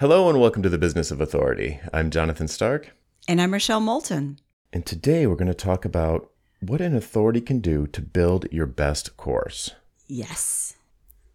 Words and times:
Hello 0.00 0.28
and 0.28 0.40
welcome 0.40 0.62
to 0.62 0.68
the 0.68 0.78
Business 0.78 1.10
of 1.10 1.20
Authority. 1.20 1.80
I'm 1.92 2.12
Jonathan 2.12 2.46
Stark. 2.46 2.92
And 3.26 3.40
I'm 3.40 3.52
Rochelle 3.52 3.80
Moulton. 3.80 4.38
And 4.72 4.86
today 4.86 5.26
we're 5.26 5.34
going 5.34 5.48
to 5.48 5.54
talk 5.54 5.84
about 5.84 6.30
what 6.60 6.80
an 6.80 6.94
authority 6.94 7.40
can 7.40 7.58
do 7.58 7.88
to 7.88 8.00
build 8.00 8.46
your 8.52 8.66
best 8.66 9.16
course. 9.16 9.72
Yes. 10.06 10.76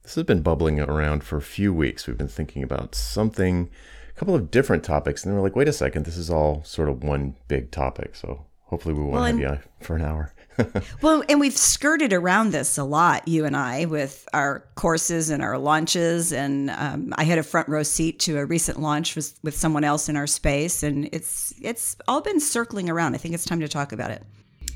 This 0.04 0.16
has 0.16 0.24
been 0.24 0.42
bubbling 0.42 0.80
around 0.80 1.26
for 1.26 1.36
a 1.36 1.42
few 1.42 1.74
weeks. 1.74 2.08
We've 2.08 2.18
been 2.18 2.30
thinking 2.30 2.64
about 2.64 2.96
something, 2.96 3.70
a 4.10 4.18
couple 4.18 4.34
of 4.34 4.50
different 4.50 4.86
topics, 4.86 5.26
and 5.26 5.32
then 5.34 5.36
we're 5.36 5.44
like, 5.44 5.58
wait 5.58 5.68
a 5.68 5.74
second, 5.74 6.06
this 6.06 6.16
is 6.16 6.30
all 6.30 6.64
sort 6.64 6.88
of 6.88 7.04
one 7.04 7.36
big 7.50 7.70
topic. 7.70 8.16
So 8.16 8.46
hopefully 8.62 8.94
we 8.94 9.02
won't 9.02 9.14
well, 9.14 9.26
have 9.26 9.40
you 9.40 9.60
for 9.82 9.98
an 9.98 10.04
hour. 10.04 10.33
well, 11.02 11.24
and 11.30 11.40
we've 11.40 11.58
skirted 11.58 12.14
around 12.14 12.52
this 12.52 12.78
a 12.78 12.84
lot, 12.84 13.28
you 13.28 13.46
and 13.46 13.56
I, 13.56 13.86
with 13.86 14.28
our 14.34 14.66
courses 14.76 15.30
and 15.30 15.42
our 15.42 15.58
launches. 15.58 16.32
And 16.32 16.70
um, 16.70 17.14
I 17.18 17.24
had 17.24 17.38
a 17.38 17.44
front 17.44 17.70
row 17.70 17.84
seat 17.84 18.20
to 18.22 18.38
a 18.38 18.46
recent 18.46 18.80
launch 18.80 19.16
with, 19.16 19.38
with 19.44 19.56
someone 19.56 19.84
else 19.84 20.10
in 20.10 20.16
our 20.16 20.28
space, 20.28 20.84
and 20.84 21.10
it's 21.12 21.54
it's 21.62 21.96
all 22.08 22.22
been 22.22 22.40
circling 22.40 22.90
around. 22.90 23.16
I 23.16 23.18
think 23.18 23.34
it's 23.34 23.46
time 23.46 23.60
to 23.60 23.68
talk 23.68 23.92
about 23.92 24.12
it. 24.12 24.24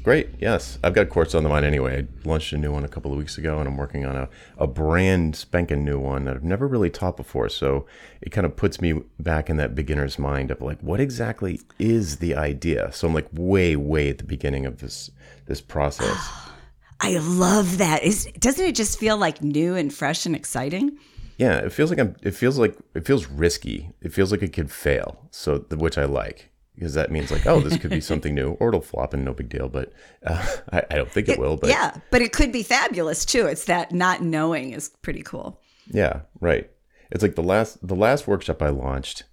Great. 0.04 0.30
Yes. 0.40 0.80
I've 0.84 0.94
got 0.94 1.10
courses 1.10 1.36
on 1.36 1.44
the 1.44 1.50
mind 1.50 1.66
anyway. 1.66 2.04
I 2.04 2.28
launched 2.28 2.54
a 2.54 2.58
new 2.58 2.72
one 2.72 2.86
a 2.86 2.88
couple 2.88 3.12
of 3.12 3.18
weeks 3.18 3.38
ago 3.38 3.60
and 3.60 3.68
I'm 3.68 3.76
working 3.76 4.06
on 4.06 4.16
a, 4.16 4.30
a 4.58 4.66
brand 4.66 5.36
spanking 5.36 5.84
new 5.84 6.00
one 6.00 6.23
that 6.26 6.36
I've 6.36 6.44
never 6.44 6.68
really 6.68 6.90
taught 6.90 7.18
before. 7.18 7.50
So 7.50 7.86
it 8.22 8.30
kind 8.30 8.46
of 8.46 8.56
puts 8.56 8.80
me 8.80 9.02
back 9.20 9.50
in 9.50 9.58
that 9.58 9.76
beginner's 9.76 10.18
mind 10.18 10.50
of 10.50 10.62
like, 10.62 10.80
what 10.82 11.00
exactly 11.00 11.60
is 11.78 12.18
the 12.18 12.36
idea? 12.36 12.92
So 12.94 13.08
I'm 13.08 13.14
like 13.14 13.28
way, 13.34 13.76
way 13.76 14.10
at 14.10 14.20
the 14.20 14.23
beginning 14.23 14.66
of 14.66 14.80
this 14.80 15.12
this 15.46 15.62
process. 15.62 16.18
I 17.00 17.18
love 17.18 17.78
that. 17.78 18.04
Is 18.04 18.26
doesn't 18.40 18.66
it 18.66 18.76
just 18.76 18.98
feel 18.98 19.18
like 19.18 19.44
new 19.44 19.76
and 19.76 19.94
fresh 19.94 20.26
and 20.26 20.36
exciting? 20.36 20.98
Yeah, 21.38 21.58
it 21.58 21.72
feels 21.72 21.92
like 21.92 22.00
I'm. 22.00 22.16
It 22.23 22.32
feels 22.32 22.58
like 22.58 22.76
it 22.95 23.06
feels 23.06 23.28
risky. 23.28 23.92
It 24.02 24.12
feels 24.12 24.32
like 24.32 24.42
it 24.42 24.52
could 24.52 24.72
fail. 24.72 25.28
So, 25.30 25.59
which 25.70 25.98
I 25.98 26.06
like 26.06 26.50
because 26.77 26.94
that 26.94 27.12
means 27.12 27.31
like, 27.31 27.47
oh, 27.47 27.59
this 27.59 27.78
could 27.78 27.89
be 27.89 28.02
something 28.02 28.36
new, 28.36 28.52
or 28.59 28.70
it'll 28.70 28.81
flop 28.81 29.14
and 29.14 29.25
no 29.25 29.33
big 29.33 29.50
deal. 29.50 29.67
But 29.67 29.94
uh, 30.25 30.45
I, 30.72 30.84
I, 30.92 30.95
don't 30.95 31.11
think 31.11 31.28
it, 31.28 31.34
it 31.34 31.39
will. 31.39 31.58
But 31.58 31.69
yeah, 31.69 31.97
but 32.11 32.22
it 32.22 32.34
could 32.34 32.52
be 32.52 32.64
fabulous 32.64 33.25
too. 33.25 33.47
It's 33.47 33.66
that 33.66 33.92
not 33.92 34.22
knowing 34.22 34.73
is 34.73 34.89
pretty 35.02 35.23
cool. 35.23 35.59
Yeah, 35.88 36.22
right. 36.39 36.69
It's 37.09 37.23
like 37.23 37.36
the 37.36 37.44
last 37.44 37.86
the 37.86 37.95
last 37.95 38.28
workshop 38.28 38.61
I 38.61 38.69
launched 38.69 39.23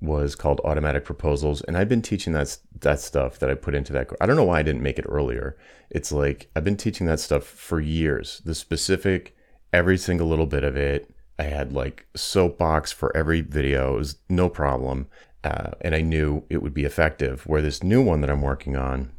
was 0.00 0.34
called 0.34 0.60
automatic 0.64 1.04
proposals 1.04 1.62
and 1.62 1.76
i've 1.76 1.88
been 1.88 2.02
teaching 2.02 2.32
that 2.32 2.58
that 2.80 3.00
stuff 3.00 3.38
that 3.38 3.50
i 3.50 3.54
put 3.54 3.74
into 3.74 3.92
that 3.92 4.08
i 4.20 4.26
don't 4.26 4.36
know 4.36 4.44
why 4.44 4.58
i 4.58 4.62
didn't 4.62 4.82
make 4.82 4.98
it 4.98 5.06
earlier 5.08 5.56
it's 5.88 6.12
like 6.12 6.50
i've 6.54 6.64
been 6.64 6.76
teaching 6.76 7.06
that 7.06 7.20
stuff 7.20 7.44
for 7.44 7.80
years 7.80 8.42
the 8.44 8.54
specific 8.54 9.34
every 9.72 9.96
single 9.96 10.26
little 10.26 10.46
bit 10.46 10.64
of 10.64 10.76
it 10.76 11.14
i 11.38 11.44
had 11.44 11.72
like 11.72 12.06
soapbox 12.14 12.92
for 12.92 13.16
every 13.16 13.40
video 13.40 13.94
it 13.94 13.98
was 13.98 14.16
no 14.28 14.48
problem 14.48 15.06
uh, 15.44 15.70
and 15.80 15.94
i 15.94 16.00
knew 16.00 16.44
it 16.48 16.62
would 16.62 16.74
be 16.74 16.84
effective 16.84 17.46
where 17.46 17.62
this 17.62 17.82
new 17.82 18.02
one 18.02 18.20
that 18.20 18.30
i'm 18.30 18.42
working 18.42 18.76
on 18.76 19.12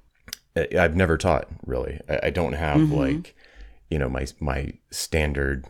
i've 0.77 0.95
never 0.95 1.17
taught 1.17 1.47
really 1.65 1.99
i, 2.09 2.19
I 2.23 2.29
don't 2.29 2.53
have 2.53 2.77
mm-hmm. 2.77 2.93
like 2.93 3.35
you 3.89 3.99
know 3.99 4.09
my 4.09 4.27
my 4.39 4.73
standard 4.91 5.65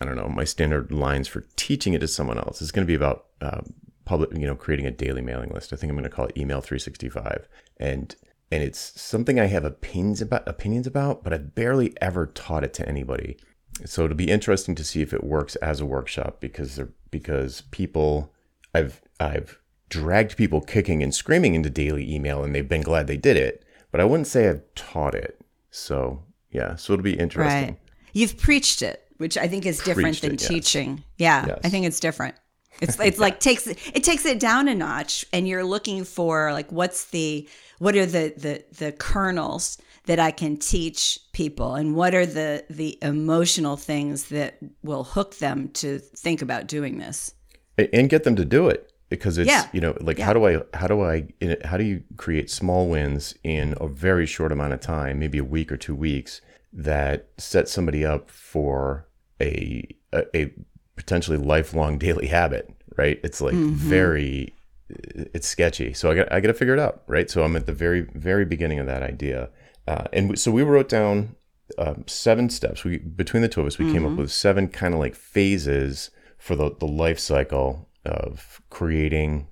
i 0.00 0.04
don't 0.04 0.16
know 0.16 0.28
my 0.28 0.44
standard 0.44 0.90
lines 0.90 1.28
for 1.28 1.46
teaching 1.56 1.94
it 1.94 2.00
to 2.00 2.08
someone 2.08 2.38
else 2.38 2.60
it's 2.60 2.72
going 2.72 2.86
to 2.86 2.90
be 2.90 2.94
about 2.94 3.26
uh, 3.40 3.60
public, 4.08 4.32
you 4.32 4.46
know, 4.46 4.56
creating 4.56 4.86
a 4.86 4.90
daily 4.90 5.20
mailing 5.20 5.50
list. 5.50 5.72
I 5.72 5.76
think 5.76 5.90
I'm 5.90 5.96
going 5.96 6.08
to 6.08 6.14
call 6.14 6.24
it 6.24 6.36
Email 6.36 6.60
365. 6.60 7.46
And 7.76 8.16
and 8.50 8.62
it's 8.62 8.98
something 8.98 9.38
I 9.38 9.44
have 9.44 9.66
opinions 9.66 10.22
about 10.22 10.48
opinions 10.48 10.86
about, 10.86 11.22
but 11.22 11.34
I've 11.34 11.54
barely 11.54 11.94
ever 12.00 12.24
taught 12.26 12.64
it 12.64 12.72
to 12.74 12.88
anybody. 12.88 13.36
So 13.84 14.04
it'll 14.04 14.16
be 14.16 14.30
interesting 14.30 14.74
to 14.76 14.84
see 14.84 15.02
if 15.02 15.12
it 15.12 15.22
works 15.22 15.54
as 15.56 15.80
a 15.80 15.86
workshop 15.86 16.40
because 16.40 16.76
they're, 16.76 16.88
because 17.10 17.60
people 17.70 18.32
I've 18.74 19.02
I've 19.20 19.60
dragged 19.88 20.36
people 20.36 20.60
kicking 20.60 21.02
and 21.02 21.14
screaming 21.14 21.54
into 21.54 21.70
daily 21.70 22.12
email 22.12 22.44
and 22.44 22.54
they've 22.54 22.68
been 22.68 22.82
glad 22.82 23.06
they 23.06 23.16
did 23.16 23.36
it, 23.36 23.64
but 23.90 24.00
I 24.00 24.04
wouldn't 24.04 24.26
say 24.26 24.48
I've 24.48 24.62
taught 24.74 25.14
it. 25.14 25.40
So 25.70 26.22
yeah, 26.50 26.76
so 26.76 26.92
it'll 26.92 27.02
be 27.02 27.18
interesting. 27.18 27.68
Right. 27.68 27.78
You've 28.12 28.38
preached 28.38 28.82
it, 28.82 29.04
which 29.18 29.36
I 29.36 29.48
think 29.48 29.66
is 29.66 29.78
different 29.78 30.08
preached 30.08 30.22
than 30.22 30.34
it, 30.34 30.40
yes. 30.40 30.48
teaching. 30.48 31.04
Yeah, 31.18 31.46
yes. 31.46 31.60
I 31.64 31.68
think 31.68 31.86
it's 31.86 32.00
different. 32.00 32.34
It's 32.80 32.98
it's 33.00 33.18
like 33.18 33.40
takes 33.40 33.66
it 33.66 34.04
takes 34.04 34.24
it 34.24 34.38
down 34.38 34.68
a 34.68 34.74
notch, 34.74 35.24
and 35.32 35.48
you're 35.48 35.64
looking 35.64 36.04
for 36.04 36.52
like 36.52 36.70
what's 36.70 37.06
the 37.06 37.48
what 37.78 37.96
are 37.96 38.06
the 38.06 38.32
the 38.36 38.64
the 38.76 38.92
kernels 38.92 39.78
that 40.06 40.20
I 40.20 40.30
can 40.30 40.56
teach 40.56 41.18
people, 41.32 41.74
and 41.74 41.94
what 41.96 42.14
are 42.14 42.26
the 42.26 42.64
the 42.70 42.96
emotional 43.02 43.76
things 43.76 44.26
that 44.28 44.58
will 44.82 45.04
hook 45.04 45.38
them 45.38 45.68
to 45.74 45.98
think 45.98 46.40
about 46.40 46.66
doing 46.66 46.98
this, 46.98 47.34
and 47.76 48.08
get 48.08 48.24
them 48.24 48.36
to 48.36 48.44
do 48.44 48.68
it 48.68 48.92
because 49.08 49.38
it's 49.38 49.48
yeah. 49.48 49.68
you 49.72 49.80
know 49.80 49.96
like 50.00 50.18
yeah. 50.18 50.26
how 50.26 50.32
do 50.32 50.46
I 50.46 50.62
how 50.74 50.86
do 50.86 51.02
I 51.02 51.28
how 51.64 51.76
do 51.76 51.84
you 51.84 52.02
create 52.16 52.50
small 52.50 52.88
wins 52.88 53.34
in 53.42 53.74
a 53.80 53.88
very 53.88 54.26
short 54.26 54.52
amount 54.52 54.74
of 54.74 54.80
time, 54.80 55.18
maybe 55.18 55.38
a 55.38 55.44
week 55.44 55.72
or 55.72 55.76
two 55.76 55.94
weeks, 55.94 56.40
that 56.72 57.28
set 57.38 57.68
somebody 57.68 58.04
up 58.04 58.30
for 58.30 59.08
a, 59.40 59.86
a, 60.12 60.36
a 60.36 60.52
potentially 60.96 61.38
lifelong 61.38 61.98
daily 62.06 62.26
habit, 62.26 62.70
right? 62.96 63.20
It's 63.22 63.40
like 63.40 63.54
mm-hmm. 63.54 63.74
very, 63.74 64.54
it's 64.88 65.48
sketchy. 65.48 65.92
So 65.92 66.10
I 66.10 66.14
got, 66.14 66.32
I 66.32 66.40
got 66.40 66.48
to 66.48 66.54
figure 66.54 66.74
it 66.74 66.80
out, 66.80 67.02
right? 67.06 67.30
So 67.30 67.42
I'm 67.42 67.56
at 67.56 67.66
the 67.66 67.72
very, 67.72 68.02
very 68.14 68.44
beginning 68.44 68.78
of 68.78 68.86
that 68.86 69.02
idea. 69.02 69.50
Uh, 69.86 70.04
and 70.12 70.38
so 70.38 70.50
we 70.50 70.62
wrote 70.62 70.88
down 70.88 71.34
um, 71.78 72.04
seven 72.06 72.50
steps. 72.50 72.84
We 72.84 72.98
between 72.98 73.42
the 73.42 73.48
two 73.48 73.60
of 73.60 73.66
us, 73.66 73.78
we 73.78 73.86
mm-hmm. 73.86 73.94
came 73.94 74.04
up 74.04 74.10
mm-hmm. 74.12 74.22
with 74.22 74.32
seven 74.32 74.68
kind 74.68 74.94
of 74.94 75.00
like 75.00 75.14
phases 75.14 76.10
for 76.38 76.56
the 76.56 76.74
the 76.78 76.86
life 76.86 77.18
cycle 77.18 77.87
of 78.04 78.60
creating, 78.70 79.48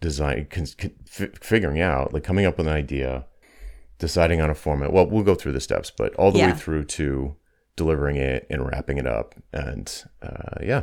design, 0.00 0.46
con, 0.50 0.66
con, 0.78 0.92
f- 1.06 1.38
figuring 1.40 1.80
out, 1.80 2.12
like 2.12 2.24
coming 2.24 2.46
up 2.46 2.58
with 2.58 2.66
an 2.66 2.72
idea, 2.72 3.26
deciding 3.98 4.40
on 4.40 4.50
a 4.50 4.54
format. 4.54 4.92
Well, 4.92 5.06
we'll 5.06 5.24
go 5.24 5.34
through 5.34 5.52
the 5.52 5.60
steps, 5.60 5.90
but 5.90 6.14
all 6.14 6.32
the 6.32 6.38
yeah. 6.38 6.52
way 6.52 6.58
through 6.58 6.84
to 6.84 7.36
delivering 7.76 8.16
it 8.16 8.46
and 8.50 8.66
wrapping 8.66 8.98
it 8.98 9.06
up. 9.06 9.34
And 9.52 9.90
uh, 10.22 10.62
yeah. 10.62 10.82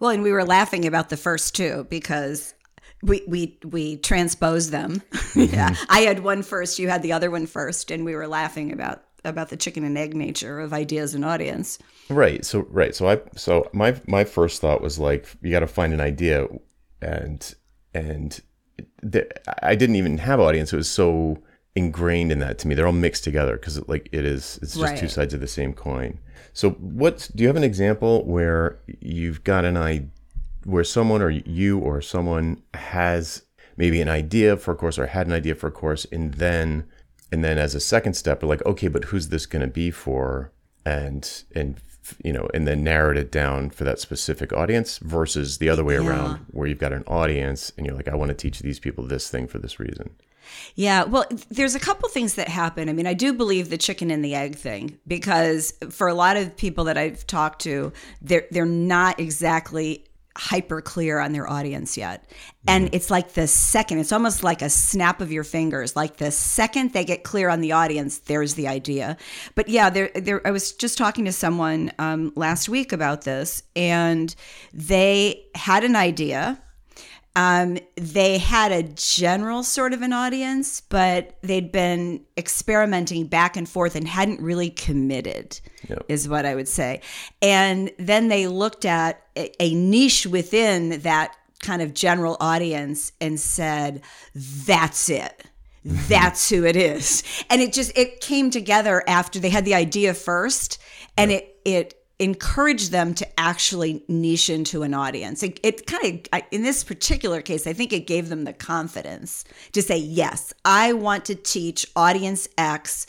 Well, 0.00 0.10
and 0.10 0.22
we 0.22 0.32
were 0.32 0.44
laughing 0.44 0.86
about 0.86 1.08
the 1.08 1.16
first 1.16 1.54
two 1.54 1.86
because 1.88 2.54
we 3.02 3.22
we 3.26 3.58
we 3.64 3.96
transposed 3.98 4.70
them. 4.70 5.02
Mm-hmm. 5.32 5.54
yeah, 5.54 5.74
I 5.88 6.00
had 6.00 6.22
one 6.22 6.42
first, 6.42 6.78
you 6.78 6.90
had 6.90 7.02
the 7.02 7.14
other 7.14 7.30
one 7.30 7.46
first, 7.46 7.90
and 7.90 8.04
we 8.04 8.14
were 8.14 8.28
laughing 8.28 8.70
about 8.70 9.02
about 9.24 9.48
the 9.48 9.56
chicken 9.56 9.84
and 9.84 9.96
egg 9.96 10.14
nature 10.14 10.60
of 10.60 10.72
ideas 10.72 11.14
and 11.14 11.24
audience. 11.24 11.78
Right. 12.08 12.44
So 12.44 12.66
right. 12.70 12.94
So 12.94 13.08
I 13.08 13.20
so 13.36 13.68
my 13.72 14.00
my 14.06 14.24
first 14.24 14.60
thought 14.60 14.80
was 14.80 14.98
like 14.98 15.28
you 15.42 15.50
got 15.50 15.60
to 15.60 15.66
find 15.66 15.92
an 15.92 16.00
idea, 16.00 16.48
and 17.00 17.54
and 17.94 18.40
the, 19.02 19.28
I 19.64 19.74
didn't 19.74 19.96
even 19.96 20.18
have 20.18 20.40
audience. 20.40 20.72
It 20.72 20.76
was 20.76 20.90
so 20.90 21.38
ingrained 21.74 22.32
in 22.32 22.38
that 22.40 22.58
to 22.58 22.68
me. 22.68 22.74
They're 22.74 22.86
all 22.86 22.92
mixed 22.92 23.24
together 23.24 23.56
because 23.56 23.86
like 23.88 24.08
it 24.12 24.24
is. 24.24 24.58
It's 24.62 24.74
just 24.74 24.84
right. 24.84 24.98
two 24.98 25.08
sides 25.08 25.34
of 25.34 25.40
the 25.40 25.46
same 25.46 25.72
coin. 25.72 26.18
So, 26.52 26.70
what 26.70 27.30
do 27.34 27.42
you 27.42 27.48
have 27.48 27.56
an 27.56 27.64
example 27.64 28.24
where 28.26 28.78
you've 29.00 29.44
got 29.44 29.64
an 29.64 29.76
idea, 29.76 30.08
where 30.64 30.84
someone 30.84 31.22
or 31.22 31.30
you 31.30 31.78
or 31.78 32.02
someone 32.02 32.62
has 32.74 33.44
maybe 33.76 34.00
an 34.00 34.08
idea 34.08 34.56
for 34.56 34.72
a 34.72 34.76
course 34.76 34.98
or 34.98 35.06
had 35.06 35.26
an 35.26 35.32
idea 35.32 35.54
for 35.54 35.68
a 35.68 35.72
course, 35.72 36.06
and 36.12 36.34
then 36.34 36.84
and 37.32 37.42
then 37.42 37.58
as 37.58 37.74
a 37.74 37.80
second 37.80 38.14
step, 38.14 38.42
we're 38.42 38.48
like, 38.48 38.64
okay, 38.66 38.88
but 38.88 39.04
who's 39.04 39.28
this 39.28 39.46
going 39.46 39.62
to 39.62 39.72
be 39.72 39.90
for? 39.90 40.52
And 40.84 41.44
and 41.54 41.80
you 42.22 42.32
know, 42.32 42.48
and 42.52 42.66
then 42.66 42.84
narrowed 42.84 43.16
it 43.16 43.32
down 43.32 43.70
for 43.70 43.84
that 43.84 43.98
specific 43.98 44.52
audience 44.52 44.98
versus 44.98 45.58
the 45.58 45.68
other 45.68 45.84
way 45.84 45.94
yeah. 45.94 46.06
around, 46.06 46.46
where 46.50 46.66
you've 46.66 46.78
got 46.78 46.92
an 46.92 47.04
audience 47.06 47.72
and 47.76 47.86
you're 47.86 47.94
like, 47.94 48.08
I 48.08 48.14
want 48.14 48.28
to 48.28 48.34
teach 48.34 48.58
these 48.58 48.78
people 48.78 49.06
this 49.06 49.30
thing 49.30 49.46
for 49.46 49.58
this 49.58 49.80
reason. 49.80 50.10
Yeah, 50.74 51.04
well, 51.04 51.24
there's 51.50 51.74
a 51.74 51.80
couple 51.80 52.08
things 52.08 52.34
that 52.34 52.48
happen. 52.48 52.88
I 52.88 52.92
mean, 52.92 53.06
I 53.06 53.14
do 53.14 53.32
believe 53.32 53.70
the 53.70 53.78
chicken 53.78 54.10
and 54.10 54.24
the 54.24 54.34
egg 54.34 54.56
thing 54.56 54.98
because 55.06 55.72
for 55.90 56.08
a 56.08 56.14
lot 56.14 56.36
of 56.36 56.56
people 56.56 56.84
that 56.84 56.98
I've 56.98 57.26
talked 57.26 57.62
to, 57.62 57.92
they're 58.20 58.46
they're 58.50 58.66
not 58.66 59.20
exactly 59.20 60.04
hyper 60.36 60.80
clear 60.80 61.18
on 61.18 61.32
their 61.32 61.48
audience 61.48 61.96
yet. 61.96 62.28
And 62.66 62.86
mm-hmm. 62.86 62.94
it's 62.94 63.10
like 63.10 63.32
the 63.32 63.46
second, 63.46 63.98
it's 63.98 64.12
almost 64.12 64.42
like 64.42 64.62
a 64.62 64.70
snap 64.70 65.20
of 65.20 65.32
your 65.32 65.44
fingers. 65.44 65.96
Like 65.96 66.16
the 66.16 66.30
second 66.30 66.92
they 66.92 67.04
get 67.04 67.24
clear 67.24 67.48
on 67.48 67.60
the 67.60 67.72
audience, 67.72 68.18
there's 68.18 68.54
the 68.54 68.68
idea. 68.68 69.16
But 69.54 69.68
yeah, 69.68 69.90
there, 69.90 70.10
there. 70.14 70.46
I 70.46 70.50
was 70.50 70.72
just 70.72 70.96
talking 70.96 71.24
to 71.24 71.32
someone 71.32 71.92
um, 71.98 72.32
last 72.36 72.68
week 72.68 72.92
about 72.92 73.22
this, 73.22 73.62
and 73.76 74.34
they 74.72 75.44
had 75.54 75.84
an 75.84 75.96
idea 75.96 76.60
um, 77.34 77.78
they 77.96 78.38
had 78.38 78.72
a 78.72 78.82
general 78.82 79.62
sort 79.62 79.92
of 79.92 80.02
an 80.02 80.12
audience, 80.12 80.80
but 80.82 81.36
they'd 81.42 81.72
been 81.72 82.24
experimenting 82.36 83.26
back 83.26 83.56
and 83.56 83.68
forth 83.68 83.96
and 83.96 84.06
hadn't 84.06 84.40
really 84.40 84.70
committed, 84.70 85.58
yep. 85.88 86.04
is 86.08 86.28
what 86.28 86.44
I 86.44 86.54
would 86.54 86.68
say. 86.68 87.00
And 87.40 87.90
then 87.98 88.28
they 88.28 88.46
looked 88.46 88.84
at 88.84 89.22
a, 89.36 89.50
a 89.62 89.74
niche 89.74 90.26
within 90.26 91.00
that 91.00 91.34
kind 91.62 91.80
of 91.80 91.94
general 91.94 92.36
audience 92.40 93.12
and 93.20 93.40
said, 93.40 94.02
that's 94.34 95.08
it 95.08 95.46
that's 95.84 96.48
who 96.48 96.64
it 96.64 96.76
is 96.76 97.24
and 97.50 97.60
it 97.60 97.72
just 97.72 97.96
it 97.98 98.20
came 98.20 98.50
together 98.50 99.02
after 99.08 99.40
they 99.40 99.50
had 99.50 99.64
the 99.64 99.74
idea 99.74 100.14
first 100.14 100.80
and 101.16 101.32
it 101.32 101.56
it 101.64 102.01
encourage 102.22 102.90
them 102.90 103.14
to 103.14 103.40
actually 103.40 104.04
niche 104.06 104.48
into 104.48 104.84
an 104.84 104.94
audience. 104.94 105.42
It, 105.42 105.58
it 105.64 105.86
kind 105.86 106.24
of, 106.32 106.42
in 106.52 106.62
this 106.62 106.84
particular 106.84 107.42
case, 107.42 107.66
I 107.66 107.72
think 107.72 107.92
it 107.92 108.06
gave 108.06 108.28
them 108.28 108.44
the 108.44 108.52
confidence 108.52 109.44
to 109.72 109.82
say, 109.82 109.96
yes, 109.96 110.54
I 110.64 110.92
want 110.92 111.24
to 111.26 111.34
teach 111.34 111.84
audience 111.96 112.48
X 112.56 113.06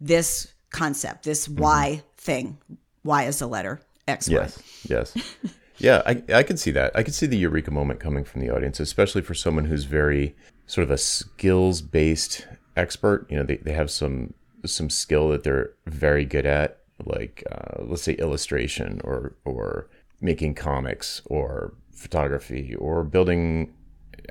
this 0.00 0.52
concept, 0.70 1.24
this 1.24 1.46
mm-hmm. 1.46 1.62
Y 1.62 2.02
thing. 2.16 2.58
Y 3.04 3.24
is 3.24 3.40
a 3.40 3.46
letter, 3.46 3.80
X. 4.08 4.28
Yes, 4.28 4.60
yes. 4.88 5.16
yeah, 5.78 6.02
I, 6.04 6.22
I 6.34 6.42
could 6.42 6.58
see 6.58 6.72
that. 6.72 6.90
I 6.96 7.04
could 7.04 7.14
see 7.14 7.26
the 7.26 7.38
eureka 7.38 7.70
moment 7.70 8.00
coming 8.00 8.24
from 8.24 8.40
the 8.40 8.50
audience, 8.50 8.80
especially 8.80 9.22
for 9.22 9.34
someone 9.34 9.66
who's 9.66 9.84
very 9.84 10.34
sort 10.66 10.82
of 10.82 10.90
a 10.90 10.98
skills 10.98 11.82
based 11.82 12.48
expert. 12.76 13.26
You 13.30 13.36
know, 13.36 13.44
they, 13.44 13.58
they 13.58 13.72
have 13.72 13.92
some 13.92 14.34
some 14.64 14.90
skill 14.90 15.28
that 15.28 15.44
they're 15.44 15.70
very 15.86 16.24
good 16.24 16.44
at, 16.44 16.80
like 17.04 17.44
uh, 17.50 17.82
let's 17.84 18.02
say 18.02 18.14
illustration 18.14 19.00
or 19.04 19.34
or 19.44 19.88
making 20.20 20.54
comics 20.54 21.22
or 21.26 21.74
photography 21.92 22.74
or 22.76 23.04
building 23.04 23.74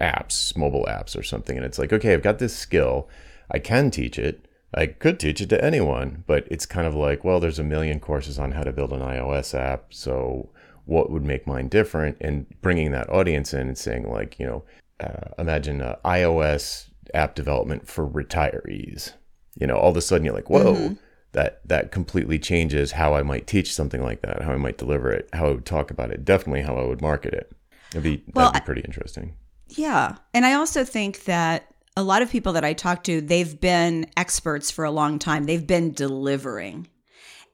apps, 0.01 0.57
mobile 0.57 0.85
apps 0.89 1.17
or 1.17 1.23
something. 1.23 1.55
And 1.55 1.65
it's 1.65 1.79
like, 1.79 1.93
okay, 1.93 2.13
I've 2.13 2.23
got 2.23 2.39
this 2.39 2.55
skill. 2.55 3.07
I 3.51 3.59
can 3.59 3.91
teach 3.91 4.17
it. 4.17 4.47
I 4.73 4.87
could 4.87 5.19
teach 5.19 5.39
it 5.41 5.49
to 5.49 5.63
anyone, 5.63 6.23
but 6.27 6.47
it's 6.51 6.65
kind 6.65 6.85
of 6.85 6.95
like, 6.95 7.23
well, 7.23 7.39
there's 7.39 7.59
a 7.59 7.63
million 7.63 7.99
courses 7.99 8.37
on 8.37 8.51
how 8.51 8.63
to 8.63 8.73
build 8.73 8.91
an 8.91 8.99
iOS 8.99 9.57
app. 9.57 9.93
So 9.93 10.49
what 10.85 11.11
would 11.11 11.23
make 11.23 11.47
mine 11.47 11.69
different? 11.69 12.17
And 12.19 12.47
bringing 12.61 12.91
that 12.91 13.09
audience 13.09 13.53
in 13.53 13.67
and 13.67 13.77
saying, 13.77 14.11
like, 14.11 14.37
you 14.39 14.45
know, 14.45 14.63
uh, 14.99 15.29
imagine 15.37 15.79
iOS 16.03 16.89
app 17.13 17.35
development 17.35 17.87
for 17.87 18.07
retirees 18.07 19.13
you 19.55 19.65
know 19.65 19.75
all 19.77 19.89
of 19.89 19.97
a 19.97 20.01
sudden 20.01 20.25
you're 20.25 20.33
like 20.33 20.49
whoa 20.49 20.73
mm-hmm. 20.73 20.93
That 21.35 21.59
that 21.65 21.91
completely 21.91 22.39
changes 22.39 22.93
how 22.93 23.13
i 23.13 23.21
might 23.21 23.45
teach 23.45 23.73
something 23.73 24.01
like 24.01 24.21
that 24.21 24.41
how 24.41 24.53
i 24.53 24.57
might 24.57 24.77
deliver 24.77 25.11
it 25.11 25.29
how 25.33 25.47
i 25.47 25.51
would 25.51 25.65
talk 25.65 25.91
about 25.91 26.09
it 26.09 26.25
definitely 26.25 26.61
how 26.61 26.75
i 26.75 26.83
would 26.83 27.01
market 27.01 27.33
it. 27.33 27.51
That'd 27.91 28.03
be 28.03 28.23
well, 28.33 28.51
that'd 28.51 28.63
be 28.63 28.65
pretty 28.65 28.81
interesting. 28.81 29.35
Yeah 29.67 30.15
and 30.33 30.45
i 30.45 30.53
also 30.53 30.83
think 30.83 31.25
that 31.25 31.67
a 31.97 32.03
lot 32.03 32.21
of 32.21 32.31
people 32.31 32.53
that 32.53 32.65
i 32.65 32.73
talk 32.73 33.03
to 33.03 33.21
they've 33.21 33.59
been 33.59 34.07
experts 34.17 34.71
for 34.71 34.85
a 34.85 34.91
long 34.91 35.19
time. 35.19 35.43
They've 35.43 35.65
been 35.65 35.91
delivering 35.91 36.87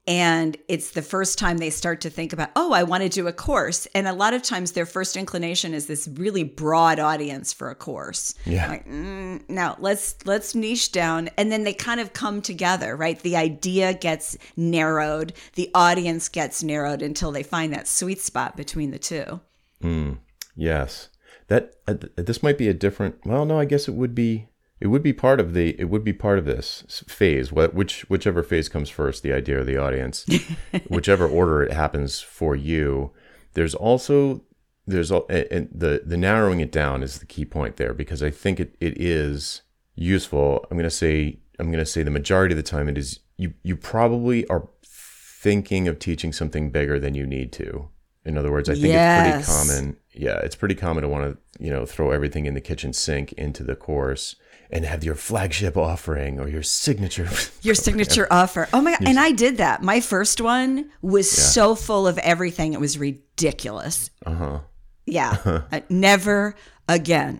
and 0.07 0.57
it's 0.67 0.91
the 0.91 1.01
first 1.01 1.37
time 1.37 1.57
they 1.57 1.69
start 1.69 2.01
to 2.01 2.09
think 2.09 2.33
about 2.33 2.49
oh 2.55 2.73
i 2.73 2.83
want 2.83 3.03
to 3.03 3.09
do 3.09 3.27
a 3.27 3.33
course. 3.33 3.87
And 3.93 4.07
a 4.07 4.13
lot 4.13 4.33
of 4.33 4.41
times 4.41 4.71
their 4.71 4.85
first 4.85 5.15
inclination 5.15 5.73
is 5.73 5.87
this 5.87 6.07
really 6.13 6.43
broad 6.43 6.99
audience 6.99 7.53
for 7.53 7.69
a 7.69 7.75
course. 7.75 8.33
Yeah. 8.45 8.67
Like 8.67 8.87
mm, 8.87 9.47
now 9.49 9.75
let's 9.79 10.15
let's 10.25 10.55
niche 10.55 10.91
down. 10.91 11.29
And 11.37 11.51
then 11.51 11.63
they 11.63 11.73
kind 11.73 11.99
of 11.99 12.13
come 12.13 12.41
together 12.41 12.95
right? 12.95 13.19
The 13.19 13.35
idea 13.35 13.93
gets 13.93 14.37
narrowed. 14.55 15.33
The 15.53 15.69
audience 15.75 16.29
gets 16.29 16.63
narrowed 16.63 17.01
until 17.01 17.31
they 17.31 17.43
find 17.43 17.73
that 17.73 17.87
sweet 17.87 18.21
spot 18.21 18.57
between 18.57 18.91
the 18.91 18.99
two. 18.99 19.41
Mm, 19.83 20.19
yes. 20.55 21.09
That 21.47 21.75
uh, 21.87 21.95
this 22.15 22.41
might 22.41 22.57
be 22.57 22.69
a 22.69 22.73
different 22.73 23.15
well 23.25 23.45
no 23.45 23.59
i 23.59 23.65
guess 23.65 23.89
it 23.89 23.93
would 23.93 24.15
be 24.15 24.47
it 24.81 24.87
would 24.87 25.03
be 25.03 25.13
part 25.13 25.39
of 25.39 25.53
the 25.53 25.79
it 25.79 25.85
would 25.85 26.03
be 26.03 26.13
part 26.13 26.37
of 26.39 26.45
this 26.45 27.03
phase 27.07 27.51
what 27.51 27.73
which 27.73 28.01
whichever 28.09 28.43
phase 28.43 28.67
comes 28.67 28.89
first 28.89 29.23
the 29.23 29.31
idea 29.31 29.59
or 29.59 29.63
the 29.63 29.77
audience 29.77 30.25
whichever 30.89 31.27
order 31.27 31.63
it 31.63 31.71
happens 31.71 32.19
for 32.19 32.55
you 32.55 33.11
there's 33.53 33.75
also 33.75 34.41
there's 34.87 35.11
and 35.11 35.69
the 35.71 36.01
the 36.05 36.17
narrowing 36.17 36.59
it 36.59 36.71
down 36.71 37.03
is 37.03 37.19
the 37.19 37.25
key 37.25 37.45
point 37.45 37.77
there 37.77 37.93
because 37.93 38.23
i 38.23 38.29
think 38.29 38.59
it, 38.59 38.75
it 38.79 38.99
is 38.99 39.61
useful. 39.95 40.65
I'm 40.69 40.77
going 40.77 40.89
to 40.89 40.89
say 40.89 41.39
i'm 41.59 41.67
going 41.67 41.83
to 41.83 41.85
say 41.85 42.03
the 42.03 42.11
majority 42.11 42.53
of 42.53 42.57
the 42.57 42.63
time 42.63 42.89
it 42.89 42.97
is 42.97 43.19
you 43.37 43.53
you 43.63 43.75
probably 43.75 44.47
are 44.47 44.67
thinking 44.83 45.87
of 45.87 45.99
teaching 45.99 46.31
something 46.33 46.71
bigger 46.71 46.99
than 46.99 47.15
you 47.15 47.25
need 47.25 47.51
to. 47.53 47.89
In 48.23 48.37
other 48.37 48.51
words 48.51 48.69
i 48.69 48.73
think 48.73 48.87
yes. 48.87 49.39
it's 49.39 49.47
pretty 49.47 49.81
common 49.81 49.97
yeah 50.13 50.37
it's 50.39 50.55
pretty 50.55 50.75
common 50.75 51.01
to 51.03 51.09
want 51.09 51.23
to 51.23 51.63
you 51.63 51.71
know 51.71 51.85
throw 51.85 52.11
everything 52.11 52.45
in 52.45 52.53
the 52.53 52.61
kitchen 52.61 52.93
sink 52.93 53.33
into 53.33 53.63
the 53.63 53.75
course 53.75 54.35
and 54.71 54.85
have 54.85 55.03
your 55.03 55.15
flagship 55.15 55.75
offering 55.75 56.39
or 56.39 56.47
your 56.47 56.63
signature 56.63 57.27
your 57.61 57.75
signature 57.75 58.27
offer. 58.31 58.67
Oh 58.73 58.81
my 58.81 58.91
god! 58.91 59.07
And 59.07 59.19
I 59.19 59.31
did 59.31 59.57
that. 59.57 59.81
My 59.81 59.99
first 59.99 60.41
one 60.41 60.89
was 61.01 61.31
yeah. 61.31 61.43
so 61.43 61.75
full 61.75 62.07
of 62.07 62.17
everything; 62.19 62.73
it 62.73 62.79
was 62.79 62.97
ridiculous. 62.97 64.09
Uh 64.25 64.33
huh. 64.33 64.59
Yeah. 65.05 65.61
Uh, 65.71 65.81
never 65.89 66.55
again. 66.87 67.39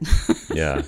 yeah. 0.54 0.84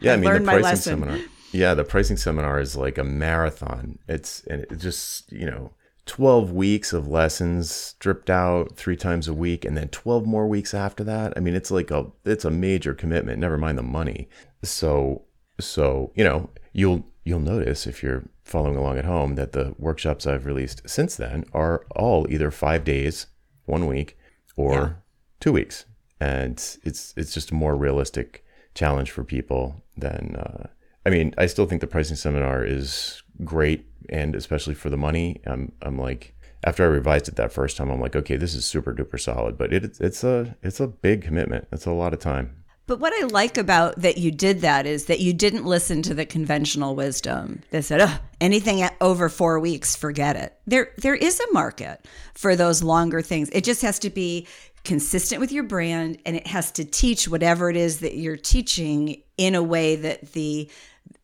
Yeah. 0.00 0.12
I, 0.12 0.14
I 0.14 0.16
mean, 0.16 0.32
the 0.32 0.40
pricing 0.40 0.76
seminar. 0.76 1.18
Yeah, 1.52 1.74
the 1.74 1.84
pricing 1.84 2.16
seminar 2.16 2.60
is 2.60 2.76
like 2.76 2.98
a 2.98 3.04
marathon. 3.04 3.98
It's 4.08 4.42
and 4.44 4.62
it 4.62 4.78
just 4.78 5.30
you 5.32 5.46
know. 5.46 5.72
12 6.06 6.50
weeks 6.50 6.92
of 6.92 7.06
lessons 7.06 7.70
stripped 7.70 8.30
out 8.30 8.74
three 8.74 8.96
times 8.96 9.28
a 9.28 9.34
week 9.34 9.64
and 9.64 9.76
then 9.76 9.86
12 9.88 10.26
more 10.26 10.48
weeks 10.48 10.74
after 10.74 11.04
that 11.04 11.32
i 11.36 11.40
mean 11.40 11.54
it's 11.54 11.70
like 11.70 11.92
a 11.92 12.06
it's 12.24 12.44
a 12.44 12.50
major 12.50 12.94
commitment 12.94 13.38
never 13.38 13.56
mind 13.56 13.78
the 13.78 13.82
money 13.82 14.28
so 14.64 15.22
so, 15.64 16.12
you 16.14 16.24
know, 16.24 16.50
you'll 16.72 17.06
you'll 17.24 17.40
notice 17.40 17.86
if 17.86 18.02
you're 18.02 18.24
following 18.42 18.76
along 18.76 18.98
at 18.98 19.04
home 19.04 19.34
that 19.36 19.52
the 19.52 19.74
workshops 19.78 20.26
I've 20.26 20.46
released 20.46 20.82
since 20.88 21.16
then 21.16 21.44
are 21.52 21.86
all 21.94 22.26
either 22.30 22.50
5 22.50 22.84
days, 22.84 23.26
1 23.66 23.86
week, 23.86 24.18
or 24.56 24.72
yeah. 24.72 24.92
2 25.40 25.52
weeks. 25.52 25.84
And 26.20 26.54
it's 26.84 27.14
it's 27.16 27.34
just 27.34 27.50
a 27.50 27.54
more 27.54 27.76
realistic 27.76 28.44
challenge 28.74 29.10
for 29.10 29.24
people 29.24 29.82
than 29.96 30.36
uh, 30.36 30.68
I 31.06 31.10
mean, 31.10 31.34
I 31.38 31.46
still 31.46 31.66
think 31.66 31.80
the 31.80 31.86
pricing 31.86 32.16
seminar 32.16 32.64
is 32.64 33.22
great 33.44 33.86
and 34.10 34.34
especially 34.34 34.74
for 34.74 34.90
the 34.90 34.96
money. 34.96 35.40
I'm 35.46 35.72
I'm 35.82 35.98
like 35.98 36.34
after 36.64 36.84
I 36.84 36.88
revised 36.88 37.28
it 37.28 37.36
that 37.36 37.52
first 37.52 37.76
time, 37.76 37.90
I'm 37.90 38.00
like, 38.00 38.14
okay, 38.14 38.36
this 38.36 38.54
is 38.54 38.66
super 38.66 38.92
duper 38.92 39.18
solid, 39.18 39.56
but 39.56 39.72
it, 39.72 39.98
it's 39.98 40.24
a 40.24 40.56
it's 40.62 40.80
a 40.80 40.86
big 40.86 41.22
commitment. 41.22 41.68
It's 41.72 41.86
a 41.86 41.92
lot 41.92 42.12
of 42.12 42.18
time. 42.18 42.59
But 42.90 42.98
what 42.98 43.12
I 43.12 43.26
like 43.26 43.56
about 43.56 44.00
that 44.00 44.18
you 44.18 44.32
did 44.32 44.62
that 44.62 44.84
is 44.84 45.04
that 45.04 45.20
you 45.20 45.32
didn't 45.32 45.64
listen 45.64 46.02
to 46.02 46.12
the 46.12 46.26
conventional 46.26 46.96
wisdom. 46.96 47.62
They 47.70 47.82
said, 47.82 48.00
oh, 48.00 48.18
anything 48.40 48.84
over 49.00 49.28
four 49.28 49.60
weeks, 49.60 49.94
forget 49.94 50.34
it. 50.34 50.58
There, 50.66 50.90
there 50.98 51.14
is 51.14 51.38
a 51.38 51.52
market 51.52 52.04
for 52.34 52.56
those 52.56 52.82
longer 52.82 53.22
things. 53.22 53.48
It 53.50 53.62
just 53.62 53.82
has 53.82 54.00
to 54.00 54.10
be 54.10 54.48
consistent 54.82 55.40
with 55.40 55.52
your 55.52 55.62
brand, 55.62 56.18
and 56.26 56.34
it 56.34 56.48
has 56.48 56.72
to 56.72 56.84
teach 56.84 57.28
whatever 57.28 57.70
it 57.70 57.76
is 57.76 58.00
that 58.00 58.16
you're 58.16 58.36
teaching 58.36 59.22
in 59.38 59.54
a 59.54 59.62
way 59.62 59.94
that 59.94 60.32
the 60.32 60.68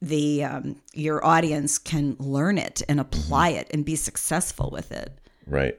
the 0.01 0.45
um, 0.45 0.77
your 0.93 1.25
audience 1.27 1.79
can 1.79 2.15
learn 2.21 2.59
it 2.59 2.81
and 2.89 3.01
apply 3.01 3.49
it 3.49 3.69
and 3.73 3.85
be 3.85 3.97
successful 3.97 4.71
with 4.71 4.93
it. 4.93 5.19
Right. 5.49 5.77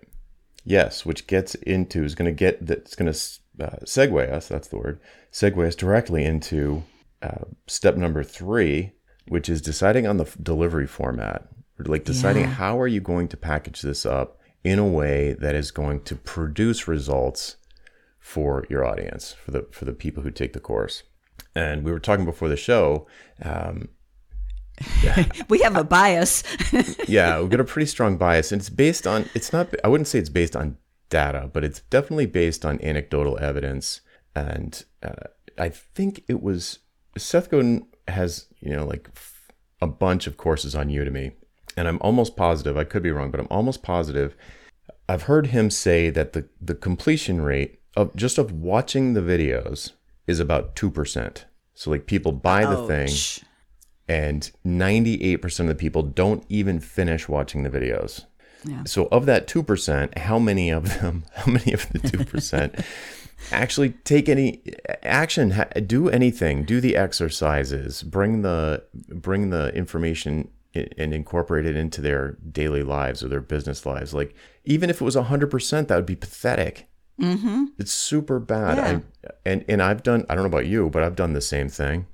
Yes, 0.66 1.06
which 1.06 1.28
gets 1.28 1.56
into 1.56 2.04
is 2.04 2.13
going 2.13 2.25
to 2.25 2.33
get 2.33 2.66
that's 2.66 2.94
going 2.94 3.10
to 3.10 3.18
uh, 3.59 3.77
segue 3.86 4.31
us. 4.31 4.48
That's 4.48 4.68
the 4.68 4.77
word 4.77 5.00
segue 5.31 5.65
us 5.65 5.75
directly 5.75 6.24
into 6.24 6.83
uh, 7.21 7.45
step 7.68 7.95
number 7.95 8.23
three, 8.23 8.94
which 9.28 9.49
is 9.49 9.61
deciding 9.61 10.07
on 10.07 10.18
the 10.18 10.30
delivery 10.42 10.87
format, 10.87 11.47
like 11.80 12.04
deciding 12.04 12.44
yeah. 12.44 12.52
how 12.52 12.80
are 12.80 12.87
you 12.87 13.02
going 13.02 13.28
to 13.30 13.37
package 13.37 13.81
this 13.81 14.06
up 14.06 14.40
in 14.64 14.80
a 14.80 14.87
way 14.87 15.33
that 15.40 15.56
is 15.56 15.71
going 15.71 16.02
to 16.02 16.16
produce 16.16 16.87
results 16.87 17.57
for 18.19 18.66
your 18.69 18.85
audience, 18.85 19.33
for 19.33 19.52
the 19.52 19.68
for 19.71 19.85
the 19.85 19.94
people 19.94 20.23
who 20.23 20.31
take 20.31 20.54
the 20.54 20.59
course. 20.59 21.04
And 21.56 21.83
we 21.83 21.92
were 21.92 21.99
talking 21.99 22.26
before 22.26 22.49
the 22.49 22.57
show. 22.57 23.07
Um, 23.42 23.90
we 25.49 25.59
have 25.59 25.76
a 25.76 25.83
bias. 25.83 26.44
yeah, 27.07 27.40
we've 27.40 27.49
got 27.49 27.59
a 27.59 27.64
pretty 27.64 27.87
strong 27.87 28.18
bias, 28.18 28.52
and 28.52 28.59
it's 28.59 28.69
based 28.69 29.07
on. 29.07 29.30
It's 29.33 29.54
not. 29.54 29.73
I 29.83 29.87
wouldn't 29.87 30.07
say 30.07 30.19
it's 30.19 30.30
based 30.30 30.56
on 30.56 30.78
data, 31.09 31.49
but 31.52 31.64
it's 31.64 31.81
definitely 31.90 32.26
based 32.26 32.66
on 32.66 32.81
anecdotal 32.81 33.37
evidence 33.40 34.02
and 34.35 34.85
uh, 35.02 35.28
I 35.57 35.69
think 35.69 36.23
it 36.28 36.42
was 36.42 36.80
Seth 37.18 37.49
Godin 37.49 37.87
has 38.07 38.47
you 38.59 38.76
know 38.76 38.85
like 38.85 39.09
a 39.81 39.87
bunch 39.87 40.28
of 40.28 40.37
courses 40.37 40.76
on 40.76 40.90
Udemy, 40.90 41.33
and 41.76 41.87
I'm 41.87 41.97
almost 42.02 42.35
positive 42.35 42.78
I 42.78 42.83
could 42.83 43.04
be 43.04 43.11
wrong, 43.11 43.31
but 43.31 43.40
I'm 43.40 43.47
almost 43.49 43.83
positive 43.83 44.35
I've 45.09 45.23
heard 45.23 45.47
him 45.47 45.69
say 45.69 46.09
that 46.09 46.33
the 46.33 46.47
the 46.61 46.76
completion 46.76 47.42
rate 47.42 47.80
of 47.95 48.16
just 48.16 48.37
of 48.37 48.52
watching 48.52 49.14
the 49.14 49.21
videos 49.21 49.94
is 50.28 50.40
about 50.40 50.76
two 50.76 50.92
percent. 50.92 51.45
So 51.73 51.90
like 51.92 52.06
people 52.06 52.31
buy 52.31 52.66
the 52.66 52.83
Ouch. 52.83 52.87
thing, 52.87 53.47
and 54.07 54.52
98% 54.66 55.59
of 55.59 55.68
the 55.68 55.76
people 55.76 56.02
don't 56.02 56.44
even 56.49 56.80
finish 56.80 57.30
watching 57.30 57.61
the 57.61 57.69
videos. 57.69 58.26
Yeah. 58.64 58.83
So 58.85 59.07
of 59.11 59.26
that 59.26 59.47
2%, 59.47 60.18
how 60.18 60.40
many 60.40 60.69
of 60.69 60.99
them, 60.99 61.23
how 61.35 61.52
many 61.52 61.73
of 61.73 61.90
the 61.90 61.99
2% 61.99 62.83
actually 63.52 63.90
take 64.04 64.28
any 64.28 64.61
action 65.04 65.64
do 65.85 66.09
anything 66.09 66.66
do 66.66 66.81
the 66.81 66.95
exercises 66.95 68.02
bring 68.02 68.42
the 68.42 68.83
bring 69.09 69.52
the 69.52 69.73
information 69.76 70.49
and 70.73 71.14
incorporate 71.14 71.66
it 71.66 71.76
into 71.76 72.02
their 72.02 72.37
daily 72.52 72.83
lives 72.83 73.23
or 73.23 73.28
their 73.28 73.42
business 73.42 73.85
lives 73.85 74.14
like 74.14 74.35
even 74.66 74.90
if 74.90 75.02
it 75.02 75.06
was 75.06 75.16
100% 75.16 75.87
that 75.87 75.95
would 75.95 76.06
be 76.06 76.16
pathetic 76.16 76.87
mm-hmm. 77.21 77.66
it's 77.78 77.94
super 77.94 78.40
bad 78.40 78.78
yeah. 78.78 78.99
I, 79.23 79.31
and 79.45 79.66
and 79.68 79.81
i've 79.81 80.04
done 80.04 80.26
i 80.30 80.35
don't 80.35 80.44
know 80.44 80.49
about 80.49 80.68
you 80.68 80.90
but 80.90 81.04
i've 81.04 81.16
done 81.16 81.33
the 81.33 81.42
same 81.42 81.69
thing 81.69 82.07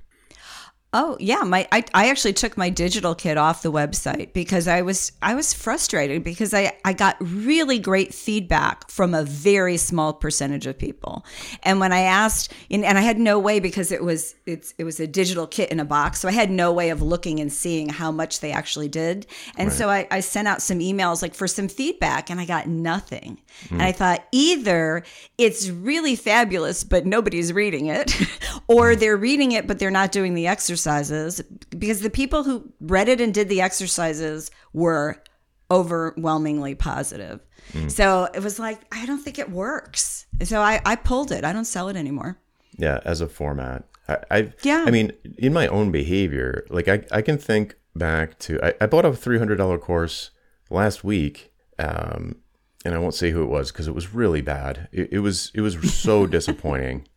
Oh 0.96 1.16
yeah, 1.18 1.42
my 1.42 1.66
I, 1.72 1.82
I 1.92 2.08
actually 2.08 2.34
took 2.34 2.56
my 2.56 2.70
digital 2.70 3.16
kit 3.16 3.36
off 3.36 3.62
the 3.62 3.72
website 3.72 4.32
because 4.32 4.68
I 4.68 4.82
was 4.82 5.10
I 5.20 5.34
was 5.34 5.52
frustrated 5.52 6.22
because 6.22 6.54
I, 6.54 6.78
I 6.84 6.92
got 6.92 7.16
really 7.18 7.80
great 7.80 8.14
feedback 8.14 8.88
from 8.88 9.12
a 9.12 9.24
very 9.24 9.76
small 9.76 10.12
percentage 10.12 10.68
of 10.68 10.78
people. 10.78 11.26
And 11.64 11.80
when 11.80 11.92
I 11.92 12.02
asked 12.02 12.52
and, 12.70 12.84
and 12.84 12.96
I 12.96 13.00
had 13.00 13.18
no 13.18 13.40
way 13.40 13.58
because 13.58 13.90
it 13.90 14.04
was 14.04 14.36
it's 14.46 14.72
it 14.78 14.84
was 14.84 15.00
a 15.00 15.08
digital 15.08 15.48
kit 15.48 15.72
in 15.72 15.80
a 15.80 15.84
box, 15.84 16.20
so 16.20 16.28
I 16.28 16.32
had 16.32 16.48
no 16.48 16.72
way 16.72 16.90
of 16.90 17.02
looking 17.02 17.40
and 17.40 17.52
seeing 17.52 17.88
how 17.88 18.12
much 18.12 18.38
they 18.38 18.52
actually 18.52 18.88
did. 18.88 19.26
And 19.56 19.70
right. 19.70 19.76
so 19.76 19.90
I, 19.90 20.06
I 20.12 20.20
sent 20.20 20.46
out 20.46 20.62
some 20.62 20.78
emails 20.78 21.22
like 21.22 21.34
for 21.34 21.48
some 21.48 21.66
feedback 21.66 22.30
and 22.30 22.38
I 22.38 22.44
got 22.44 22.68
nothing. 22.68 23.40
Mm. 23.64 23.72
And 23.72 23.82
I 23.82 23.90
thought 23.90 24.24
either 24.30 25.02
it's 25.38 25.68
really 25.70 26.14
fabulous 26.14 26.84
but 26.84 27.04
nobody's 27.04 27.52
reading 27.52 27.86
it, 27.86 28.16
or 28.68 28.94
they're 28.94 29.16
reading 29.16 29.50
it 29.50 29.66
but 29.66 29.80
they're 29.80 29.90
not 29.90 30.12
doing 30.12 30.34
the 30.34 30.46
exercise 30.46 30.83
exercises 30.86 31.40
because 31.70 32.00
the 32.00 32.10
people 32.10 32.42
who 32.42 32.72
read 32.80 33.08
it 33.08 33.20
and 33.20 33.32
did 33.32 33.48
the 33.48 33.60
exercises 33.60 34.50
were 34.72 35.22
overwhelmingly 35.70 36.74
positive. 36.74 37.40
Mm. 37.72 37.90
So 37.90 38.28
it 38.34 38.42
was 38.42 38.58
like, 38.58 38.80
I 38.92 39.06
don't 39.06 39.18
think 39.18 39.38
it 39.38 39.50
works. 39.50 40.26
So 40.42 40.60
I, 40.60 40.80
I 40.84 40.96
pulled 40.96 41.32
it. 41.32 41.44
I 41.44 41.52
don't 41.52 41.64
sell 41.64 41.88
it 41.88 41.96
anymore. 41.96 42.38
Yeah, 42.76 43.00
as 43.04 43.20
a 43.20 43.28
format. 43.28 43.84
I, 44.08 44.18
I 44.30 44.52
yeah. 44.62 44.84
I 44.86 44.90
mean, 44.90 45.12
in 45.38 45.52
my 45.52 45.66
own 45.68 45.90
behavior, 45.90 46.66
like 46.68 46.88
I, 46.88 47.04
I 47.10 47.22
can 47.22 47.38
think 47.38 47.76
back 47.96 48.38
to 48.40 48.60
I, 48.62 48.74
I 48.82 48.86
bought 48.86 49.04
a 49.04 49.12
three 49.14 49.38
hundred 49.38 49.56
dollar 49.56 49.78
course 49.78 50.30
last 50.70 51.04
week. 51.04 51.52
Um, 51.78 52.36
and 52.84 52.94
I 52.94 52.98
won't 52.98 53.14
say 53.14 53.30
who 53.30 53.42
it 53.42 53.46
was 53.46 53.72
because 53.72 53.88
it 53.88 53.94
was 53.94 54.12
really 54.12 54.42
bad. 54.42 54.88
It, 54.92 55.08
it 55.12 55.18
was 55.20 55.50
it 55.54 55.62
was 55.62 55.94
so 55.94 56.26
disappointing. 56.38 57.08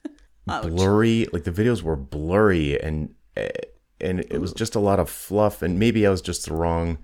blurry, 0.45 1.27
like 1.33 1.43
the 1.43 1.51
videos 1.51 1.81
were 1.81 1.97
blurry 1.97 2.79
and 2.79 3.13
and 3.99 4.19
it 4.19 4.39
was 4.39 4.53
just 4.53 4.75
a 4.75 4.79
lot 4.79 4.99
of 4.99 5.09
fluff 5.09 5.61
and 5.61 5.79
maybe 5.79 6.05
I 6.05 6.09
was 6.09 6.21
just 6.21 6.45
the 6.45 6.53
wrong 6.53 6.97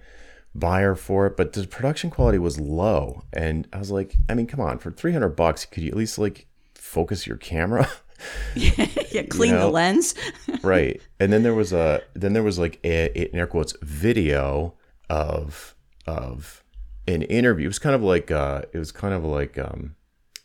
buyer 0.56 0.96
for 0.96 1.26
it 1.26 1.36
but 1.36 1.54
the 1.54 1.66
production 1.68 2.10
quality 2.10 2.38
was 2.38 2.60
low. 2.60 3.24
And 3.34 3.68
I 3.74 3.80
was 3.80 3.92
like 3.92 4.16
I 4.30 4.34
mean 4.34 4.48
come 4.48 4.60
on 4.60 4.80
for 4.80 4.92
300 4.92 5.30
bucks 5.30 5.66
could 5.66 5.84
you 5.84 5.90
at 5.90 5.98
least 5.98 6.18
like 6.18 6.48
focus 6.76 7.28
your 7.28 7.38
camera? 7.38 7.90
Yeah 8.56 9.24
clean 9.30 9.52
you 9.52 9.60
know? 9.60 9.66
the 9.66 9.72
lens. 9.72 10.16
Right. 10.64 11.02
And 11.20 11.34
then 11.34 11.44
there 11.44 11.54
was 11.54 11.74
a 11.74 12.02
then 12.14 12.32
there 12.32 12.44
was 12.44 12.58
like 12.58 12.80
a, 12.86 13.12
in 13.20 13.38
air 13.38 13.48
quotes 13.48 13.76
video 13.82 14.76
of 15.10 15.76
of 16.08 16.64
an 17.06 17.24
interview. 17.24 17.66
It 17.66 17.68
was 17.68 17.80
kind 17.80 17.96
of 17.96 18.02
like 18.02 18.32
uh 18.32 18.62
it 18.72 18.78
was 18.78 18.92
kind 18.92 19.14
of 19.14 19.26
like 19.26 19.58
um 19.58 19.96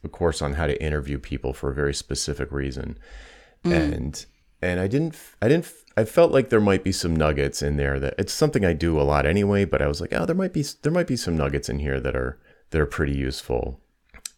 a 0.02 0.09
course 0.09 0.42
on 0.42 0.54
how 0.54 0.66
to 0.66 0.83
interview 0.83 1.18
people 1.18 1.52
for 1.52 1.71
a 1.71 1.75
very 1.75 1.95
specific 1.95 2.50
reason. 2.50 2.99
Mm. 3.64 3.92
and 3.92 4.26
and 4.60 4.80
I 4.80 4.86
didn't 4.86 5.16
I 5.40 5.48
didn't 5.48 5.72
I 5.96 6.04
felt 6.04 6.32
like 6.32 6.48
there 6.48 6.60
might 6.60 6.84
be 6.84 6.92
some 6.92 7.14
nuggets 7.14 7.62
in 7.62 7.76
there 7.76 7.98
that 7.98 8.14
it's 8.18 8.32
something 8.32 8.64
I 8.64 8.72
do 8.72 9.00
a 9.00 9.02
lot 9.02 9.26
anyway, 9.26 9.64
but 9.64 9.82
I 9.82 9.88
was 9.88 10.00
like, 10.00 10.12
oh, 10.12 10.26
there 10.26 10.36
might 10.36 10.52
be 10.52 10.64
there 10.82 10.92
might 10.92 11.06
be 11.06 11.16
some 11.16 11.36
nuggets 11.36 11.68
in 11.68 11.78
here 11.80 12.00
that 12.00 12.14
are 12.16 12.38
that 12.70 12.80
are 12.80 12.86
pretty 12.86 13.16
useful. 13.16 13.80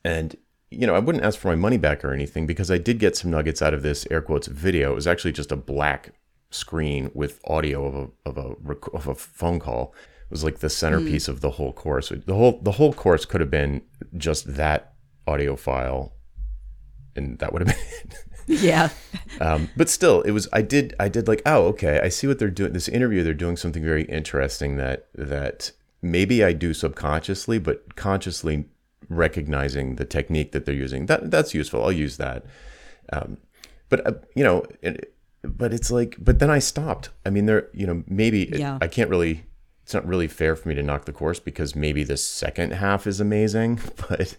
And 0.04 0.36
you 0.70 0.86
know, 0.86 0.94
I 0.94 1.00
wouldn't 1.00 1.24
ask 1.24 1.38
for 1.38 1.48
my 1.48 1.56
money 1.56 1.76
back 1.78 2.04
or 2.04 2.12
anything 2.12 2.46
because 2.46 2.70
I 2.70 2.78
did 2.78 2.98
get 2.98 3.16
some 3.16 3.30
nuggets 3.30 3.60
out 3.60 3.74
of 3.74 3.82
this 3.82 4.06
air 4.10 4.22
quotes 4.22 4.46
video. 4.46 4.92
It 4.92 4.94
was 4.94 5.06
actually 5.06 5.32
just 5.32 5.52
a 5.52 5.56
black 5.56 6.14
screen 6.50 7.10
with 7.14 7.40
audio 7.44 7.84
of 7.84 7.94
a 7.94 8.28
of 8.28 8.38
a 8.38 8.74
of 8.94 9.06
a 9.08 9.14
phone 9.14 9.58
call. 9.58 9.94
It 10.24 10.30
was 10.30 10.44
like 10.44 10.60
the 10.60 10.70
centerpiece 10.70 11.26
mm. 11.26 11.30
of 11.30 11.40
the 11.40 11.50
whole 11.50 11.72
course. 11.72 12.10
The 12.10 12.34
whole 12.34 12.60
the 12.62 12.72
whole 12.72 12.92
course 12.92 13.24
could 13.24 13.40
have 13.40 13.50
been 13.50 13.82
just 14.16 14.54
that 14.54 14.94
audio 15.26 15.56
file 15.56 16.14
and 17.16 17.38
that 17.38 17.52
would 17.52 17.66
have 17.66 17.76
been 17.76 18.16
yeah. 18.50 18.90
um, 19.40 19.68
but 19.76 19.88
still, 19.88 20.22
it 20.22 20.32
was. 20.32 20.48
I 20.52 20.62
did. 20.62 20.94
I 20.98 21.08
did 21.08 21.28
like. 21.28 21.42
Oh, 21.46 21.66
okay. 21.68 22.00
I 22.02 22.08
see 22.08 22.26
what 22.26 22.38
they're 22.38 22.50
doing. 22.50 22.72
This 22.72 22.88
interview, 22.88 23.22
they're 23.22 23.34
doing 23.34 23.56
something 23.56 23.82
very 23.82 24.04
interesting 24.04 24.76
that 24.76 25.08
that 25.14 25.72
maybe 26.02 26.44
I 26.44 26.52
do 26.52 26.74
subconsciously, 26.74 27.58
but 27.58 27.96
consciously 27.96 28.66
recognizing 29.08 29.96
the 29.96 30.04
technique 30.04 30.52
that 30.52 30.66
they're 30.66 30.74
using. 30.74 31.06
That 31.06 31.30
that's 31.30 31.54
useful. 31.54 31.82
I'll 31.82 31.92
use 31.92 32.16
that. 32.16 32.44
Um, 33.12 33.38
but 33.88 34.06
uh, 34.06 34.12
you 34.34 34.44
know, 34.44 34.64
it, 34.82 35.14
but 35.42 35.72
it's 35.72 35.90
like. 35.90 36.16
But 36.18 36.38
then 36.38 36.50
I 36.50 36.58
stopped. 36.58 37.10
I 37.24 37.30
mean, 37.30 37.46
there. 37.46 37.68
You 37.72 37.86
know, 37.86 38.04
maybe 38.06 38.50
yeah. 38.52 38.76
it, 38.76 38.84
I 38.84 38.88
can't 38.88 39.10
really 39.10 39.44
it's 39.90 39.94
not 39.94 40.06
really 40.06 40.28
fair 40.28 40.54
for 40.54 40.68
me 40.68 40.74
to 40.76 40.84
knock 40.84 41.04
the 41.04 41.12
course 41.12 41.40
because 41.40 41.74
maybe 41.74 42.04
the 42.04 42.16
second 42.16 42.72
half 42.74 43.08
is 43.08 43.20
amazing, 43.20 43.80
but 44.08 44.36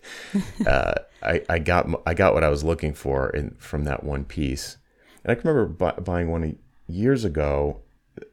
uh, 0.66 0.94
I, 1.24 1.44
I 1.50 1.60
got 1.60 1.88
I 2.06 2.14
got 2.14 2.34
what 2.34 2.44
I 2.44 2.50
was 2.50 2.64
looking 2.64 2.94
for 2.94 3.30
in 3.30 3.56
from 3.58 3.84
that 3.86 4.04
one 4.04 4.26
piece. 4.26 4.78
And 5.24 5.32
I 5.32 5.36
can 5.36 5.50
remember 5.50 5.92
bu- 5.92 6.02
buying 6.02 6.32
one 6.32 6.58
years 6.88 7.24
ago. 7.26 7.82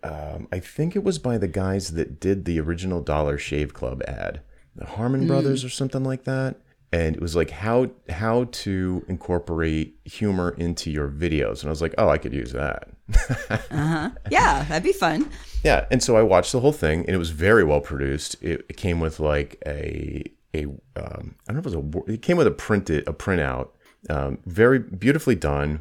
Um, 0.02 0.48
I 0.50 0.58
think 0.58 0.96
it 0.96 1.04
was 1.04 1.18
by 1.18 1.38
the 1.38 1.48
guys 1.48 1.92
that 1.92 2.18
did 2.18 2.44
the 2.44 2.58
original 2.60 3.00
Dollar 3.00 3.38
Shave 3.38 3.74
Club 3.74 4.02
ad, 4.08 4.40
the 4.74 4.86
Harmon 4.86 5.24
mm. 5.24 5.28
Brothers 5.28 5.64
or 5.64 5.68
something 5.68 6.02
like 6.02 6.24
that 6.24 6.56
and 6.92 7.16
it 7.16 7.22
was 7.22 7.36
like 7.36 7.50
how 7.50 7.90
how 8.08 8.44
to 8.50 9.04
incorporate 9.08 9.98
humor 10.04 10.54
into 10.58 10.90
your 10.90 11.08
videos 11.08 11.60
and 11.60 11.68
i 11.68 11.70
was 11.70 11.82
like 11.82 11.94
oh 11.98 12.08
i 12.08 12.18
could 12.18 12.32
use 12.32 12.52
that 12.52 12.88
uh-huh 13.50 14.10
yeah 14.30 14.64
that'd 14.64 14.82
be 14.82 14.92
fun 14.92 15.28
yeah 15.62 15.86
and 15.90 16.02
so 16.02 16.16
i 16.16 16.22
watched 16.22 16.52
the 16.52 16.60
whole 16.60 16.72
thing 16.72 17.00
and 17.00 17.10
it 17.10 17.18
was 17.18 17.30
very 17.30 17.64
well 17.64 17.80
produced 17.80 18.36
it, 18.42 18.64
it 18.68 18.76
came 18.76 19.00
with 19.00 19.20
like 19.20 19.60
a 19.66 20.24
a 20.58 20.64
um, 21.00 21.34
i 21.48 21.52
don't 21.52 21.56
know 21.56 21.58
if 21.60 21.66
it 21.66 21.76
was 21.76 22.06
a 22.08 22.12
it 22.12 22.22
came 22.22 22.36
with 22.36 22.46
a 22.46 22.52
printed 22.52 23.06
a 23.08 23.12
printout 23.12 23.70
um, 24.10 24.38
very 24.46 24.78
beautifully 24.78 25.34
done 25.34 25.80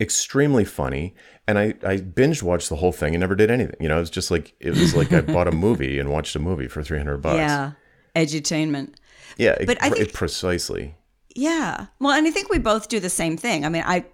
extremely 0.00 0.64
funny 0.64 1.14
and 1.46 1.58
I, 1.58 1.74
I 1.84 1.98
binge 1.98 2.42
watched 2.42 2.68
the 2.68 2.76
whole 2.76 2.92
thing 2.92 3.14
and 3.14 3.20
never 3.20 3.36
did 3.36 3.50
anything 3.50 3.76
you 3.78 3.88
know 3.88 3.98
it 3.98 4.00
was 4.00 4.10
just 4.10 4.30
like 4.30 4.54
it 4.58 4.70
was 4.70 4.94
like 4.96 5.12
i 5.12 5.20
bought 5.20 5.46
a 5.46 5.52
movie 5.52 5.98
and 5.98 6.10
watched 6.10 6.34
a 6.34 6.40
movie 6.40 6.66
for 6.66 6.82
300 6.82 7.18
bucks 7.18 7.36
yeah 7.36 7.72
edutainment 8.16 8.94
yeah, 9.36 9.56
but 9.60 9.76
it, 9.76 9.82
I 9.82 9.90
think, 9.90 10.12
precisely. 10.12 10.94
Yeah. 11.34 11.86
Well, 11.98 12.12
and 12.12 12.26
I 12.26 12.30
think 12.30 12.50
we 12.50 12.58
both 12.58 12.88
do 12.88 13.00
the 13.00 13.10
same 13.10 13.36
thing. 13.36 13.64
I 13.64 13.68
mean, 13.68 13.84
I 13.86 14.04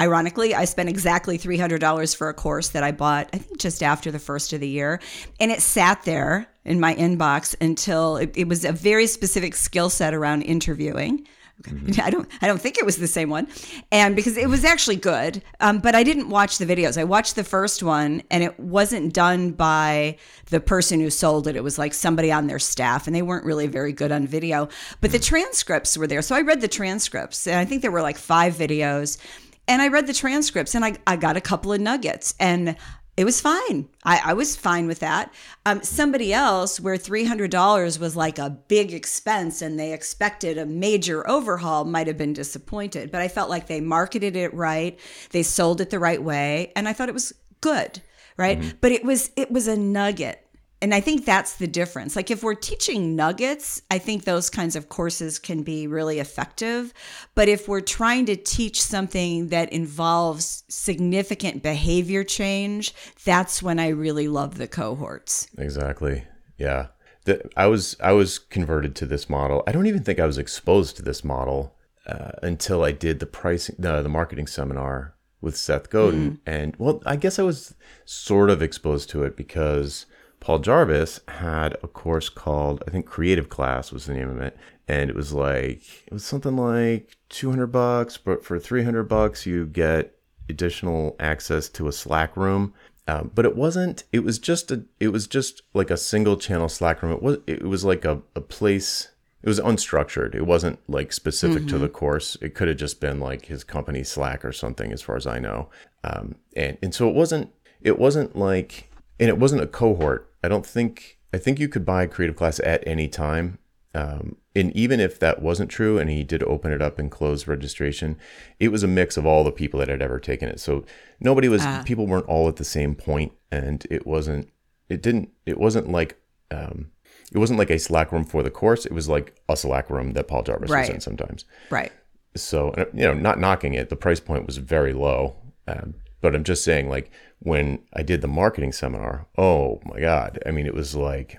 ironically, 0.00 0.54
I 0.54 0.64
spent 0.64 0.88
exactly 0.88 1.38
$300 1.38 2.16
for 2.16 2.28
a 2.28 2.34
course 2.34 2.70
that 2.70 2.82
I 2.82 2.92
bought, 2.92 3.30
I 3.32 3.38
think 3.38 3.60
just 3.60 3.82
after 3.82 4.10
the 4.10 4.18
first 4.18 4.52
of 4.52 4.60
the 4.60 4.68
year. 4.68 5.00
And 5.40 5.50
it 5.50 5.62
sat 5.62 6.02
there 6.02 6.48
in 6.64 6.80
my 6.80 6.94
inbox 6.94 7.54
until 7.60 8.16
it, 8.16 8.36
it 8.36 8.48
was 8.48 8.64
a 8.64 8.72
very 8.72 9.06
specific 9.06 9.54
skill 9.54 9.90
set 9.90 10.14
around 10.14 10.42
interviewing. 10.42 11.26
Mm-hmm. 11.62 12.00
I 12.02 12.10
don't 12.10 12.28
I 12.42 12.46
don't 12.46 12.60
think 12.60 12.78
it 12.78 12.84
was 12.84 12.96
the 12.96 13.06
same 13.06 13.30
one. 13.30 13.46
And 13.92 14.16
because 14.16 14.36
it 14.36 14.48
was 14.48 14.64
actually 14.64 14.96
good, 14.96 15.42
um, 15.60 15.78
but 15.78 15.94
I 15.94 16.02
didn't 16.02 16.28
watch 16.28 16.58
the 16.58 16.66
videos. 16.66 16.98
I 16.98 17.04
watched 17.04 17.36
the 17.36 17.44
first 17.44 17.82
one 17.82 18.22
and 18.30 18.42
it 18.42 18.58
wasn't 18.58 19.14
done 19.14 19.52
by 19.52 20.18
the 20.46 20.60
person 20.60 21.00
who 21.00 21.10
sold 21.10 21.46
it. 21.46 21.56
It 21.56 21.62
was 21.62 21.78
like 21.78 21.94
somebody 21.94 22.32
on 22.32 22.48
their 22.48 22.58
staff 22.58 23.06
and 23.06 23.14
they 23.14 23.22
weren't 23.22 23.46
really 23.46 23.68
very 23.68 23.92
good 23.92 24.10
on 24.10 24.26
video. 24.26 24.68
But 25.00 25.12
the 25.12 25.18
mm. 25.18 25.24
transcripts 25.24 25.96
were 25.96 26.08
there. 26.08 26.22
So 26.22 26.34
I 26.34 26.40
read 26.40 26.60
the 26.60 26.68
transcripts 26.68 27.46
and 27.46 27.56
I 27.56 27.64
think 27.64 27.82
there 27.82 27.92
were 27.92 28.02
like 28.02 28.18
five 28.18 28.54
videos. 28.54 29.16
And 29.66 29.80
I 29.80 29.88
read 29.88 30.06
the 30.06 30.14
transcripts 30.14 30.74
and 30.74 30.84
I, 30.84 30.96
I 31.06 31.16
got 31.16 31.36
a 31.36 31.40
couple 31.40 31.72
of 31.72 31.80
nuggets. 31.80 32.34
And 32.38 32.76
it 33.16 33.24
was 33.24 33.40
fine. 33.40 33.88
I, 34.02 34.20
I 34.24 34.32
was 34.32 34.56
fine 34.56 34.88
with 34.88 34.98
that. 34.98 35.32
Um, 35.64 35.82
somebody 35.82 36.32
else, 36.32 36.80
where 36.80 36.96
$300 36.96 37.98
was 38.00 38.16
like 38.16 38.38
a 38.38 38.50
big 38.50 38.92
expense 38.92 39.62
and 39.62 39.78
they 39.78 39.92
expected 39.92 40.58
a 40.58 40.66
major 40.66 41.28
overhaul, 41.28 41.84
might 41.84 42.08
have 42.08 42.18
been 42.18 42.32
disappointed. 42.32 43.12
But 43.12 43.20
I 43.20 43.28
felt 43.28 43.50
like 43.50 43.68
they 43.68 43.80
marketed 43.80 44.34
it 44.34 44.52
right, 44.52 44.98
they 45.30 45.44
sold 45.44 45.80
it 45.80 45.90
the 45.90 46.00
right 46.00 46.22
way, 46.22 46.72
and 46.74 46.88
I 46.88 46.92
thought 46.92 47.08
it 47.08 47.14
was 47.14 47.32
good, 47.60 48.02
right? 48.36 48.58
Mm-hmm. 48.58 48.78
But 48.80 48.90
it 48.90 49.04
was 49.04 49.30
it 49.36 49.50
was 49.50 49.68
a 49.68 49.76
nugget 49.76 50.43
and 50.82 50.94
I 50.94 51.00
think 51.00 51.24
that's 51.24 51.56
the 51.56 51.66
difference. 51.66 52.14
Like 52.16 52.30
if 52.30 52.42
we're 52.42 52.54
teaching 52.54 53.16
nuggets, 53.16 53.80
I 53.90 53.98
think 53.98 54.24
those 54.24 54.50
kinds 54.50 54.76
of 54.76 54.88
courses 54.88 55.38
can 55.38 55.62
be 55.62 55.86
really 55.86 56.18
effective. 56.18 56.92
But 57.34 57.48
if 57.48 57.68
we're 57.68 57.80
trying 57.80 58.26
to 58.26 58.36
teach 58.36 58.82
something 58.82 59.48
that 59.48 59.72
involves 59.72 60.64
significant 60.68 61.62
behavior 61.62 62.22
change, 62.22 62.94
that's 63.24 63.62
when 63.62 63.78
I 63.78 63.88
really 63.88 64.28
love 64.28 64.58
the 64.58 64.68
cohorts. 64.68 65.48
Exactly. 65.56 66.24
Yeah. 66.58 66.88
The, 67.24 67.48
I 67.56 67.66
was 67.66 67.96
I 68.00 68.12
was 68.12 68.38
converted 68.38 68.94
to 68.96 69.06
this 69.06 69.30
model. 69.30 69.62
I 69.66 69.72
don't 69.72 69.86
even 69.86 70.02
think 70.02 70.20
I 70.20 70.26
was 70.26 70.36
exposed 70.36 70.96
to 70.96 71.02
this 71.02 71.24
model 71.24 71.74
uh, 72.06 72.32
until 72.42 72.84
I 72.84 72.92
did 72.92 73.20
the 73.20 73.26
pricing 73.26 73.76
the, 73.78 74.02
the 74.02 74.10
marketing 74.10 74.46
seminar 74.46 75.14
with 75.40 75.56
Seth 75.56 75.88
Godin. 75.88 76.32
Mm. 76.32 76.38
And 76.44 76.76
well, 76.76 77.02
I 77.06 77.16
guess 77.16 77.38
I 77.38 77.42
was 77.42 77.74
sort 78.04 78.50
of 78.50 78.60
exposed 78.60 79.08
to 79.10 79.24
it 79.24 79.36
because 79.36 80.04
Paul 80.44 80.58
Jarvis 80.58 81.20
had 81.26 81.72
a 81.82 81.88
course 81.88 82.28
called, 82.28 82.84
I 82.86 82.90
think 82.90 83.06
Creative 83.06 83.48
Class 83.48 83.90
was 83.90 84.04
the 84.04 84.12
name 84.12 84.28
of 84.28 84.42
it. 84.42 84.54
And 84.86 85.08
it 85.08 85.16
was 85.16 85.32
like, 85.32 85.80
it 86.06 86.12
was 86.12 86.22
something 86.22 86.54
like 86.54 87.16
200 87.30 87.68
bucks, 87.68 88.18
but 88.18 88.44
for 88.44 88.58
300 88.58 89.04
bucks, 89.04 89.46
you 89.46 89.64
get 89.64 90.18
additional 90.50 91.16
access 91.18 91.70
to 91.70 91.88
a 91.88 91.92
Slack 91.92 92.36
room. 92.36 92.74
Um, 93.08 93.30
but 93.34 93.46
it 93.46 93.56
wasn't, 93.56 94.04
it 94.12 94.18
was 94.18 94.38
just 94.38 94.70
a, 94.70 94.84
it 95.00 95.08
was 95.08 95.26
just 95.26 95.62
like 95.72 95.90
a 95.90 95.96
single 95.96 96.36
channel 96.36 96.68
Slack 96.68 97.02
room. 97.02 97.12
It 97.12 97.22
was, 97.22 97.38
it 97.46 97.62
was 97.62 97.86
like 97.86 98.04
a, 98.04 98.20
a 98.36 98.42
place, 98.42 99.12
it 99.42 99.48
was 99.48 99.60
unstructured. 99.60 100.34
It 100.34 100.44
wasn't 100.44 100.78
like 100.90 101.14
specific 101.14 101.60
mm-hmm. 101.60 101.68
to 101.68 101.78
the 101.78 101.88
course. 101.88 102.36
It 102.42 102.54
could 102.54 102.68
have 102.68 102.76
just 102.76 103.00
been 103.00 103.18
like 103.18 103.46
his 103.46 103.64
company 103.64 104.04
Slack 104.04 104.44
or 104.44 104.52
something, 104.52 104.92
as 104.92 105.00
far 105.00 105.16
as 105.16 105.26
I 105.26 105.38
know. 105.38 105.70
Um, 106.02 106.34
and, 106.54 106.76
and 106.82 106.94
so 106.94 107.08
it 107.08 107.14
wasn't, 107.14 107.50
it 107.80 107.98
wasn't 107.98 108.36
like, 108.36 108.90
and 109.18 109.30
it 109.30 109.38
wasn't 109.38 109.62
a 109.62 109.66
cohort. 109.66 110.30
I 110.44 110.48
don't 110.48 110.66
think, 110.66 111.18
I 111.32 111.38
think 111.38 111.58
you 111.58 111.68
could 111.68 111.84
buy 111.84 112.02
a 112.02 112.08
creative 112.08 112.36
class 112.36 112.60
at 112.60 112.86
any 112.86 113.08
time. 113.08 113.58
Um, 113.94 114.36
and 114.56 114.74
even 114.76 114.98
if 114.98 115.18
that 115.20 115.40
wasn't 115.40 115.70
true 115.70 115.98
and 115.98 116.10
he 116.10 116.24
did 116.24 116.42
open 116.42 116.72
it 116.72 116.82
up 116.82 116.98
and 116.98 117.10
close 117.10 117.46
registration, 117.46 118.16
it 118.58 118.68
was 118.68 118.82
a 118.82 118.88
mix 118.88 119.16
of 119.16 119.24
all 119.24 119.44
the 119.44 119.52
people 119.52 119.78
that 119.80 119.88
had 119.88 120.02
ever 120.02 120.18
taken 120.18 120.48
it. 120.48 120.58
So 120.60 120.84
nobody 121.20 121.48
was, 121.48 121.64
people 121.84 122.06
weren't 122.06 122.26
all 122.26 122.48
at 122.48 122.56
the 122.56 122.64
same 122.64 122.94
point 122.94 123.32
and 123.50 123.86
it 123.90 124.06
wasn't, 124.06 124.50
it 124.88 125.00
didn't, 125.00 125.30
it 125.46 125.58
wasn't 125.58 125.90
like, 125.90 126.20
um, 126.50 126.90
it 127.32 127.38
wasn't 127.38 127.58
like 127.58 127.70
a 127.70 127.78
Slack 127.78 128.12
room 128.12 128.24
for 128.24 128.42
the 128.42 128.50
course. 128.50 128.84
It 128.84 128.92
was 128.92 129.08
like 129.08 129.34
a 129.48 129.56
Slack 129.56 129.88
room 129.90 130.12
that 130.12 130.28
Paul 130.28 130.42
Jarvis 130.42 130.70
was 130.70 130.88
in 130.94 131.00
sometimes 131.00 131.44
Right. 131.70 131.90
so 132.36 132.70
uh, 132.70 132.84
you 132.92 133.02
know 133.04 133.14
not 133.14 133.38
knocking 133.38 133.74
it 133.74 133.88
the 133.90 133.96
price 133.96 134.20
point 134.20 134.44
was 134.46 134.56
very 134.58 134.92
low 134.92 135.36
um, 135.68 135.94
but 136.24 136.34
i'm 136.34 136.44
just 136.44 136.64
saying 136.64 136.88
like 136.88 137.10
when 137.38 137.78
i 137.92 138.02
did 138.02 138.20
the 138.20 138.28
marketing 138.28 138.72
seminar 138.72 139.26
oh 139.36 139.80
my 139.84 140.00
god 140.00 140.38
i 140.46 140.50
mean 140.50 140.66
it 140.66 140.74
was 140.74 140.94
like 140.94 141.38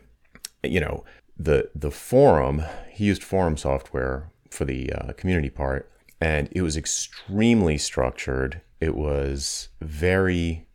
you 0.63 0.79
know 0.79 1.03
the 1.37 1.69
the 1.75 1.91
forum 1.91 2.61
he 2.89 3.05
used 3.05 3.23
forum 3.23 3.57
software 3.57 4.31
for 4.49 4.63
the 4.63 4.91
uh, 4.93 5.11
community 5.13 5.49
part 5.49 5.91
and 6.21 6.49
it 6.51 6.61
was 6.61 6.77
extremely 6.77 7.77
structured. 7.77 8.61
It 8.79 8.95
was 8.95 9.69
very 9.81 10.65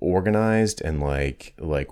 organized 0.00 0.80
and 0.80 1.00
like 1.00 1.52
like 1.58 1.88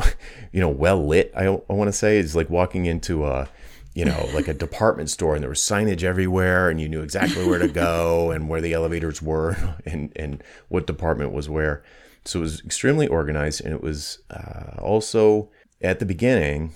you 0.52 0.60
know 0.60 0.70
well 0.70 1.06
lit 1.06 1.30
i, 1.36 1.44
I 1.44 1.72
want 1.72 1.88
to 1.88 1.92
say. 1.92 2.18
Is 2.18 2.34
like 2.34 2.48
walking 2.48 2.86
into 2.86 3.26
a 3.26 3.48
you 3.96 4.04
know 4.04 4.28
like 4.34 4.46
a 4.46 4.54
department 4.54 5.10
store 5.10 5.34
and 5.34 5.42
there 5.42 5.48
was 5.48 5.60
signage 5.60 6.04
everywhere 6.04 6.68
and 6.68 6.80
you 6.80 6.88
knew 6.88 7.02
exactly 7.02 7.46
where 7.46 7.58
to 7.58 7.68
go 7.68 8.30
and 8.34 8.48
where 8.48 8.60
the 8.60 8.72
elevators 8.72 9.20
were 9.20 9.56
and 9.86 10.12
and 10.16 10.44
what 10.68 10.86
department 10.86 11.32
was 11.32 11.48
where 11.48 11.82
so 12.24 12.40
it 12.40 12.42
was 12.42 12.60
extremely 12.64 13.08
organized 13.08 13.64
and 13.64 13.72
it 13.72 13.82
was 13.82 14.18
uh, 14.30 14.76
also 14.80 15.50
at 15.80 15.98
the 15.98 16.06
beginning 16.06 16.74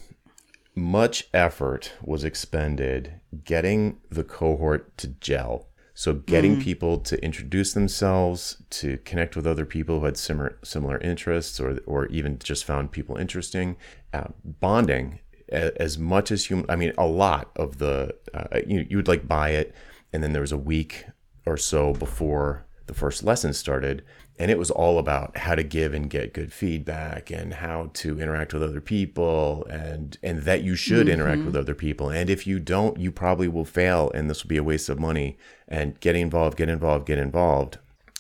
much 0.75 1.29
effort 1.35 1.93
was 2.03 2.25
expended 2.25 3.21
getting 3.45 3.99
the 4.11 4.25
cohort 4.25 4.97
to 4.99 5.09
gel. 5.09 5.67
So 5.95 6.15
getting 6.15 6.63
people 6.63 6.99
to 6.99 7.23
introduce 7.23 7.75
themselves, 7.75 8.63
to 8.71 8.97
connect 8.99 9.37
with 9.37 9.47
other 9.47 9.67
people 9.67 10.01
who 10.01 10.07
had 10.07 10.17
similar 10.17 10.59
similar 10.63 10.97
interests, 10.99 11.61
or 11.61 11.79
or 11.87 12.07
even 12.07 12.39
just 12.39 12.65
found 12.65 12.91
people 12.91 13.17
interesting, 13.17 13.77
uh, 14.15 14.29
bonding 14.43 15.19
as 15.51 15.99
much 15.99 16.31
as 16.31 16.47
human. 16.47 16.67
I 16.69 16.77
mean, 16.77 16.93
a 16.99 17.07
lot 17.07 17.51
of 17.57 17.79
the 17.79 18.15
uh, 18.35 18.61
you 18.67 18.87
you 18.89 18.97
would 18.97 19.09
like 19.09 19.27
buy 19.27 19.51
it, 19.51 19.75
and 20.13 20.23
then 20.23 20.33
there 20.33 20.43
was 20.43 20.53
a 20.53 20.59
week 20.59 21.07
or 21.47 21.57
so 21.57 21.93
before 21.93 22.67
the 22.87 22.95
first 22.95 23.23
lesson 23.23 23.53
started 23.53 24.03
and 24.41 24.51
it 24.51 24.59
was 24.59 24.71
all 24.71 24.99
about 24.99 25.37
how 25.37 25.55
to 25.55 25.63
give 25.63 25.93
and 25.93 26.09
get 26.09 26.33
good 26.33 26.51
feedback 26.51 27.31
and 27.31 27.53
how 27.53 27.91
to 27.93 28.19
interact 28.19 28.55
with 28.55 28.63
other 28.63 28.81
people 28.81 29.67
and 29.69 30.17
and 30.23 30.45
that 30.45 30.63
you 30.63 30.75
should 30.75 31.11
interact 31.11 31.45
with 31.45 31.55
other 31.55 31.75
people. 31.75 32.09
And 32.09 32.31
if 32.31 32.47
you 32.47 32.59
don't 32.59 32.99
you 32.99 33.13
probably 33.13 33.49
will 33.49 33.67
fail 33.67 34.11
and 34.15 34.31
this 34.31 34.43
will 34.43 34.49
be 34.49 34.57
a 34.57 34.63
waste 34.63 34.89
of 34.89 34.99
money. 34.99 35.37
And 35.69 36.01
getting 36.01 36.23
involved 36.23 36.57
get 36.57 36.71
involved 36.71 37.07
get 37.07 37.19
involved. 37.19 37.79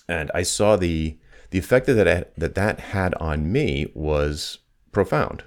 And 0.08 0.30
i 0.34 0.42
saw 0.42 0.76
the 0.76 1.16
the 1.52 1.58
effect 1.58 1.86
that 1.86 1.94
that 1.94 2.36
that, 2.36 2.54
that 2.54 2.80
had 2.80 3.14
on 3.14 3.50
me 3.50 3.90
was 3.94 4.58
profound 4.92 5.44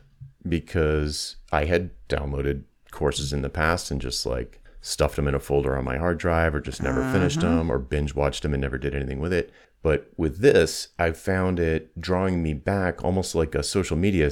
because 0.48 1.38
i 1.52 1.66
had 1.66 1.90
downloaded 2.10 2.64
courses 2.92 3.34
in 3.34 3.42
the 3.42 3.50
past 3.50 3.92
and 3.92 4.00
just 4.00 4.26
like 4.26 4.62
stuffed 4.84 5.16
them 5.16 5.28
in 5.28 5.34
a 5.34 5.40
folder 5.40 5.78
on 5.78 5.86
my 5.86 5.98
hard 5.98 6.18
drive 6.18 6.54
or 6.54 6.60
just 6.60 6.84
never 6.84 7.02
finished 7.12 7.40
uh-huh. 7.40 7.56
them 7.56 7.72
or 7.72 7.80
binge 7.80 8.14
watched 8.14 8.44
them 8.44 8.54
and 8.54 8.62
never 8.62 8.78
did 8.78 8.94
anything 8.94 9.20
with 9.20 9.32
it. 9.32 9.50
But 9.82 10.12
with 10.18 10.40
this, 10.40 10.90
I 11.00 11.12
found 11.14 11.60
it 11.60 12.00
drawing 12.00 12.44
me 12.44 12.54
back 12.54 13.04
almost 13.04 13.34
like 13.34 13.56
a 13.56 13.64
social 13.64 13.98
media 13.98 14.32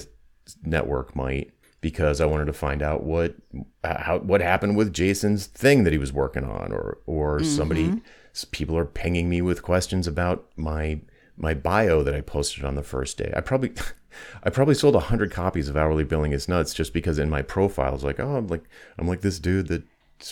network 0.64 1.16
might 1.16 1.52
because 1.80 2.20
I 2.22 2.26
wanted 2.26 2.46
to 2.46 2.54
find 2.54 2.84
out 2.84 3.04
what 3.04 3.36
uh, 3.84 4.02
how 4.02 4.20
what 4.20 4.42
happened 4.42 4.76
with 4.76 4.94
Jason's 4.94 5.48
thing 5.48 5.84
that 5.86 5.94
he 5.94 6.00
was 6.00 6.14
working 6.14 6.44
on 6.44 6.72
or 6.72 7.00
or 7.06 7.44
somebody 7.44 7.88
mm-hmm. 7.88 8.50
people 8.52 8.78
are 8.78 8.86
pinging 8.86 9.30
me 9.30 9.42
with 9.42 9.64
questions 9.64 10.06
about 10.06 10.48
my 10.58 11.00
my 11.38 11.54
bio 11.54 12.04
that 12.04 12.14
I 12.14 12.22
posted 12.22 12.66
on 12.66 12.76
the 12.76 12.84
first 12.84 13.18
day. 13.18 13.34
I 13.36 13.40
probably 13.40 13.74
I 14.44 14.50
probably 14.50 14.76
sold 14.76 14.96
hundred 14.96 15.32
copies 15.32 15.70
of 15.70 15.78
Hourly 15.78 16.04
Billing 16.04 16.32
is 16.32 16.48
Nuts 16.48 16.74
just 16.74 16.94
because 16.94 17.20
in 17.20 17.30
my 17.30 17.42
profile 17.42 17.94
it's 17.96 18.04
like, 18.04 18.20
oh, 18.20 18.38
I'm 18.38 18.48
like 18.48 18.64
I'm 18.98 19.08
like 19.08 19.22
this 19.22 19.40
dude 19.40 19.68
that 19.68 19.84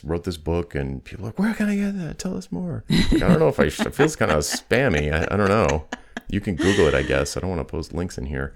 wrote 0.03 0.23
this 0.23 0.37
book, 0.37 0.75
and 0.75 1.03
people 1.03 1.25
are 1.25 1.29
like, 1.29 1.39
where 1.39 1.53
can 1.53 1.69
I 1.69 1.75
get 1.75 1.97
that? 1.97 2.19
Tell 2.19 2.37
us 2.37 2.51
more. 2.51 2.83
Like, 2.89 3.23
I 3.23 3.27
don't 3.27 3.39
know 3.39 3.47
if 3.47 3.59
I 3.59 3.69
should, 3.69 3.87
it 3.87 3.95
feels 3.95 4.15
kind 4.15 4.31
of 4.31 4.39
spammy. 4.39 5.11
I, 5.11 5.33
I 5.33 5.37
don't 5.37 5.49
know. 5.49 5.85
You 6.27 6.41
can 6.41 6.55
Google 6.55 6.87
it, 6.87 6.93
I 6.93 7.01
guess. 7.01 7.35
I 7.35 7.39
don't 7.39 7.49
want 7.49 7.59
to 7.59 7.65
post 7.65 7.93
links 7.93 8.17
in 8.17 8.27
here, 8.27 8.55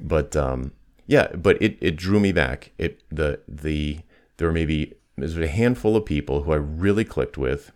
but 0.00 0.36
um, 0.36 0.72
yeah, 1.06 1.28
but 1.34 1.60
it 1.62 1.78
it 1.80 1.96
drew 1.96 2.20
me 2.20 2.32
back. 2.32 2.72
It 2.78 3.02
the 3.10 3.40
the 3.48 4.00
there 4.36 4.48
were 4.48 4.52
maybe 4.52 4.94
there's 5.16 5.36
a 5.38 5.48
handful 5.48 5.96
of 5.96 6.04
people 6.04 6.42
who 6.42 6.52
I 6.52 6.56
really 6.56 7.04
clicked 7.04 7.38
with 7.38 7.72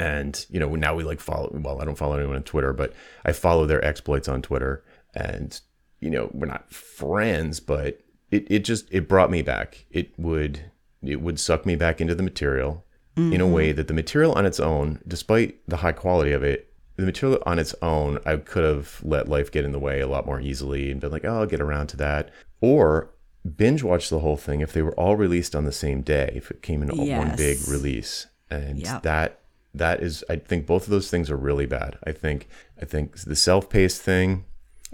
and 0.00 0.46
you 0.48 0.58
know 0.58 0.74
now 0.74 0.94
we 0.94 1.04
like 1.04 1.20
follow 1.20 1.50
well 1.52 1.80
i 1.80 1.84
don't 1.84 1.98
follow 1.98 2.16
anyone 2.16 2.36
on 2.36 2.42
twitter 2.42 2.72
but 2.72 2.92
i 3.24 3.32
follow 3.32 3.66
their 3.66 3.84
exploits 3.84 4.28
on 4.28 4.40
twitter 4.40 4.82
and 5.14 5.60
you 6.00 6.10
know 6.10 6.30
we're 6.32 6.46
not 6.46 6.72
friends 6.72 7.60
but 7.60 8.00
it, 8.30 8.46
it 8.50 8.58
just 8.60 8.86
it 8.90 9.08
brought 9.08 9.30
me 9.30 9.42
back. 9.42 9.86
It 9.90 10.12
would 10.18 10.70
it 11.02 11.20
would 11.20 11.40
suck 11.40 11.66
me 11.66 11.76
back 11.76 12.00
into 12.00 12.14
the 12.14 12.22
material 12.22 12.84
in 13.16 13.34
a 13.34 13.44
mm-hmm. 13.44 13.52
way 13.52 13.72
that 13.72 13.88
the 13.88 13.94
material 13.94 14.32
on 14.32 14.46
its 14.46 14.60
own 14.60 15.00
despite 15.06 15.58
the 15.68 15.78
high 15.78 15.92
quality 15.92 16.32
of 16.32 16.42
it 16.42 16.72
the 16.96 17.04
material 17.04 17.42
on 17.44 17.58
its 17.58 17.74
own 17.82 18.18
i 18.24 18.36
could 18.36 18.64
have 18.64 19.00
let 19.02 19.28
life 19.28 19.50
get 19.50 19.64
in 19.64 19.72
the 19.72 19.78
way 19.78 20.00
a 20.00 20.06
lot 20.06 20.24
more 20.24 20.40
easily 20.40 20.90
and 20.90 21.00
been 21.00 21.10
like 21.10 21.24
oh 21.24 21.40
i'll 21.40 21.46
get 21.46 21.60
around 21.60 21.88
to 21.88 21.96
that. 21.96 22.30
Or 22.62 23.10
binge 23.56 23.82
watch 23.82 24.10
the 24.10 24.20
whole 24.20 24.36
thing 24.36 24.60
if 24.60 24.72
they 24.72 24.82
were 24.82 24.94
all 24.94 25.16
released 25.16 25.54
on 25.56 25.64
the 25.64 25.72
same 25.72 26.02
day 26.02 26.32
if 26.34 26.50
it 26.50 26.62
came 26.62 26.82
in 26.82 26.90
all 26.90 27.06
one 27.06 27.36
big 27.36 27.58
release. 27.68 28.26
And 28.50 28.78
Yep. 28.78 29.02
that 29.02 29.40
that 29.72 30.02
is 30.02 30.24
i 30.28 30.36
think 30.36 30.66
both 30.66 30.84
of 30.84 30.90
those 30.90 31.10
things 31.10 31.30
are 31.30 31.36
really 31.36 31.66
bad. 31.66 31.98
I 32.04 32.12
think 32.12 32.48
i 32.80 32.84
think 32.84 33.18
the 33.18 33.36
self-paced 33.36 34.00
thing 34.00 34.44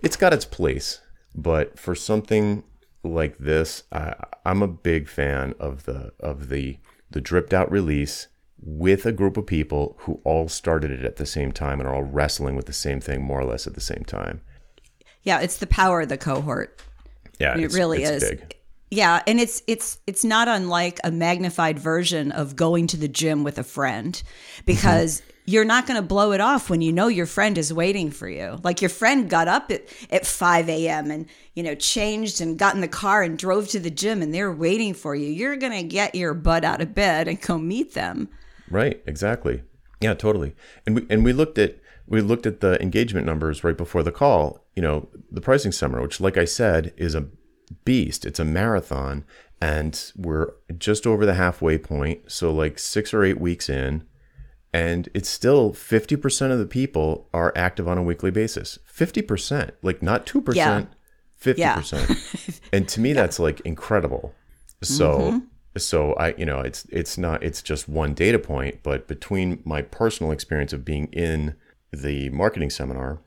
it's 0.03 0.17
got 0.17 0.33
its 0.33 0.45
place 0.45 1.01
but 1.35 1.79
for 1.79 1.95
something 1.95 2.63
like 3.03 3.39
this 3.39 3.85
I, 3.93 4.15
i'm 4.45 4.63
a 4.63 4.69
big 4.69 5.09
fan 5.09 5.55
of 5.59 5.85
the 5.85 6.13
of 6.21 6.49
the 6.49 6.79
the 7.11 7.21
dripped 7.21 7.55
out 7.55 7.71
release 7.71 8.29
with 8.61 9.07
a 9.07 9.13
group 9.13 9.37
of 9.37 9.47
people 9.47 9.97
who 10.01 10.21
all 10.25 10.49
started 10.49 10.91
it 10.91 11.05
at 11.05 11.17
the 11.17 11.27
same 11.27 11.53
time 11.53 11.79
and 11.79 11.89
are 11.89 11.95
all 11.95 12.03
wrestling 12.03 12.57
with 12.57 12.67
the 12.67 12.73
same 12.73 13.01
thing 13.01 13.23
more 13.23 13.41
or 13.41 13.45
less 13.45 13.67
at 13.67 13.75
the 13.75 13.81
same 13.81 14.03
time 14.07 14.41
Yeah, 15.23 15.41
it's 15.41 15.59
the 15.59 15.67
power 15.67 16.01
of 16.01 16.09
the 16.09 16.17
cohort. 16.19 16.81
yeah 17.39 17.57
It 17.57 17.73
really 17.75 18.03
is. 18.03 18.23
big 18.29 18.57
Yeah, 18.90 19.22
and 19.27 19.40
it's 19.40 19.62
it's 19.66 19.99
it's 20.07 20.25
not 20.25 20.49
unlike 20.49 21.01
a 21.03 21.11
magnified 21.11 21.79
version 21.79 22.31
of 22.33 22.55
going 22.55 22.87
to 22.88 22.96
the 22.96 23.09
gym 23.09 23.42
with 23.42 23.59
a 23.59 23.64
friend 23.64 24.14
mm-hmm. 24.14 24.62
because 24.64 25.22
you're 25.46 25.64
not 25.64 25.87
going 25.87 26.01
to 26.01 26.07
blow 26.07 26.33
it 26.33 26.40
off 26.40 26.68
when 26.68 26.83
you 26.83 26.92
know 26.92 27.07
your 27.07 27.27
friend 27.27 27.57
is 27.57 27.72
waiting 27.72 28.11
for 28.11 28.29
you. 28.29 28.59
Like 28.64 28.83
your 28.83 28.88
friend 28.88 29.31
got 29.31 29.49
up 29.49 29.70
at, 29.70 29.85
at 30.11 30.27
5 30.27 30.68
a.m. 30.68 31.11
and, 31.11 31.27
you 31.55 31.62
know, 31.62 31.77
changed 31.77 32.40
and 32.40 32.59
got 32.59 32.75
in 32.75 32.81
the 32.81 32.88
car 32.88 33.22
and 33.22 33.38
drove 33.38 33.68
to 33.68 33.79
the 33.79 33.90
gym 33.90 34.22
and 34.22 34.35
they're 34.35 34.53
waiting 34.53 34.92
for 34.92 35.14
you. 35.14 35.29
You're 35.29 35.57
going 35.57 35.72
to 35.72 35.85
get 35.85 36.16
your 36.16 36.35
butt 36.35 36.64
out 36.64 36.81
of 36.81 36.94
bed 36.94 37.29
and 37.29 37.40
go 37.40 37.59
meet 37.59 37.94
them. 37.94 38.29
Right, 38.68 39.01
exactly. 39.07 39.62
Yeah, 40.01 40.14
totally. 40.14 40.55
And 40.85 40.96
we 40.96 41.07
and 41.09 41.25
we 41.25 41.33
looked 41.33 41.59
at 41.59 41.79
we 42.07 42.20
looked 42.20 42.44
at 42.44 42.61
the 42.61 42.81
engagement 42.83 43.27
numbers 43.27 43.64
right 43.64 43.77
before 43.77 44.03
the 44.03 44.12
call. 44.12 44.66
You 44.75 44.83
know, 44.83 45.09
the 45.31 45.40
pricing 45.40 45.72
seminar, 45.72 46.03
which, 46.03 46.20
like 46.20 46.37
I 46.37 46.44
said, 46.44 46.92
is 46.96 47.14
a 47.14 47.29
beast. 47.85 48.25
It's 48.25 48.41
a 48.41 48.45
marathon, 48.45 49.25
and 49.61 50.13
we're 50.17 50.53
just 50.77 51.07
over 51.07 51.25
the 51.27 51.35
halfway 51.35 51.79
point. 51.79 52.31
So, 52.31 52.53
like 52.53 52.79
six 52.79 53.13
or 53.15 53.25
eight 53.25 53.41
weeks 53.41 53.69
in, 53.69 54.05
and 54.73 55.09
it's 55.15 55.29
still 55.29 55.73
fifty 55.73 56.17
percent 56.17 56.53
of 56.53 56.59
the 56.59 56.67
people 56.67 57.29
are 57.33 57.53
active 57.57 57.89
on 57.89 57.99
a 57.99 58.03
weekly 58.03 58.31
basis. 58.31 58.79
Fifty 58.85 59.23
percent, 59.23 59.75
like 59.83 60.03
not 60.03 60.27
two 60.27 60.41
percent, 60.41 60.91
fifty 61.35 61.65
percent. 61.65 62.11
And 62.73 62.89
to 62.89 63.01
me, 63.01 63.13
that's 63.13 63.39
like 63.39 63.61
incredible. 63.61 64.35
So, 64.83 65.19
mm-hmm. 65.19 65.39
so 65.79 66.13
I, 66.15 66.35
you 66.37 66.45
know, 66.45 66.61
it's 66.61 66.85
it's 66.91 67.17
not 67.17 67.43
it's 67.43 67.63
just 67.63 67.89
one 67.89 68.13
data 68.13 68.39
point, 68.39 68.83
but 68.83 69.09
between 69.09 69.63
my 69.65 69.83
personal 69.83 70.33
experience 70.33 70.73
of 70.73 70.85
being 70.85 71.07
in 71.13 71.55
the 71.93 72.29
marketing 72.31 72.71
seminar 72.71 73.21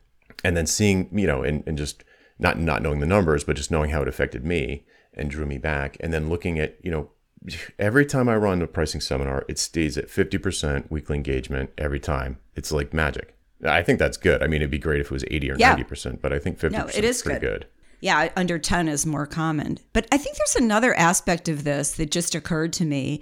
and 0.43 0.55
then 0.55 0.65
seeing, 0.65 1.09
you 1.17 1.27
know, 1.27 1.43
and, 1.43 1.63
and 1.65 1.77
just 1.77 2.03
not 2.39 2.57
not 2.59 2.81
knowing 2.81 2.99
the 2.99 3.05
numbers, 3.05 3.43
but 3.43 3.55
just 3.55 3.69
knowing 3.71 3.89
how 3.91 4.01
it 4.01 4.07
affected 4.07 4.43
me 4.45 4.85
and 5.13 5.29
drew 5.29 5.45
me 5.45 5.57
back, 5.57 5.97
and 5.99 6.13
then 6.13 6.29
looking 6.29 6.57
at, 6.59 6.77
you 6.83 6.89
know, 6.91 7.09
every 7.79 8.05
time 8.05 8.27
I 8.29 8.35
run 8.35 8.61
a 8.61 8.67
pricing 8.67 9.01
seminar, 9.01 9.45
it 9.47 9.59
stays 9.59 9.97
at 9.97 10.09
fifty 10.09 10.37
percent 10.37 10.89
weekly 10.91 11.15
engagement 11.17 11.71
every 11.77 11.99
time. 11.99 12.37
It's 12.55 12.71
like 12.71 12.93
magic. 12.93 13.35
I 13.65 13.83
think 13.83 13.99
that's 13.99 14.15
good. 14.17 14.41
I 14.41 14.47
mean, 14.47 14.61
it'd 14.61 14.71
be 14.71 14.77
great 14.77 15.01
if 15.01 15.07
it 15.07 15.11
was 15.11 15.25
eighty 15.29 15.51
or 15.51 15.55
Yeah. 15.57 15.69
ninety 15.69 15.83
percent, 15.83 16.21
but 16.21 16.31
I 16.31 16.39
think 16.39 16.59
fifty 16.59 16.77
No, 16.77 16.85
percent 16.85 17.03
it 17.03 17.07
is 17.07 17.17
is 17.17 17.21
pretty 17.23 17.39
good. 17.41 17.61
good. 17.61 17.67
Yeah, 18.01 18.29
under 18.37 18.57
10 18.57 18.87
is 18.87 19.05
more 19.05 19.25
common. 19.25 19.77
But 19.91 20.07
I 20.09 20.17
think 20.17 20.37
there's 20.37 20.55
another 20.55 20.95
aspect 20.97 21.49
of 21.49 21.65
this 21.65 21.91
that 21.97 22.11
just 22.11 22.33
occurred 22.33 22.71
to 22.73 22.85
me. 22.85 23.19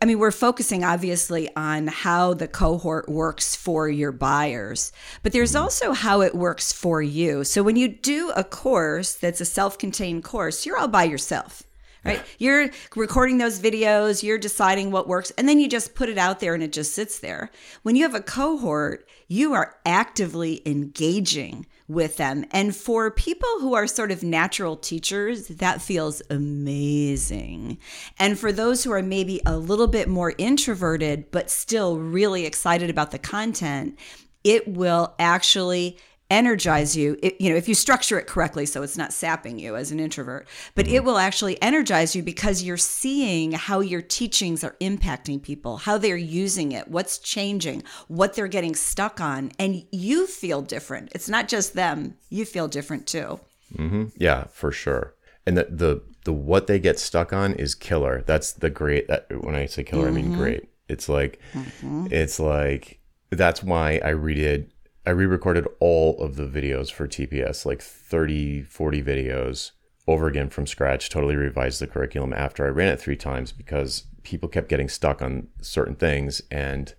I 0.00 0.04
mean, 0.04 0.18
we're 0.18 0.30
focusing 0.30 0.84
obviously 0.84 1.54
on 1.56 1.86
how 1.86 2.34
the 2.34 2.48
cohort 2.48 3.08
works 3.08 3.54
for 3.54 3.88
your 3.88 4.12
buyers, 4.12 4.92
but 5.22 5.32
there's 5.32 5.52
mm-hmm. 5.52 5.62
also 5.62 5.92
how 5.92 6.20
it 6.22 6.34
works 6.34 6.72
for 6.72 7.02
you. 7.02 7.44
So 7.44 7.62
when 7.62 7.76
you 7.76 7.88
do 7.88 8.30
a 8.36 8.44
course 8.44 9.14
that's 9.14 9.40
a 9.40 9.44
self 9.44 9.78
contained 9.78 10.24
course, 10.24 10.64
you're 10.64 10.78
all 10.78 10.88
by 10.88 11.04
yourself 11.04 11.62
right? 12.06 12.22
You're 12.38 12.70
recording 12.94 13.38
those 13.38 13.58
videos, 13.58 14.22
you're 14.22 14.38
deciding 14.38 14.90
what 14.90 15.08
works, 15.08 15.32
and 15.36 15.48
then 15.48 15.58
you 15.58 15.68
just 15.68 15.94
put 15.94 16.08
it 16.08 16.18
out 16.18 16.40
there 16.40 16.54
and 16.54 16.62
it 16.62 16.72
just 16.72 16.92
sits 16.92 17.18
there. 17.18 17.50
When 17.82 17.96
you 17.96 18.04
have 18.04 18.14
a 18.14 18.20
cohort, 18.20 19.08
you 19.28 19.54
are 19.54 19.76
actively 19.84 20.62
engaging 20.64 21.66
with 21.88 22.16
them. 22.16 22.44
And 22.50 22.74
for 22.74 23.10
people 23.10 23.48
who 23.60 23.74
are 23.74 23.86
sort 23.86 24.10
of 24.10 24.22
natural 24.22 24.76
teachers, 24.76 25.48
that 25.48 25.80
feels 25.80 26.20
amazing. 26.30 27.78
And 28.18 28.38
for 28.38 28.52
those 28.52 28.82
who 28.82 28.92
are 28.92 29.02
maybe 29.02 29.40
a 29.46 29.56
little 29.56 29.86
bit 29.86 30.08
more 30.08 30.34
introverted, 30.38 31.30
but 31.30 31.50
still 31.50 31.98
really 31.98 32.44
excited 32.44 32.90
about 32.90 33.12
the 33.12 33.18
content, 33.18 33.98
it 34.42 34.66
will 34.68 35.14
actually 35.18 35.98
energize 36.28 36.96
you 36.96 37.16
it, 37.22 37.40
you 37.40 37.48
know 37.48 37.56
if 37.56 37.68
you 37.68 37.74
structure 37.74 38.18
it 38.18 38.26
correctly 38.26 38.66
so 38.66 38.82
it's 38.82 38.96
not 38.96 39.12
sapping 39.12 39.60
you 39.60 39.76
as 39.76 39.92
an 39.92 40.00
introvert 40.00 40.48
but 40.74 40.86
mm-hmm. 40.86 40.96
it 40.96 41.04
will 41.04 41.18
actually 41.18 41.60
energize 41.62 42.16
you 42.16 42.22
because 42.22 42.64
you're 42.64 42.76
seeing 42.76 43.52
how 43.52 43.78
your 43.78 44.02
teachings 44.02 44.64
are 44.64 44.76
impacting 44.80 45.40
people 45.40 45.76
how 45.76 45.96
they're 45.96 46.16
using 46.16 46.72
it 46.72 46.88
what's 46.88 47.18
changing 47.18 47.80
what 48.08 48.34
they're 48.34 48.48
getting 48.48 48.74
stuck 48.74 49.20
on 49.20 49.52
and 49.58 49.84
you 49.92 50.26
feel 50.26 50.62
different 50.62 51.08
it's 51.14 51.28
not 51.28 51.46
just 51.46 51.74
them 51.74 52.16
you 52.28 52.44
feel 52.44 52.66
different 52.66 53.06
too 53.06 53.38
mm-hmm. 53.74 54.06
yeah 54.16 54.44
for 54.50 54.72
sure 54.72 55.14
and 55.46 55.56
the, 55.56 55.68
the 55.70 56.02
the 56.24 56.32
what 56.32 56.66
they 56.66 56.80
get 56.80 56.98
stuck 56.98 57.32
on 57.32 57.52
is 57.54 57.76
killer 57.76 58.24
that's 58.26 58.52
the 58.52 58.70
great 58.70 59.06
that 59.06 59.26
when 59.44 59.54
i 59.54 59.64
say 59.64 59.84
killer 59.84 60.08
mm-hmm. 60.08 60.12
i 60.12 60.22
mean 60.22 60.30
mm-hmm. 60.32 60.40
great 60.40 60.68
it's 60.88 61.08
like 61.08 61.40
mm-hmm. 61.52 62.08
it's 62.10 62.40
like 62.40 62.98
that's 63.30 63.62
why 63.62 64.00
i 64.04 64.10
redid 64.10 64.68
I 65.06 65.10
re-recorded 65.10 65.68
all 65.78 66.20
of 66.20 66.34
the 66.34 66.46
videos 66.46 66.90
for 66.90 67.06
TPS, 67.06 67.64
like 67.64 67.80
30, 67.80 68.62
40 68.62 69.02
videos 69.02 69.70
over 70.08 70.26
again 70.26 70.50
from 70.50 70.66
scratch, 70.66 71.08
totally 71.08 71.36
revised 71.36 71.80
the 71.80 71.86
curriculum 71.86 72.32
after 72.32 72.66
I 72.66 72.70
ran 72.70 72.92
it 72.92 73.00
three 73.00 73.16
times 73.16 73.52
because 73.52 74.04
people 74.24 74.48
kept 74.48 74.68
getting 74.68 74.88
stuck 74.88 75.22
on 75.22 75.48
certain 75.60 75.94
things 75.94 76.42
and 76.50 76.94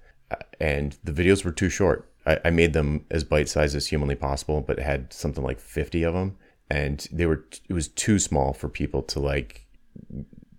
and 0.60 0.98
the 1.04 1.12
videos 1.12 1.46
were 1.46 1.52
too 1.52 1.70
short. 1.70 2.10
I, 2.26 2.40
I 2.46 2.50
made 2.50 2.74
them 2.74 3.06
as 3.12 3.24
bite-sized 3.24 3.76
as 3.76 3.88
humanly 3.88 4.16
possible, 4.16 4.62
but 4.62 4.80
had 4.80 5.14
something 5.14 5.44
like 5.44 5.60
50 5.60 6.04
of 6.04 6.14
them. 6.14 6.38
And 6.70 7.08
they 7.12 7.26
were 7.26 7.46
it 7.70 7.74
was 7.74 7.88
too 7.88 8.20
small 8.20 8.54
for 8.54 8.68
people 8.70 9.02
to 9.04 9.20
like 9.20 9.68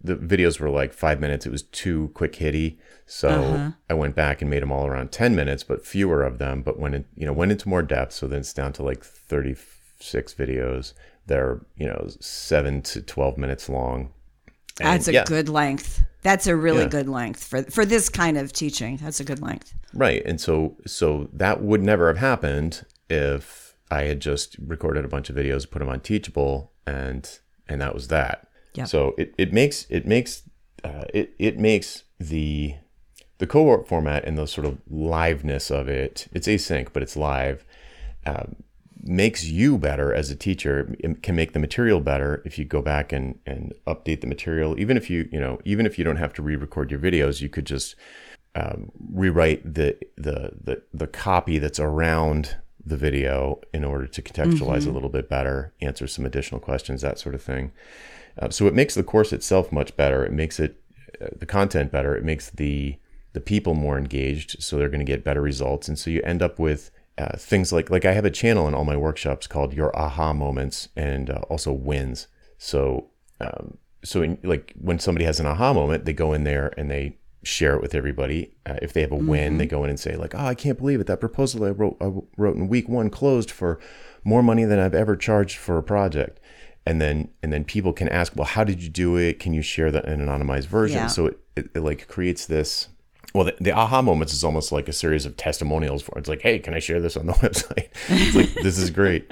the 0.02 0.16
videos 0.16 0.60
were 0.60 0.70
like 0.70 0.92
five 0.92 1.20
minutes. 1.20 1.46
It 1.46 1.52
was 1.52 1.62
too 1.62 2.10
quick 2.14 2.36
hitty. 2.36 2.78
So 3.06 3.28
uh-huh. 3.28 3.70
I 3.90 3.94
went 3.94 4.14
back 4.14 4.40
and 4.40 4.50
made 4.50 4.62
them 4.62 4.72
all 4.72 4.86
around 4.86 5.12
10 5.12 5.34
minutes, 5.34 5.64
but 5.64 5.84
fewer 5.84 6.22
of 6.22 6.38
them, 6.38 6.62
but 6.62 6.78
when 6.78 6.94
it, 6.94 7.06
you 7.14 7.26
know, 7.26 7.32
went 7.32 7.52
into 7.52 7.68
more 7.68 7.82
depth. 7.82 8.12
So 8.12 8.26
then 8.26 8.40
it's 8.40 8.52
down 8.52 8.72
to 8.74 8.82
like 8.82 9.02
36 9.02 10.34
videos. 10.34 10.92
They're, 11.26 11.60
you 11.76 11.86
know, 11.86 12.08
seven 12.20 12.82
to 12.82 13.02
12 13.02 13.38
minutes 13.38 13.68
long. 13.68 14.12
And 14.80 14.88
That's 14.88 15.08
a 15.08 15.12
yeah. 15.12 15.24
good 15.24 15.48
length. 15.48 16.02
That's 16.22 16.46
a 16.46 16.54
really 16.54 16.82
yeah. 16.82 16.88
good 16.88 17.08
length 17.08 17.42
for 17.42 17.62
for 17.64 17.84
this 17.84 18.08
kind 18.08 18.36
of 18.36 18.52
teaching. 18.52 18.96
That's 18.96 19.20
a 19.20 19.24
good 19.24 19.40
length. 19.40 19.74
Right. 19.94 20.22
And 20.24 20.40
so 20.40 20.76
so 20.86 21.28
that 21.32 21.62
would 21.62 21.82
never 21.82 22.08
have 22.08 22.18
happened 22.18 22.84
if 23.08 23.74
I 23.90 24.02
had 24.02 24.20
just 24.20 24.56
recorded 24.58 25.04
a 25.04 25.08
bunch 25.08 25.30
of 25.30 25.36
videos, 25.36 25.68
put 25.68 25.80
them 25.80 25.88
on 25.88 26.00
Teachable 26.00 26.72
and 26.86 27.38
and 27.68 27.80
that 27.80 27.94
was 27.94 28.08
that. 28.08 28.47
Yeah. 28.74 28.84
So 28.84 29.14
it, 29.18 29.34
it 29.38 29.52
makes 29.52 29.86
it 29.90 30.06
makes 30.06 30.42
uh, 30.84 31.04
it 31.12 31.34
it 31.38 31.58
makes 31.58 32.04
the 32.18 32.74
the 33.38 33.46
cohort 33.46 33.88
format 33.88 34.24
and 34.24 34.36
the 34.36 34.46
sort 34.46 34.66
of 34.66 34.78
liveness 34.90 35.70
of 35.70 35.88
it. 35.88 36.28
It's 36.32 36.48
async, 36.48 36.88
but 36.92 37.02
it's 37.02 37.16
live. 37.16 37.64
Um, 38.26 38.56
makes 39.02 39.44
you 39.44 39.78
better 39.78 40.12
as 40.12 40.30
a 40.30 40.36
teacher. 40.36 40.94
It 40.98 41.22
can 41.22 41.36
make 41.36 41.52
the 41.52 41.60
material 41.60 42.00
better 42.00 42.42
if 42.44 42.58
you 42.58 42.64
go 42.64 42.82
back 42.82 43.12
and 43.12 43.38
and 43.46 43.74
update 43.86 44.20
the 44.20 44.26
material. 44.26 44.78
Even 44.78 44.96
if 44.96 45.08
you 45.08 45.28
you 45.32 45.40
know 45.40 45.60
even 45.64 45.86
if 45.86 45.98
you 45.98 46.04
don't 46.04 46.16
have 46.16 46.32
to 46.34 46.42
re-record 46.42 46.90
your 46.90 47.00
videos, 47.00 47.40
you 47.40 47.48
could 47.48 47.66
just 47.66 47.94
um, 48.54 48.90
rewrite 49.12 49.74
the, 49.74 49.96
the 50.16 50.52
the 50.62 50.82
the 50.92 51.06
copy 51.06 51.58
that's 51.58 51.80
around 51.80 52.56
the 52.84 52.96
video 52.96 53.60
in 53.72 53.84
order 53.84 54.06
to 54.06 54.22
contextualize 54.22 54.80
mm-hmm. 54.80 54.90
a 54.90 54.92
little 54.92 55.08
bit 55.10 55.28
better, 55.28 55.74
answer 55.80 56.06
some 56.06 56.24
additional 56.24 56.60
questions, 56.60 57.02
that 57.02 57.18
sort 57.18 57.34
of 57.34 57.42
thing. 57.42 57.72
Uh, 58.38 58.50
so 58.50 58.66
it 58.66 58.74
makes 58.74 58.94
the 58.94 59.02
course 59.02 59.32
itself 59.32 59.72
much 59.72 59.96
better. 59.96 60.24
It 60.24 60.32
makes 60.32 60.60
it 60.60 60.80
uh, 61.20 61.28
the 61.36 61.46
content 61.46 61.90
better. 61.90 62.16
It 62.16 62.24
makes 62.24 62.50
the 62.50 62.96
the 63.34 63.40
people 63.40 63.74
more 63.74 63.98
engaged, 63.98 64.62
so 64.62 64.76
they're 64.76 64.88
going 64.88 65.00
to 65.00 65.04
get 65.04 65.24
better 65.24 65.42
results. 65.42 65.86
And 65.86 65.98
so 65.98 66.10
you 66.10 66.22
end 66.22 66.42
up 66.42 66.58
with 66.58 66.90
uh, 67.18 67.36
things 67.36 67.72
like 67.72 67.90
like 67.90 68.04
I 68.04 68.12
have 68.12 68.24
a 68.24 68.30
channel 68.30 68.68
in 68.68 68.74
all 68.74 68.84
my 68.84 68.96
workshops 68.96 69.46
called 69.46 69.74
Your 69.74 69.96
Aha 69.96 70.32
Moments 70.32 70.88
and 70.96 71.30
uh, 71.30 71.40
also 71.48 71.72
Wins. 71.72 72.28
So 72.58 73.10
um, 73.40 73.78
so 74.04 74.22
in, 74.22 74.38
like 74.42 74.74
when 74.80 74.98
somebody 74.98 75.24
has 75.24 75.40
an 75.40 75.46
aha 75.46 75.72
moment, 75.72 76.04
they 76.04 76.12
go 76.12 76.32
in 76.32 76.44
there 76.44 76.72
and 76.76 76.90
they 76.90 77.18
share 77.42 77.74
it 77.74 77.82
with 77.82 77.94
everybody. 77.94 78.54
Uh, 78.66 78.76
if 78.82 78.92
they 78.92 79.00
have 79.00 79.12
a 79.12 79.16
mm-hmm. 79.16 79.26
win, 79.26 79.58
they 79.58 79.66
go 79.66 79.84
in 79.84 79.90
and 79.90 80.00
say 80.00 80.16
like, 80.16 80.34
"Oh, 80.34 80.46
I 80.46 80.54
can't 80.54 80.78
believe 80.78 81.00
it! 81.00 81.06
That 81.06 81.20
proposal 81.20 81.64
I 81.64 81.70
wrote 81.70 81.96
I 82.00 82.12
wrote 82.36 82.56
in 82.56 82.68
week 82.68 82.88
one 82.88 83.10
closed 83.10 83.50
for 83.50 83.78
more 84.24 84.42
money 84.42 84.64
than 84.64 84.78
I've 84.78 84.94
ever 84.94 85.16
charged 85.16 85.56
for 85.56 85.78
a 85.78 85.82
project." 85.82 86.40
And 86.88 87.02
then 87.02 87.28
and 87.42 87.52
then 87.52 87.64
people 87.64 87.92
can 87.92 88.08
ask 88.08 88.34
well 88.34 88.46
how 88.46 88.64
did 88.64 88.82
you 88.82 88.88
do 88.88 89.16
it? 89.16 89.38
Can 89.38 89.52
you 89.52 89.60
share 89.60 89.90
that 89.92 90.06
an 90.06 90.20
anonymized 90.20 90.66
version? 90.66 90.96
Yeah. 90.96 91.06
so 91.06 91.26
it, 91.26 91.38
it, 91.54 91.70
it, 91.74 91.80
like 91.80 92.08
creates 92.08 92.46
this 92.46 92.88
well 93.34 93.44
the, 93.44 93.54
the, 93.60 93.72
aha 93.72 94.00
moments 94.00 94.32
is 94.32 94.42
almost 94.42 94.72
like 94.72 94.88
a 94.88 94.92
series 94.92 95.26
of 95.26 95.36
testimonials 95.36 96.00
for 96.00 96.18
it's 96.18 96.30
like 96.30 96.40
hey 96.40 96.58
can 96.58 96.72
i 96.72 96.78
share 96.78 96.98
this 96.98 97.16
on 97.16 97.26
the 97.26 97.32
website? 97.44 97.88
It's 98.08 98.34
like 98.34 98.54
this 98.64 98.78
is 98.78 98.90
great. 98.90 99.30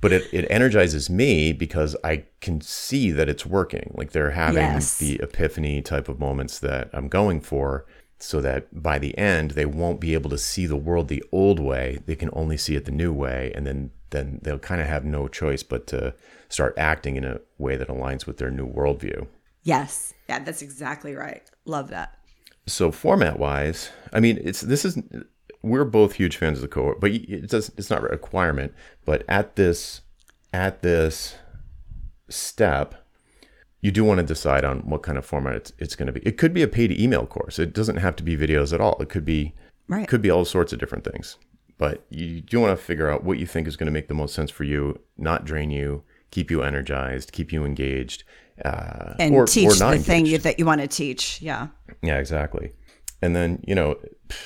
But 0.00 0.12
it, 0.12 0.28
it 0.32 0.46
energizes 0.50 1.10
me 1.10 1.52
because 1.52 1.96
i 2.04 2.24
can 2.40 2.60
see 2.60 3.10
that 3.10 3.28
it's 3.28 3.44
working. 3.44 3.92
Like 3.96 4.12
they're 4.12 4.30
having 4.30 4.62
yes. 4.62 4.98
the 4.98 5.16
epiphany 5.20 5.82
type 5.82 6.08
of 6.08 6.20
moments 6.20 6.60
that 6.60 6.90
i'm 6.92 7.08
going 7.08 7.40
for 7.40 7.86
so 8.20 8.40
that 8.40 8.82
by 8.82 9.00
the 9.00 9.18
end 9.18 9.50
they 9.52 9.66
won't 9.66 10.00
be 10.00 10.14
able 10.14 10.30
to 10.30 10.38
see 10.38 10.66
the 10.66 10.76
world 10.76 11.08
the 11.08 11.24
old 11.32 11.58
way. 11.58 11.98
They 12.06 12.14
can 12.14 12.30
only 12.34 12.56
see 12.56 12.76
it 12.76 12.84
the 12.84 12.92
new 12.92 13.12
way. 13.12 13.52
And 13.56 13.66
then 13.66 13.90
then 14.14 14.38
they'll 14.42 14.58
kind 14.58 14.80
of 14.80 14.86
have 14.86 15.04
no 15.04 15.28
choice 15.28 15.62
but 15.62 15.86
to 15.88 16.14
start 16.48 16.74
acting 16.78 17.16
in 17.16 17.24
a 17.24 17.40
way 17.58 17.76
that 17.76 17.88
aligns 17.88 18.26
with 18.26 18.38
their 18.38 18.50
new 18.50 18.66
worldview. 18.66 19.26
Yes. 19.62 20.14
Yeah, 20.28 20.38
that's 20.38 20.62
exactly 20.62 21.14
right. 21.14 21.42
Love 21.64 21.88
that. 21.90 22.18
So 22.66 22.90
format 22.90 23.38
wise, 23.38 23.90
I 24.12 24.20
mean, 24.20 24.38
it's 24.42 24.60
this 24.60 24.84
is 24.84 24.98
we're 25.62 25.84
both 25.84 26.14
huge 26.14 26.36
fans 26.36 26.58
of 26.58 26.62
the 26.62 26.68
cohort, 26.68 27.00
but 27.00 27.10
it 27.10 27.48
does 27.48 27.70
it's 27.76 27.90
not 27.90 28.04
a 28.04 28.08
requirement. 28.08 28.72
But 29.04 29.24
at 29.28 29.56
this 29.56 30.02
at 30.52 30.82
this 30.82 31.36
step, 32.28 32.94
you 33.80 33.90
do 33.90 34.04
want 34.04 34.18
to 34.18 34.24
decide 34.24 34.64
on 34.64 34.80
what 34.80 35.02
kind 35.02 35.18
of 35.18 35.26
format 35.26 35.54
it's, 35.54 35.72
it's 35.78 35.96
going 35.96 36.06
to 36.06 36.12
be. 36.12 36.20
It 36.20 36.38
could 36.38 36.54
be 36.54 36.62
a 36.62 36.68
paid 36.68 36.92
email 36.92 37.26
course. 37.26 37.58
It 37.58 37.74
doesn't 37.74 37.96
have 37.96 38.16
to 38.16 38.22
be 38.22 38.36
videos 38.36 38.72
at 38.72 38.80
all. 38.80 38.96
It 39.00 39.08
could 39.08 39.24
be 39.24 39.54
right. 39.88 40.08
could 40.08 40.22
be 40.22 40.30
all 40.30 40.44
sorts 40.44 40.72
of 40.72 40.78
different 40.78 41.04
things. 41.04 41.36
But 41.76 42.04
you 42.08 42.40
do 42.40 42.60
want 42.60 42.78
to 42.78 42.82
figure 42.82 43.10
out 43.10 43.24
what 43.24 43.38
you 43.38 43.46
think 43.46 43.66
is 43.66 43.76
going 43.76 43.86
to 43.86 43.92
make 43.92 44.08
the 44.08 44.14
most 44.14 44.34
sense 44.34 44.50
for 44.50 44.64
you, 44.64 45.00
not 45.18 45.44
drain 45.44 45.70
you, 45.70 46.04
keep 46.30 46.50
you 46.50 46.62
energized, 46.62 47.32
keep 47.32 47.52
you 47.52 47.64
engaged, 47.64 48.24
uh, 48.64 49.14
and 49.18 49.34
or, 49.34 49.46
teach 49.46 49.66
or 49.66 49.74
the 49.74 49.84
engaged. 49.86 50.06
thing 50.06 50.26
you, 50.26 50.38
that 50.38 50.58
you 50.58 50.66
want 50.66 50.80
to 50.80 50.86
teach. 50.86 51.42
Yeah. 51.42 51.68
Yeah, 52.02 52.18
exactly. 52.18 52.72
And 53.22 53.34
then 53.34 53.62
you 53.66 53.74
know, 53.74 53.96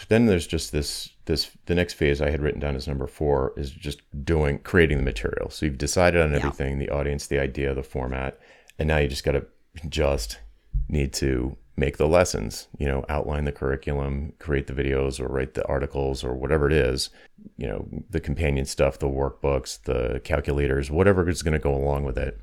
then 0.08 0.26
there's 0.26 0.46
just 0.46 0.72
this 0.72 1.10
this 1.24 1.50
the 1.66 1.74
next 1.74 1.94
phase 1.94 2.22
I 2.22 2.30
had 2.30 2.40
written 2.40 2.60
down 2.60 2.76
as 2.76 2.86
number 2.86 3.06
four 3.06 3.52
is 3.56 3.70
just 3.70 4.00
doing 4.24 4.60
creating 4.60 4.98
the 4.98 5.04
material. 5.04 5.50
So 5.50 5.66
you've 5.66 5.78
decided 5.78 6.20
on 6.22 6.34
everything, 6.34 6.80
yeah. 6.80 6.86
the 6.86 6.94
audience, 6.94 7.26
the 7.26 7.40
idea, 7.40 7.74
the 7.74 7.82
format, 7.82 8.38
and 8.78 8.88
now 8.88 8.98
you 8.98 9.08
just 9.08 9.24
got 9.24 9.32
to 9.32 9.46
just 9.88 10.38
need 10.88 11.12
to 11.14 11.56
make 11.78 11.96
the 11.96 12.08
lessons, 12.08 12.66
you 12.76 12.86
know, 12.86 13.04
outline 13.08 13.44
the 13.44 13.52
curriculum, 13.52 14.32
create 14.38 14.66
the 14.66 14.72
videos 14.72 15.20
or 15.20 15.28
write 15.28 15.54
the 15.54 15.66
articles 15.66 16.24
or 16.24 16.34
whatever 16.34 16.66
it 16.66 16.72
is, 16.72 17.10
you 17.56 17.68
know, 17.68 17.88
the 18.10 18.20
companion 18.20 18.66
stuff, 18.66 18.98
the 18.98 19.06
workbooks, 19.06 19.82
the 19.84 20.20
calculators, 20.24 20.90
whatever 20.90 21.28
is 21.28 21.42
going 21.42 21.52
to 21.52 21.58
go 21.58 21.74
along 21.74 22.04
with 22.04 22.18
it. 22.18 22.40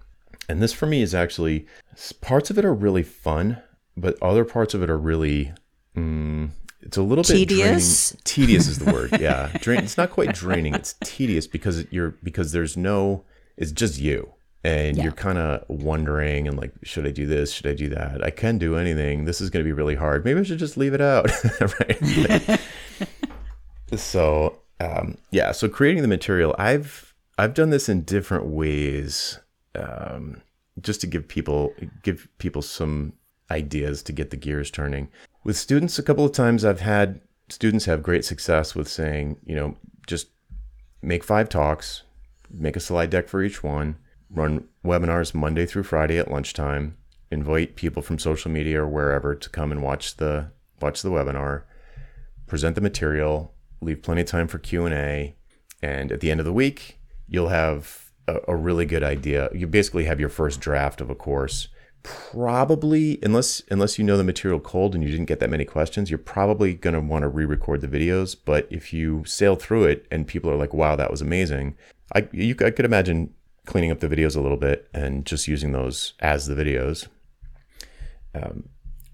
And 0.48 0.62
this 0.62 0.72
for 0.74 0.86
me 0.86 1.02
is 1.02 1.14
actually 1.14 1.68
parts 2.22 2.50
of 2.50 2.58
it 2.58 2.66
are 2.66 2.74
really 2.74 3.04
fun, 3.04 3.62
but 3.98 4.18
other 4.22 4.46
parts 4.46 4.74
of 4.74 4.82
it 4.82 4.90
are 4.90 4.98
really, 4.98 5.54
mm, 5.96 6.50
it's 6.82 6.98
a 6.98 7.02
little 7.02 7.24
tedious. 7.24 8.12
bit 8.12 8.24
draining. 8.24 8.48
Tedious 8.48 8.68
is 8.68 8.80
the 8.80 8.92
word. 8.94 9.12
Yeah. 9.20 9.52
Drain, 9.60 9.80
it's 9.80 9.98
not 9.98 10.12
quite 10.12 10.34
draining. 10.34 10.76
It's 10.76 10.96
tedious 11.04 11.46
because 11.46 11.86
you're, 11.92 12.12
because 12.24 12.54
there's 12.54 12.78
no, 12.78 13.26
it's 13.58 13.72
just 13.72 14.00
you 14.00 14.35
and 14.66 14.98
yeah. 14.98 15.04
you're 15.04 15.12
kind 15.12 15.38
of 15.38 15.64
wondering 15.70 16.48
and 16.48 16.58
like 16.58 16.74
should 16.84 17.06
i 17.06 17.12
do 17.12 17.26
this? 17.26 17.52
Should 17.52 17.68
i 17.68 17.74
do 17.74 17.90
that? 17.90 18.24
I 18.24 18.30
can 18.30 18.58
do 18.58 18.78
anything. 18.78 19.26
This 19.26 19.42
is 19.42 19.50
going 19.50 19.64
to 19.64 19.68
be 19.68 19.74
really 19.74 19.96
hard. 19.96 20.26
Maybe 20.26 20.40
i 20.40 20.44
should 20.44 20.60
just 20.60 20.78
leave 20.78 20.94
it 20.94 21.02
out. 21.02 21.30
Right? 21.62 22.60
So 23.96 24.60
um, 24.80 25.18
yeah 25.32 25.52
so 25.54 25.70
creating 25.70 26.02
the 26.02 26.08
material 26.10 26.54
i've 26.60 27.16
i've 27.38 27.54
done 27.54 27.70
this 27.70 27.88
in 27.88 28.02
different 28.02 28.46
ways 28.46 29.40
um, 29.74 30.42
just 30.82 31.00
to 31.02 31.08
give 31.08 31.28
people 31.28 31.74
give 32.04 32.28
people 32.40 32.62
some 32.62 33.14
ideas 33.52 34.02
to 34.04 34.12
get 34.12 34.30
the 34.30 34.38
gears 34.38 34.72
turning. 34.72 35.10
With 35.44 35.58
students, 35.58 36.00
a 36.00 36.04
couple 36.04 36.26
of 36.26 36.32
times 36.32 36.66
I've 36.66 36.80
had 36.82 37.22
students 37.50 37.86
have 37.86 38.02
great 38.02 38.26
success 38.26 38.76
with 38.76 38.88
saying, 38.88 39.38
you 39.46 39.56
know, 39.56 39.76
just 40.08 40.28
make 41.02 41.24
five 41.24 41.50
talks, 41.50 42.04
make 42.50 42.76
a 42.76 42.80
slide 42.80 43.10
deck 43.10 43.28
for 43.28 43.44
each 43.44 43.64
one, 43.64 43.98
run 44.36 44.68
webinars 44.84 45.34
Monday 45.34 45.66
through 45.66 45.84
Friday 45.84 46.18
at 46.18 46.30
lunchtime, 46.30 46.98
invite 47.32 47.76
people 47.76 48.02
from 48.02 48.20
social 48.20 48.52
media 48.52 48.82
or 48.82 48.88
wherever 48.88 49.34
to 49.34 49.50
come 49.50 49.72
and 49.72 49.82
watch 49.82 50.18
the 50.18 50.52
watch 50.82 51.02
the 51.02 51.10
webinar, 51.10 51.64
present 52.48 52.76
the 52.76 52.82
material, 52.82 53.54
leave 53.82 54.04
plenty 54.04 54.22
of 54.22 54.28
time 54.28 54.48
for 54.48 54.60
Q&A, 54.60 55.36
and 55.82 56.12
at 56.12 56.20
the 56.20 56.32
end 56.32 56.40
of 56.40 56.46
the 56.46 56.54
week, 56.54 57.00
you'll 57.28 57.50
have 57.50 58.12
a, 58.28 58.40
a 58.50 58.56
really 58.56 58.86
good 58.86 59.04
idea. 59.04 59.50
You 59.54 59.68
basically 59.68 60.06
have 60.06 60.20
your 60.20 60.30
first 60.30 60.60
draft 60.60 61.02
of 61.02 61.10
a 61.10 61.16
course. 61.16 61.70
Probably, 62.04 63.18
unless 63.24 63.64
unless 63.72 63.98
you 63.98 64.06
know 64.06 64.16
the 64.16 64.24
material 64.24 64.60
cold 64.60 64.94
and 64.94 65.04
you 65.04 65.10
didn't 65.10 65.26
get 65.26 65.40
that 65.40 65.50
many 65.50 65.66
questions, 65.66 66.12
you're 66.12 66.20
probably 66.20 66.76
going 66.76 66.94
to 66.94 67.00
want 67.00 67.24
to 67.24 67.28
re-record 67.28 67.82
the 67.82 67.88
videos. 67.88 68.36
But 68.44 68.68
if 68.70 68.94
you 68.94 69.24
sail 69.26 69.56
through 69.56 69.86
it 69.86 70.06
and 70.12 70.28
people 70.28 70.52
are 70.52 70.56
like, 70.56 70.72
"Wow, 70.72 70.96
that 70.98 71.10
was 71.10 71.24
amazing," 71.24 71.76
I 72.14 72.28
you 72.32 72.56
I 72.60 72.70
could 72.70 72.86
imagine 72.86 73.34
cleaning 73.66 73.92
up 73.92 74.00
the 74.00 74.08
videos 74.08 74.36
a 74.36 74.42
little 74.42 74.58
bit 74.58 74.90
and 74.94 75.26
just 75.26 75.48
using 75.48 75.72
those 75.72 76.14
as 76.20 76.48
the 76.48 76.56
videos. 76.56 77.08
Um, 78.34 78.70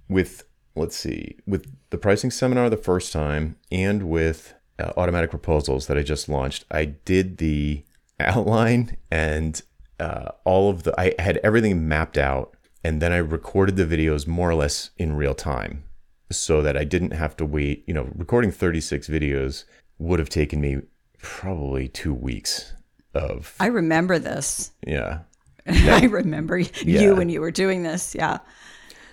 with 0.09 0.43
let's 0.75 0.95
see, 0.95 1.37
with 1.45 1.65
the 1.89 1.97
pricing 1.97 2.31
seminar 2.31 2.69
the 2.69 2.77
first 2.77 3.11
time 3.11 3.57
and 3.71 4.09
with 4.09 4.53
uh, 4.79 4.91
automatic 4.97 5.29
proposals 5.29 5.87
that 5.87 5.97
I 5.97 6.03
just 6.03 6.29
launched, 6.29 6.65
I 6.71 6.85
did 6.85 7.37
the 7.37 7.83
outline 8.19 8.97
and 9.09 9.61
uh, 9.99 10.31
all 10.45 10.69
of 10.69 10.83
the, 10.83 10.99
I 10.99 11.13
had 11.19 11.37
everything 11.37 11.87
mapped 11.87 12.17
out. 12.17 12.55
And 12.83 12.99
then 12.99 13.13
I 13.13 13.17
recorded 13.17 13.75
the 13.75 13.85
videos 13.85 14.25
more 14.25 14.49
or 14.49 14.55
less 14.55 14.89
in 14.97 15.15
real 15.15 15.35
time 15.35 15.83
so 16.31 16.63
that 16.63 16.75
I 16.75 16.83
didn't 16.83 17.11
have 17.11 17.37
to 17.37 17.45
wait. 17.45 17.83
You 17.85 17.93
know, 17.93 18.09
recording 18.15 18.51
36 18.51 19.07
videos 19.07 19.65
would 19.99 20.17
have 20.17 20.29
taken 20.29 20.59
me 20.59 20.81
probably 21.21 21.87
two 21.87 22.13
weeks 22.13 22.73
of. 23.13 23.55
I 23.59 23.67
remember 23.67 24.19
this. 24.19 24.71
Yeah. 24.85 25.19
I 25.67 26.05
remember 26.05 26.57
you 26.57 27.15
when 27.15 27.29
you 27.29 27.41
were 27.41 27.51
doing 27.51 27.83
this. 27.83 28.15
Yeah. 28.15 28.39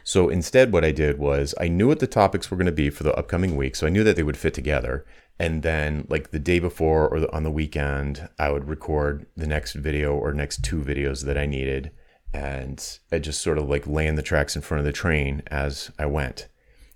So 0.08 0.30
instead, 0.30 0.72
what 0.72 0.86
I 0.86 0.92
did 0.92 1.18
was 1.18 1.54
I 1.60 1.68
knew 1.68 1.88
what 1.88 1.98
the 1.98 2.06
topics 2.06 2.50
were 2.50 2.56
going 2.56 2.64
to 2.64 2.72
be 2.72 2.88
for 2.88 3.02
the 3.02 3.14
upcoming 3.14 3.56
week. 3.56 3.76
So 3.76 3.86
I 3.86 3.90
knew 3.90 4.02
that 4.04 4.16
they 4.16 4.22
would 4.22 4.38
fit 4.38 4.54
together. 4.54 5.04
And 5.38 5.62
then, 5.62 6.06
like 6.08 6.30
the 6.30 6.38
day 6.38 6.58
before 6.58 7.06
or 7.08 7.32
on 7.34 7.42
the 7.42 7.50
weekend, 7.50 8.28
I 8.38 8.50
would 8.50 8.68
record 8.68 9.26
the 9.36 9.46
next 9.46 9.74
video 9.74 10.14
or 10.14 10.32
next 10.32 10.64
two 10.64 10.80
videos 10.80 11.26
that 11.26 11.36
I 11.36 11.44
needed. 11.44 11.90
And 12.32 12.82
I 13.12 13.18
just 13.18 13.42
sort 13.42 13.58
of 13.58 13.68
like 13.68 13.86
laying 13.86 14.14
the 14.14 14.22
tracks 14.22 14.56
in 14.56 14.62
front 14.62 14.80
of 14.80 14.86
the 14.86 14.92
train 14.92 15.42
as 15.48 15.90
I 15.98 16.06
went. 16.06 16.48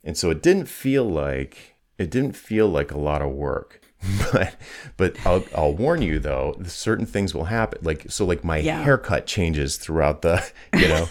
And 0.03 0.17
so 0.17 0.31
it 0.31 0.43
didn't 0.43 0.67
feel 0.67 1.05
like 1.05 1.77
it 1.99 2.11
didn't 2.11 2.33
feel 2.33 2.67
like 2.67 2.91
a 2.91 2.99
lot 2.99 3.21
of 3.21 3.31
work. 3.31 3.82
But 4.33 4.57
but 4.97 5.17
I'll 5.27 5.45
I'll 5.55 5.75
warn 5.75 6.03
you 6.03 6.19
though, 6.19 6.57
certain 6.65 7.07
things 7.07 7.35
will 7.35 7.45
happen. 7.45 7.79
Like 7.83 8.07
so 8.11 8.25
like 8.25 8.43
my 8.45 8.59
Yeah. 8.59 8.83
haircut 8.83 9.27
changes 9.27 9.77
throughout 9.77 10.23
the 10.23 10.43
you 10.75 10.89
know 10.89 11.07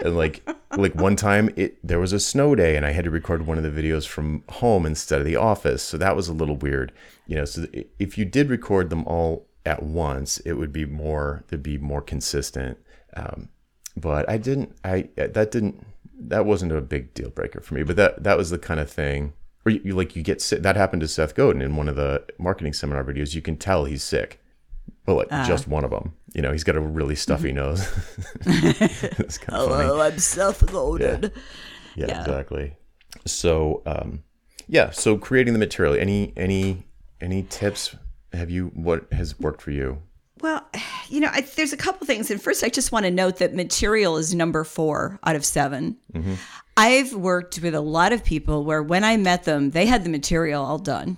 and 0.00 0.16
like 0.16 0.42
like 0.76 0.94
one 0.94 1.16
time 1.16 1.48
it 1.56 1.78
there 1.86 1.98
was 1.98 2.12
a 2.12 2.20
snow 2.20 2.54
day 2.54 2.76
and 2.76 2.84
I 2.84 2.92
had 2.92 3.04
to 3.04 3.10
record 3.10 3.46
one 3.46 3.56
of 3.58 3.64
the 3.64 3.70
videos 3.82 4.06
from 4.06 4.42
home 4.50 4.84
instead 4.86 5.20
of 5.20 5.26
the 5.26 5.36
office. 5.36 5.82
So 5.82 5.96
that 5.96 6.14
was 6.14 6.28
a 6.28 6.32
little 6.34 6.56
weird. 6.56 6.92
You 7.26 7.36
know, 7.36 7.44
so 7.46 7.66
if 7.98 8.18
you 8.18 8.24
did 8.24 8.50
record 8.50 8.90
them 8.90 9.04
all 9.06 9.46
at 9.64 9.82
once, 9.82 10.38
it 10.40 10.52
would 10.54 10.72
be 10.72 10.84
more 10.84 11.42
they'd 11.48 11.62
be 11.62 11.78
more 11.78 12.02
consistent. 12.02 12.78
Um, 13.16 13.48
but 13.96 14.28
I 14.28 14.36
didn't 14.36 14.76
I 14.84 15.08
that 15.16 15.50
didn't 15.50 15.86
that 16.18 16.44
wasn't 16.44 16.72
a 16.72 16.80
big 16.82 17.14
deal 17.14 17.30
breaker 17.30 17.60
for 17.60 17.74
me. 17.74 17.82
But 17.82 17.96
that 17.96 18.22
that 18.24 18.36
was 18.36 18.50
the 18.50 18.58
kind 18.58 18.78
of 18.80 18.90
thing 18.90 19.32
or 19.66 19.70
you, 19.70 19.80
you 19.84 19.94
like 19.94 20.14
you 20.16 20.22
get 20.22 20.40
sick. 20.40 20.62
That 20.62 20.76
happened 20.76 21.00
to 21.02 21.08
Seth 21.08 21.34
Godin 21.34 21.60
in 21.60 21.76
one 21.76 21.88
of 21.88 21.96
the 21.96 22.24
marketing 22.38 22.72
seminar 22.72 23.04
videos. 23.04 23.34
You 23.34 23.42
can 23.42 23.56
tell 23.56 23.84
he's 23.84 24.02
sick. 24.04 24.40
Well, 25.06 25.16
like 25.16 25.28
just 25.46 25.68
one 25.68 25.84
of 25.84 25.90
them. 25.90 26.14
You 26.34 26.42
know, 26.42 26.52
he's 26.52 26.64
got 26.64 26.76
a 26.76 26.80
really 26.80 27.14
stuffy 27.16 27.52
nose. 27.52 27.80
it's 28.46 29.38
kind 29.38 29.60
of 29.60 29.68
funny. 29.70 29.84
Hello, 29.84 30.00
I'm 30.00 30.18
Seth 30.18 30.64
Godin. 30.70 31.32
Yeah, 31.96 32.06
Yeah. 32.08 32.20
exactly. 32.20 32.76
So, 33.24 33.82
um, 33.86 34.22
yeah. 34.68 34.90
So 34.90 35.16
creating 35.18 35.52
the 35.52 35.58
material. 35.58 35.94
Any 35.94 36.32
any 36.36 36.84
any 37.20 37.42
tips? 37.44 37.96
Have 38.32 38.50
you? 38.50 38.66
What 38.74 39.12
has 39.12 39.38
worked 39.40 39.62
for 39.62 39.70
you? 39.70 40.02
Well, 40.40 40.66
you 41.08 41.20
know, 41.20 41.28
I, 41.32 41.40
there's 41.42 41.72
a 41.72 41.76
couple 41.76 42.06
things. 42.06 42.30
And 42.30 42.40
first, 42.40 42.64
I 42.64 42.68
just 42.68 42.92
want 42.92 43.04
to 43.04 43.10
note 43.10 43.36
that 43.38 43.54
material 43.54 44.16
is 44.16 44.34
number 44.34 44.64
four 44.64 45.18
out 45.24 45.36
of 45.36 45.44
7 45.44 45.96
I've 46.76 47.14
worked 47.14 47.60
with 47.60 47.74
a 47.74 47.80
lot 47.80 48.12
of 48.12 48.22
people 48.22 48.64
where 48.64 48.82
when 48.82 49.02
I 49.04 49.16
met 49.16 49.44
them, 49.44 49.70
they 49.70 49.86
had 49.86 50.04
the 50.04 50.10
material 50.10 50.62
all 50.62 50.78
done, 50.78 51.16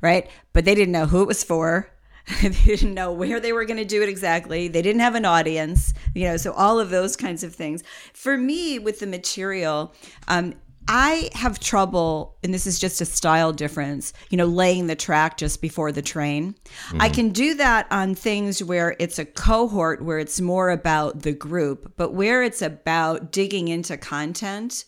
right? 0.00 0.30
But 0.52 0.64
they 0.64 0.74
didn't 0.74 0.92
know 0.92 1.06
who 1.06 1.22
it 1.22 1.26
was 1.28 1.42
for. 1.42 1.90
they 2.42 2.50
didn't 2.50 2.94
know 2.94 3.10
where 3.10 3.40
they 3.40 3.52
were 3.52 3.64
going 3.64 3.78
to 3.78 3.84
do 3.84 4.02
it 4.02 4.08
exactly. 4.08 4.68
They 4.68 4.82
didn't 4.82 5.00
have 5.00 5.14
an 5.14 5.24
audience, 5.24 5.94
you 6.14 6.24
know, 6.28 6.36
so 6.36 6.52
all 6.52 6.78
of 6.78 6.90
those 6.90 7.16
kinds 7.16 7.42
of 7.42 7.54
things. 7.54 7.82
For 8.12 8.36
me, 8.36 8.78
with 8.78 9.00
the 9.00 9.06
material, 9.06 9.94
um, 10.28 10.54
I 10.88 11.28
have 11.34 11.60
trouble, 11.60 12.36
and 12.42 12.52
this 12.52 12.66
is 12.66 12.78
just 12.78 13.02
a 13.02 13.04
style 13.04 13.52
difference, 13.52 14.14
you 14.30 14.38
know, 14.38 14.46
laying 14.46 14.86
the 14.86 14.96
track 14.96 15.36
just 15.36 15.60
before 15.60 15.92
the 15.92 16.00
train. 16.00 16.54
I 16.94 17.06
mm-hmm. 17.06 17.14
can 17.14 17.28
do 17.30 17.54
that 17.54 17.86
on 17.90 18.14
things 18.14 18.64
where 18.64 18.96
it's 18.98 19.18
a 19.18 19.26
cohort, 19.26 20.02
where 20.02 20.18
it's 20.18 20.40
more 20.40 20.70
about 20.70 21.22
the 21.22 21.32
group, 21.32 21.92
but 21.96 22.14
where 22.14 22.42
it's 22.42 22.62
about 22.62 23.32
digging 23.32 23.68
into 23.68 23.98
content. 23.98 24.86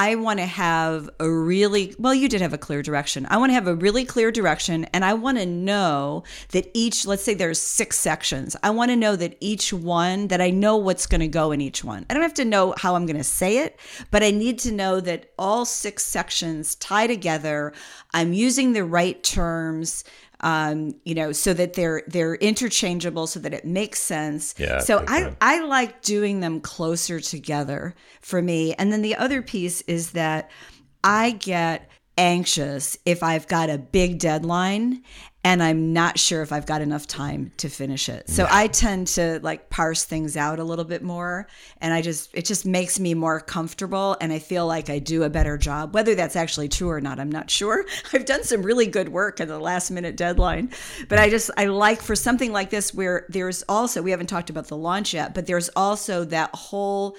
I 0.00 0.14
want 0.14 0.38
to 0.38 0.46
have 0.46 1.10
a 1.18 1.28
really, 1.28 1.92
well, 1.98 2.14
you 2.14 2.28
did 2.28 2.40
have 2.40 2.52
a 2.52 2.58
clear 2.58 2.82
direction. 2.82 3.26
I 3.28 3.36
want 3.36 3.50
to 3.50 3.54
have 3.54 3.66
a 3.66 3.74
really 3.74 4.04
clear 4.04 4.30
direction 4.30 4.84
and 4.92 5.04
I 5.04 5.14
want 5.14 5.38
to 5.38 5.44
know 5.44 6.22
that 6.50 6.70
each, 6.72 7.04
let's 7.04 7.24
say 7.24 7.34
there's 7.34 7.60
six 7.60 7.98
sections. 7.98 8.54
I 8.62 8.70
want 8.70 8.92
to 8.92 8.96
know 8.96 9.16
that 9.16 9.36
each 9.40 9.72
one, 9.72 10.28
that 10.28 10.40
I 10.40 10.50
know 10.50 10.76
what's 10.76 11.08
going 11.08 11.22
to 11.22 11.26
go 11.26 11.50
in 11.50 11.60
each 11.60 11.82
one. 11.82 12.06
I 12.08 12.14
don't 12.14 12.22
have 12.22 12.32
to 12.34 12.44
know 12.44 12.74
how 12.78 12.94
I'm 12.94 13.06
going 13.06 13.16
to 13.16 13.24
say 13.24 13.58
it, 13.58 13.76
but 14.12 14.22
I 14.22 14.30
need 14.30 14.60
to 14.60 14.72
know 14.72 15.00
that 15.00 15.32
all 15.36 15.64
six 15.64 16.04
sections 16.04 16.76
tie 16.76 17.08
together. 17.08 17.72
I'm 18.14 18.32
using 18.32 18.74
the 18.74 18.84
right 18.84 19.20
terms. 19.24 20.04
Um, 20.40 20.94
you 21.04 21.14
know, 21.14 21.32
so 21.32 21.52
that 21.54 21.74
they're 21.74 22.02
they're 22.06 22.36
interchangeable, 22.36 23.26
so 23.26 23.40
that 23.40 23.52
it 23.52 23.64
makes 23.64 24.00
sense. 24.00 24.54
Yeah, 24.56 24.78
So 24.78 25.04
I 25.08 25.22
time. 25.22 25.36
I 25.40 25.64
like 25.64 26.02
doing 26.02 26.40
them 26.40 26.60
closer 26.60 27.18
together 27.18 27.94
for 28.20 28.40
me. 28.40 28.74
And 28.74 28.92
then 28.92 29.02
the 29.02 29.16
other 29.16 29.42
piece 29.42 29.80
is 29.82 30.12
that 30.12 30.50
I 31.02 31.32
get 31.32 31.87
anxious 32.18 32.98
if 33.06 33.22
I've 33.22 33.46
got 33.46 33.70
a 33.70 33.78
big 33.78 34.18
deadline 34.18 35.02
and 35.44 35.62
I'm 35.62 35.92
not 35.92 36.18
sure 36.18 36.42
if 36.42 36.52
I've 36.52 36.66
got 36.66 36.82
enough 36.82 37.06
time 37.06 37.52
to 37.58 37.68
finish 37.68 38.08
it. 38.08 38.28
So 38.28 38.46
I 38.50 38.66
tend 38.66 39.06
to 39.08 39.38
like 39.42 39.70
parse 39.70 40.04
things 40.04 40.36
out 40.36 40.58
a 40.58 40.64
little 40.64 40.84
bit 40.84 41.02
more 41.02 41.46
and 41.80 41.94
I 41.94 42.02
just 42.02 42.34
it 42.34 42.44
just 42.44 42.66
makes 42.66 42.98
me 42.98 43.14
more 43.14 43.40
comfortable 43.40 44.16
and 44.20 44.32
I 44.32 44.40
feel 44.40 44.66
like 44.66 44.90
I 44.90 44.98
do 44.98 45.22
a 45.22 45.30
better 45.30 45.56
job. 45.56 45.94
Whether 45.94 46.16
that's 46.16 46.34
actually 46.34 46.68
true 46.68 46.90
or 46.90 47.00
not, 47.00 47.20
I'm 47.20 47.30
not 47.30 47.50
sure. 47.50 47.86
I've 48.12 48.24
done 48.24 48.42
some 48.42 48.62
really 48.62 48.86
good 48.86 49.08
work 49.10 49.38
in 49.38 49.46
the 49.46 49.60
last 49.60 49.90
minute 49.90 50.16
deadline. 50.16 50.70
But 51.08 51.20
I 51.20 51.30
just 51.30 51.52
I 51.56 51.66
like 51.66 52.02
for 52.02 52.16
something 52.16 52.52
like 52.52 52.70
this 52.70 52.92
where 52.92 53.24
there's 53.28 53.62
also 53.68 54.02
we 54.02 54.10
haven't 54.10 54.26
talked 54.26 54.50
about 54.50 54.66
the 54.66 54.76
launch 54.76 55.14
yet, 55.14 55.34
but 55.34 55.46
there's 55.46 55.68
also 55.70 56.24
that 56.24 56.54
whole 56.54 57.16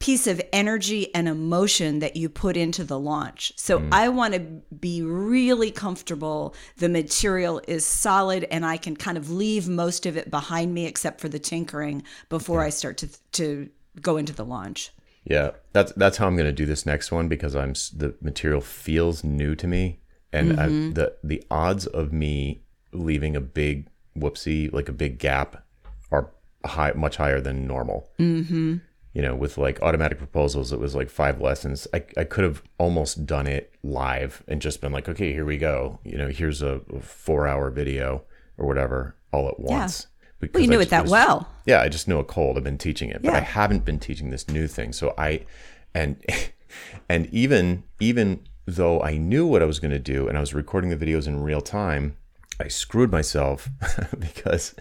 piece 0.00 0.26
of 0.26 0.40
energy 0.52 1.14
and 1.14 1.28
emotion 1.28 1.98
that 2.00 2.16
you 2.16 2.28
put 2.28 2.56
into 2.56 2.82
the 2.82 2.98
launch. 2.98 3.52
So 3.56 3.86
I 3.92 4.08
want 4.08 4.32
to 4.32 4.40
be 4.74 5.02
really 5.02 5.70
comfortable. 5.70 6.54
The 6.78 6.88
material 6.88 7.60
is 7.68 7.84
solid 7.84 8.44
and 8.50 8.64
I 8.64 8.78
can 8.78 8.96
kind 8.96 9.18
of 9.18 9.30
leave 9.30 9.68
most 9.68 10.06
of 10.06 10.16
it 10.16 10.30
behind 10.30 10.72
me 10.74 10.86
except 10.86 11.20
for 11.20 11.28
the 11.28 11.38
tinkering 11.38 12.02
before 12.30 12.62
I 12.62 12.70
start 12.70 12.96
to 12.98 13.08
to 13.32 13.68
go 14.00 14.16
into 14.16 14.32
the 14.32 14.44
launch. 14.44 14.90
Yeah, 15.24 15.50
that's 15.72 15.92
that's 15.92 16.16
how 16.16 16.26
I'm 16.26 16.36
going 16.36 16.46
to 16.46 16.52
do 16.52 16.66
this 16.66 16.86
next 16.86 17.12
one 17.12 17.28
because 17.28 17.54
I'm 17.54 17.74
the 17.94 18.14
material 18.22 18.62
feels 18.62 19.22
new 19.22 19.54
to 19.54 19.66
me, 19.66 20.00
and 20.32 20.58
I, 20.58 20.66
the 20.66 21.14
the 21.22 21.44
odds 21.50 21.86
of 21.86 22.10
me 22.10 22.62
leaving 22.92 23.36
a 23.36 23.40
big 23.40 23.88
whoopsie, 24.16 24.72
like 24.72 24.88
a 24.88 24.92
big 24.92 25.18
gap, 25.18 25.62
are 26.10 26.30
high, 26.64 26.92
much 26.92 27.16
higher 27.16 27.40
than 27.40 27.66
normal. 27.66 28.08
Mm-hmm. 28.18 28.78
You 29.12 29.22
know, 29.22 29.34
with 29.34 29.58
like 29.58 29.82
automatic 29.82 30.18
proposals, 30.18 30.72
it 30.72 30.78
was 30.78 30.94
like 30.94 31.10
five 31.10 31.40
lessons. 31.40 31.88
I 31.92 32.04
I 32.16 32.24
could 32.24 32.44
have 32.44 32.62
almost 32.78 33.26
done 33.26 33.46
it 33.48 33.72
live 33.82 34.42
and 34.46 34.62
just 34.62 34.80
been 34.80 34.92
like, 34.92 35.08
okay, 35.08 35.32
here 35.32 35.44
we 35.44 35.56
go. 35.58 35.98
You 36.04 36.16
know, 36.16 36.28
here's 36.28 36.62
a, 36.62 36.80
four 37.00 37.46
hour 37.48 37.70
video 37.70 38.22
or 38.56 38.66
whatever, 38.66 39.16
all 39.32 39.48
at 39.48 39.58
once. 39.58 40.06
Because 40.38 40.54
Well, 40.54 40.62
you 40.62 40.68
I 40.68 40.70
knew 40.70 40.78
just 40.78 40.88
it 40.88 40.90
that 40.90 41.02
was- 41.02 41.10
well. 41.10 41.48
yeah, 41.66 41.80
I 41.82 41.88
just 41.88 42.06
know 42.08 42.18
a 42.20 42.24
cold. 42.24 42.56
I've 42.56 42.64
been 42.64 42.78
teaching 42.78 43.10
it, 43.10 43.20
but 43.22 43.34
I 43.34 43.40
haven't 43.40 43.84
been 43.84 43.98
teaching 43.98 44.30
this 44.30 44.48
new 44.48 44.66
thing. 44.68 44.92
So 44.92 45.12
I, 45.18 45.44
and, 45.92 46.24
and 47.08 47.26
even 47.34 47.82
even 47.98 48.46
though 48.64 49.02
I 49.02 49.16
knew 49.16 49.44
what 49.44 49.60
I 49.60 49.64
was 49.64 49.80
going 49.80 49.90
to 49.90 49.98
do, 49.98 50.28
and 50.28 50.36
I 50.38 50.40
was 50.40 50.54
recording 50.54 50.90
the 50.90 50.96
videos 51.04 51.26
in 51.26 51.42
real 51.42 51.60
time, 51.60 52.16
I 52.60 52.68
screwed 52.68 53.10
myself 53.10 53.68
because 54.20 54.74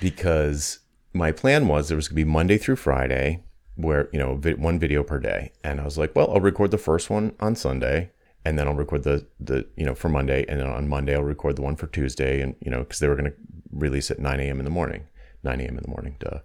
because 0.00 0.78
my 1.12 1.32
plan 1.32 1.68
was 1.68 1.88
there 1.88 1.96
was 1.96 2.08
going 2.08 2.20
to 2.20 2.24
be 2.24 2.30
Monday 2.30 2.58
through 2.58 2.76
Friday, 2.76 3.42
where 3.76 4.08
you 4.12 4.18
know 4.18 4.34
one 4.56 4.78
video 4.78 5.02
per 5.02 5.18
day, 5.18 5.52
and 5.62 5.80
I 5.80 5.84
was 5.84 5.98
like, 5.98 6.14
well, 6.14 6.30
I'll 6.32 6.40
record 6.40 6.70
the 6.70 6.78
first 6.78 7.10
one 7.10 7.34
on 7.40 7.54
Sunday, 7.54 8.10
and 8.44 8.58
then 8.58 8.68
I'll 8.68 8.74
record 8.74 9.04
the 9.04 9.26
the 9.40 9.66
you 9.76 9.84
know 9.84 9.94
for 9.94 10.08
Monday, 10.08 10.44
and 10.48 10.60
then 10.60 10.68
on 10.68 10.88
Monday 10.88 11.14
I'll 11.14 11.22
record 11.22 11.56
the 11.56 11.62
one 11.62 11.76
for 11.76 11.86
Tuesday, 11.88 12.40
and 12.40 12.54
you 12.60 12.70
know 12.70 12.80
because 12.80 12.98
they 12.98 13.08
were 13.08 13.16
going 13.16 13.30
to 13.30 13.36
release 13.72 14.10
at 14.10 14.18
9 14.18 14.40
a.m. 14.40 14.58
in 14.58 14.64
the 14.64 14.70
morning, 14.70 15.04
9 15.42 15.60
a.m. 15.60 15.76
in 15.76 15.82
the 15.82 15.88
morning, 15.88 16.16
duh, 16.18 16.40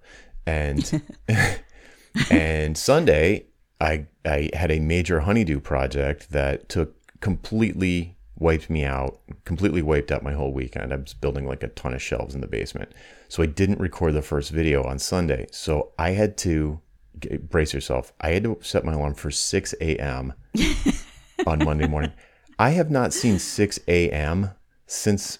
and 0.46 1.02
and 2.32 2.78
Sunday 2.78 3.46
I 3.80 4.06
I 4.26 4.50
had 4.54 4.72
a 4.72 4.80
major 4.80 5.22
honeydew 5.22 5.60
project 5.60 6.32
that 6.32 6.70
took 6.70 7.20
completely 7.22 8.17
wiped 8.40 8.70
me 8.70 8.84
out, 8.84 9.20
completely 9.46 9.82
wiped 9.82 10.12
out 10.12 10.24
my 10.24 10.34
whole 10.34 10.54
weekend. 10.54 10.94
I 10.94 10.98
was 10.98 11.14
building 11.14 11.48
like 11.48 11.64
a 11.64 11.70
ton 11.70 11.94
of 11.94 12.02
shelves 12.02 12.36
in 12.36 12.42
the 12.42 12.48
basement. 12.48 12.92
So 13.28 13.44
I 13.44 13.48
didn't 13.48 13.80
record 13.80 14.14
the 14.14 14.22
first 14.22 14.52
video 14.52 14.84
on 14.84 15.00
Sunday. 15.00 15.48
So 15.52 15.92
I 15.98 16.12
had 16.12 16.38
to 16.40 16.80
brace 17.42 17.74
yourself. 17.74 18.14
I 18.22 18.32
had 18.32 18.44
to 18.44 18.58
set 18.62 18.86
my 18.86 18.94
alarm 18.94 19.16
for 19.16 19.32
6 19.32 19.76
a.m. 19.82 20.34
on 21.48 21.64
Monday 21.64 21.88
morning. 21.88 22.14
I 22.60 22.72
have 22.72 22.92
not 22.92 23.14
seen 23.14 23.40
6 23.40 23.80
a.m. 23.88 24.52
since 24.86 25.40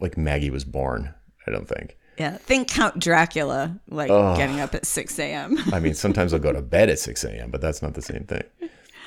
like 0.00 0.16
Maggie 0.16 0.50
was 0.50 0.64
born, 0.64 1.14
I 1.46 1.50
don't 1.50 1.68
think. 1.68 1.96
Yeah, 2.18 2.38
think 2.38 2.68
Count 2.68 2.98
Dracula, 2.98 3.78
like 3.88 4.08
getting 4.08 4.60
up 4.60 4.74
at 4.74 4.86
6 4.86 5.18
a.m. 5.18 5.58
I 5.72 5.80
mean, 5.80 5.94
sometimes 5.94 6.32
I'll 6.32 6.40
go 6.40 6.52
to 6.52 6.62
bed 6.62 6.88
at 6.88 6.98
6 6.98 7.24
a.m., 7.24 7.50
but 7.50 7.60
that's 7.60 7.82
not 7.82 7.94
the 7.94 8.02
same 8.02 8.24
thing. 8.24 8.42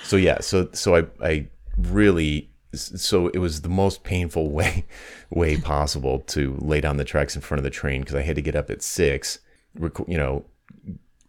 So 0.04 0.16
yeah, 0.16 0.40
so 0.42 0.70
so 0.74 0.96
I 0.96 1.06
I 1.22 1.48
really 1.78 2.52
so 2.74 3.28
it 3.30 3.40
was 3.40 3.62
the 3.62 3.70
most 3.70 4.04
painful 4.04 4.52
way 4.52 4.86
way 5.30 5.58
possible 5.58 6.20
to 6.20 6.58
lay 6.60 6.82
down 6.82 6.98
the 6.98 7.06
tracks 7.06 7.36
in 7.36 7.42
front 7.42 7.60
of 7.60 7.64
the 7.64 7.70
train 7.70 8.02
because 8.02 8.16
I 8.16 8.22
had 8.22 8.36
to 8.36 8.42
get 8.42 8.56
up 8.56 8.70
at 8.70 8.82
six, 8.82 9.40
rec- 9.76 10.08
you 10.08 10.18
know, 10.18 10.46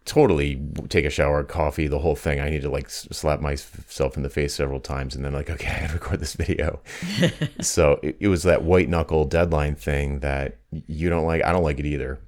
totally 0.05 0.61
take 0.89 1.05
a 1.05 1.09
shower, 1.09 1.43
coffee, 1.43 1.87
the 1.87 1.99
whole 1.99 2.15
thing. 2.15 2.39
I 2.39 2.49
need 2.49 2.63
to 2.63 2.69
like 2.69 2.85
s- 2.85 3.07
slap 3.11 3.39
myself 3.39 4.17
in 4.17 4.23
the 4.23 4.29
face 4.29 4.53
several 4.53 4.79
times 4.79 5.15
and 5.15 5.23
then 5.23 5.33
like, 5.33 5.49
okay, 5.55 5.69
I 5.69 5.81
gotta 5.81 5.93
record 5.93 6.19
this 6.19 6.33
video. 6.33 6.81
so 7.61 7.99
it, 8.01 8.17
it 8.19 8.27
was 8.27 8.43
that 8.43 8.63
white 8.63 8.89
knuckle 8.89 9.25
deadline 9.25 9.75
thing 9.75 10.19
that 10.19 10.57
you 10.71 11.09
don't 11.09 11.25
like. 11.25 11.43
I 11.43 11.51
don't 11.51 11.63
like 11.63 11.79
it 11.79 11.85
either. 11.85 12.19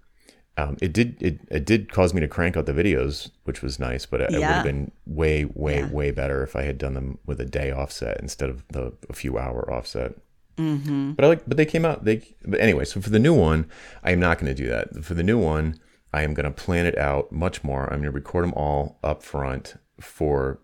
Um, 0.55 0.77
it 0.81 0.93
did 0.93 1.19
it, 1.21 1.39
it 1.49 1.65
did 1.65 1.91
cause 1.91 2.13
me 2.13 2.21
to 2.21 2.27
crank 2.27 2.55
out 2.55 2.67
the 2.67 2.73
videos, 2.73 3.31
which 3.43 3.63
was 3.63 3.79
nice, 3.79 4.05
but 4.05 4.21
it, 4.21 4.29
it 4.31 4.35
would 4.35 4.43
have 4.43 4.63
been 4.63 4.91
way 5.07 5.45
way 5.45 5.79
Yeah. 5.79 5.89
way 5.91 6.11
better 6.11 6.43
if 6.43 6.55
I 6.55 6.61
had 6.63 6.77
done 6.77 6.93
them 6.93 7.17
with 7.25 7.41
a 7.41 7.45
day 7.45 7.71
offset 7.71 8.19
instead 8.21 8.49
of 8.51 8.63
the 8.67 8.93
a 9.09 9.13
few 9.13 9.37
hour 9.39 9.71
offset. 9.71 10.13
Mm-hmm. 10.57 11.13
But 11.13 11.25
I 11.25 11.27
like, 11.29 11.43
but 11.47 11.57
they 11.57 11.65
came 11.65 11.85
out. 11.85 12.05
They, 12.05 12.35
but 12.45 12.59
anyway. 12.59 12.85
So 12.85 13.01
for 13.01 13.09
the 13.09 13.17
new 13.17 13.33
one, 13.33 13.65
I 14.03 14.11
am 14.11 14.19
not 14.19 14.37
going 14.37 14.55
to 14.55 14.63
do 14.63 14.69
that. 14.69 15.03
For 15.03 15.15
the 15.15 15.23
new 15.23 15.39
one, 15.39 15.79
I 16.13 16.21
am 16.21 16.35
going 16.35 16.43
to 16.45 16.51
plan 16.51 16.85
it 16.85 16.95
out 16.99 17.31
much 17.31 17.63
more. 17.63 17.85
I'm 17.85 18.01
going 18.01 18.03
to 18.03 18.11
record 18.11 18.43
them 18.43 18.53
all 18.53 18.99
up 19.03 19.23
front 19.23 19.73
for 19.99 20.59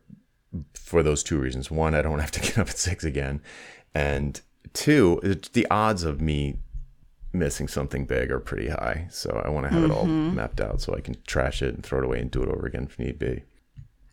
for 0.75 1.01
those 1.01 1.23
two 1.23 1.39
reasons. 1.39 1.71
One, 1.71 1.95
I 1.95 2.03
don't 2.03 2.19
have 2.25 2.29
to 2.31 2.39
get 2.39 2.59
up 2.59 2.69
at 2.69 2.77
six 2.77 3.03
again, 3.03 3.41
and 3.95 4.39
two, 4.73 5.19
the 5.53 5.65
odds 5.71 6.03
of 6.03 6.21
me 6.21 6.59
missing 7.31 7.67
something 7.67 8.05
big 8.05 8.31
are 8.31 8.39
pretty 8.39 8.69
high. 8.69 9.07
So 9.11 9.41
I 9.45 9.49
want 9.49 9.67
to 9.67 9.73
have 9.73 9.83
it 9.83 9.91
all 9.91 10.05
mapped 10.05 10.61
out 10.61 10.81
so 10.81 10.95
I 10.95 11.01
can 11.01 11.15
trash 11.27 11.61
it 11.61 11.75
and 11.75 11.83
throw 11.83 11.99
it 11.99 12.05
away 12.05 12.19
and 12.19 12.31
do 12.31 12.41
it 12.41 12.49
over 12.49 12.65
again 12.65 12.87
if 12.89 12.97
need 12.97 13.19
be. 13.19 13.43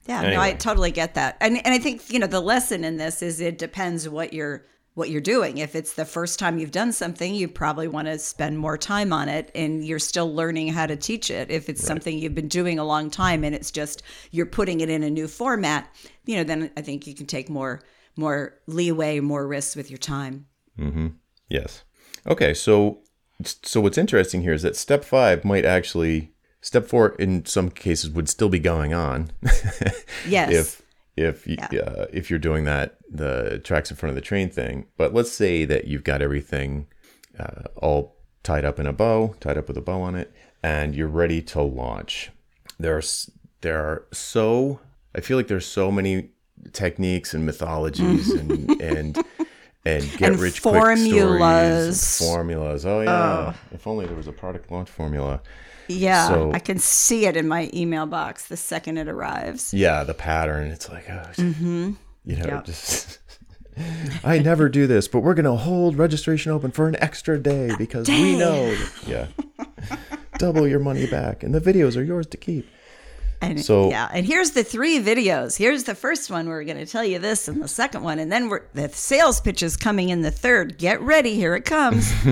Yeah, 0.06 0.22
no, 0.22 0.40
I 0.40 0.52
totally 0.52 0.92
get 0.92 1.14
that. 1.14 1.36
And 1.40 1.56
and 1.56 1.74
I 1.74 1.78
think, 1.78 2.10
you 2.10 2.18
know, 2.18 2.26
the 2.26 2.40
lesson 2.40 2.84
in 2.84 2.96
this 2.96 3.22
is 3.22 3.40
it 3.40 3.58
depends 3.58 4.08
what 4.08 4.32
you're 4.32 4.64
what 4.94 5.10
you're 5.10 5.20
doing. 5.20 5.58
If 5.58 5.74
it's 5.74 5.92
the 5.92 6.06
first 6.06 6.38
time 6.38 6.58
you've 6.58 6.70
done 6.70 6.90
something, 6.92 7.34
you 7.34 7.48
probably 7.48 7.86
want 7.86 8.06
to 8.06 8.18
spend 8.18 8.58
more 8.58 8.78
time 8.78 9.12
on 9.12 9.28
it 9.28 9.50
and 9.54 9.84
you're 9.84 9.98
still 9.98 10.34
learning 10.34 10.68
how 10.68 10.86
to 10.86 10.96
teach 10.96 11.30
it. 11.30 11.50
If 11.50 11.68
it's 11.68 11.82
something 11.84 12.18
you've 12.18 12.34
been 12.34 12.48
doing 12.48 12.78
a 12.78 12.84
long 12.84 13.10
time 13.10 13.44
and 13.44 13.54
it's 13.54 13.70
just 13.70 14.02
you're 14.30 14.46
putting 14.46 14.80
it 14.80 14.88
in 14.88 15.02
a 15.02 15.10
new 15.10 15.28
format, 15.28 15.94
you 16.24 16.36
know, 16.36 16.44
then 16.44 16.70
I 16.78 16.82
think 16.82 17.06
you 17.06 17.14
can 17.14 17.26
take 17.26 17.50
more 17.50 17.82
more 18.16 18.54
leeway, 18.66 19.20
more 19.20 19.46
risks 19.46 19.76
with 19.76 19.90
your 19.90 19.98
time. 19.98 20.46
Mhm. 20.78 21.14
Yes. 21.48 21.84
Okay. 22.26 22.54
So, 22.54 23.02
so 23.44 23.80
what's 23.80 23.98
interesting 23.98 24.42
here 24.42 24.52
is 24.54 24.62
that 24.62 24.76
step 24.76 25.04
five 25.04 25.44
might 25.44 25.64
actually 25.64 26.32
step 26.60 26.86
four 26.86 27.10
in 27.10 27.44
some 27.44 27.70
cases 27.70 28.10
would 28.10 28.28
still 28.28 28.48
be 28.48 28.58
going 28.58 28.94
on. 28.94 29.30
Yes. 30.28 30.50
if 30.50 30.82
if 31.16 31.46
you 31.46 31.56
uh, 31.80 32.06
if 32.12 32.30
you're 32.30 32.38
doing 32.38 32.64
that 32.64 32.96
the 33.08 33.60
tracks 33.62 33.90
in 33.90 33.96
front 33.96 34.10
of 34.10 34.14
the 34.14 34.20
train 34.20 34.50
thing. 34.50 34.86
But 34.96 35.14
let's 35.14 35.30
say 35.30 35.64
that 35.64 35.86
you've 35.86 36.04
got 36.04 36.20
everything 36.22 36.88
uh, 37.38 37.62
all 37.76 38.16
tied 38.42 38.64
up 38.64 38.78
in 38.78 38.86
a 38.86 38.92
bow, 38.92 39.34
tied 39.40 39.56
up 39.58 39.68
with 39.68 39.76
a 39.76 39.80
bow 39.80 40.00
on 40.02 40.14
it, 40.14 40.32
and 40.62 40.94
you're 40.94 41.06
ready 41.08 41.42
to 41.42 41.62
launch. 41.62 42.30
There's 42.78 43.30
there 43.60 43.78
are 43.78 44.06
so 44.12 44.80
I 45.14 45.20
feel 45.20 45.36
like 45.36 45.48
there's 45.48 45.66
so 45.66 45.90
many 45.90 46.30
techniques 46.72 47.34
and 47.34 47.46
mythologies 47.46 48.30
and 48.40 48.80
and 48.80 49.24
and 49.86 50.10
get 50.18 50.32
And 50.32 50.38
rich 50.40 50.60
formulas. 50.60 52.18
quick 52.18 52.28
formulas. 52.28 52.84
Oh 52.86 53.00
yeah, 53.00 53.54
if 53.72 53.86
only 53.86 54.06
there 54.06 54.16
was 54.16 54.26
a 54.26 54.32
product 54.32 54.70
launch 54.70 54.90
formula. 54.90 55.40
yeah, 55.88 56.28
so- 56.28 56.52
I 56.52 56.58
can 56.58 56.78
see 56.78 57.26
it 57.26 57.36
in 57.36 57.46
my 57.48 57.70
email 57.72 58.06
box 58.06 58.46
the 58.48 58.56
second 58.56 58.98
it 58.98 59.08
arrives. 59.08 59.72
Yeah, 59.72 60.04
the 60.04 60.14
pattern. 60.14 60.68
It's 60.68 60.88
like, 60.88 61.08
oh, 61.08 61.22
mm-hmm. 61.36 61.92
you 62.24 62.36
know, 62.36 62.46
Yeah. 62.46 62.62
just. 62.62 63.18
I 64.24 64.38
never 64.38 64.70
do 64.70 64.86
this, 64.86 65.06
but 65.06 65.20
we're 65.20 65.34
gonna 65.34 65.54
hold 65.54 65.98
registration 65.98 66.50
open 66.50 66.70
for 66.70 66.88
an 66.88 66.96
extra 66.98 67.38
day 67.38 67.70
because 67.76 68.08
we 68.08 68.36
know. 68.38 68.74
Yeah. 69.06 69.26
Double 70.38 70.66
your 70.66 70.80
money 70.80 71.06
back, 71.06 71.42
and 71.42 71.54
the 71.54 71.60
videos 71.60 71.96
are 71.96 72.02
yours 72.02 72.26
to 72.28 72.36
keep. 72.36 72.66
And 73.40 73.60
So- 73.62 73.90
yeah, 73.90 74.08
and 74.12 74.24
here's 74.26 74.52
the 74.52 74.64
three 74.64 74.98
videos. 75.00 75.56
Here's 75.58 75.84
the 75.84 75.94
first 75.94 76.30
one. 76.30 76.48
We're 76.48 76.64
going 76.64 76.78
to 76.78 76.86
tell 76.86 77.04
you 77.04 77.18
this, 77.18 77.48
and 77.48 77.62
the 77.62 77.68
second 77.68 78.02
one, 78.02 78.18
and 78.18 78.30
then 78.32 78.48
we're 78.48 78.62
the 78.74 78.88
sales 78.88 79.40
pitch 79.40 79.62
is 79.62 79.76
coming 79.76 80.08
in 80.08 80.22
the 80.22 80.30
third. 80.30 80.78
Get 80.78 81.00
ready, 81.00 81.34
here 81.34 81.54
it 81.54 81.64
comes. 81.64 82.12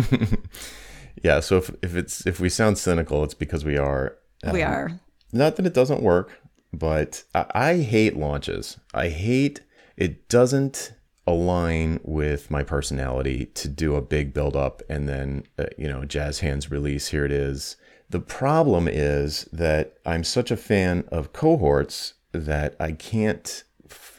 Yeah. 1.22 1.40
So 1.40 1.56
if, 1.56 1.70
if 1.82 1.96
it's 1.96 2.26
if 2.26 2.38
we 2.38 2.50
sound 2.50 2.76
cynical, 2.76 3.24
it's 3.24 3.32
because 3.34 3.64
we 3.64 3.78
are. 3.78 4.16
we 4.52 4.62
are. 4.62 5.00
Not 5.32 5.56
that 5.56 5.64
it 5.64 5.72
doesn't 5.72 6.02
work, 6.02 6.38
but 6.72 7.24
I, 7.34 7.46
I 7.54 7.76
hate 7.78 8.16
launches. 8.16 8.78
I 8.92 9.08
hate 9.08 9.62
it 9.96 10.28
doesn't 10.28 10.92
align 11.26 11.98
with 12.04 12.50
my 12.50 12.62
personality 12.62 13.46
to 13.46 13.68
do 13.68 13.94
a 13.94 14.02
big 14.02 14.34
build 14.34 14.54
up 14.54 14.82
and 14.90 15.08
then 15.08 15.44
uh, 15.58 15.64
you 15.78 15.88
know 15.88 16.04
jazz 16.04 16.40
hands 16.40 16.70
release 16.70 17.08
here 17.08 17.24
it 17.24 17.32
is. 17.32 17.76
The 18.14 18.20
problem 18.20 18.86
is 18.86 19.48
that 19.52 19.96
I'm 20.06 20.22
such 20.22 20.52
a 20.52 20.56
fan 20.56 21.02
of 21.10 21.32
cohorts 21.32 22.14
that 22.30 22.76
I 22.78 22.92
can't 22.92 23.64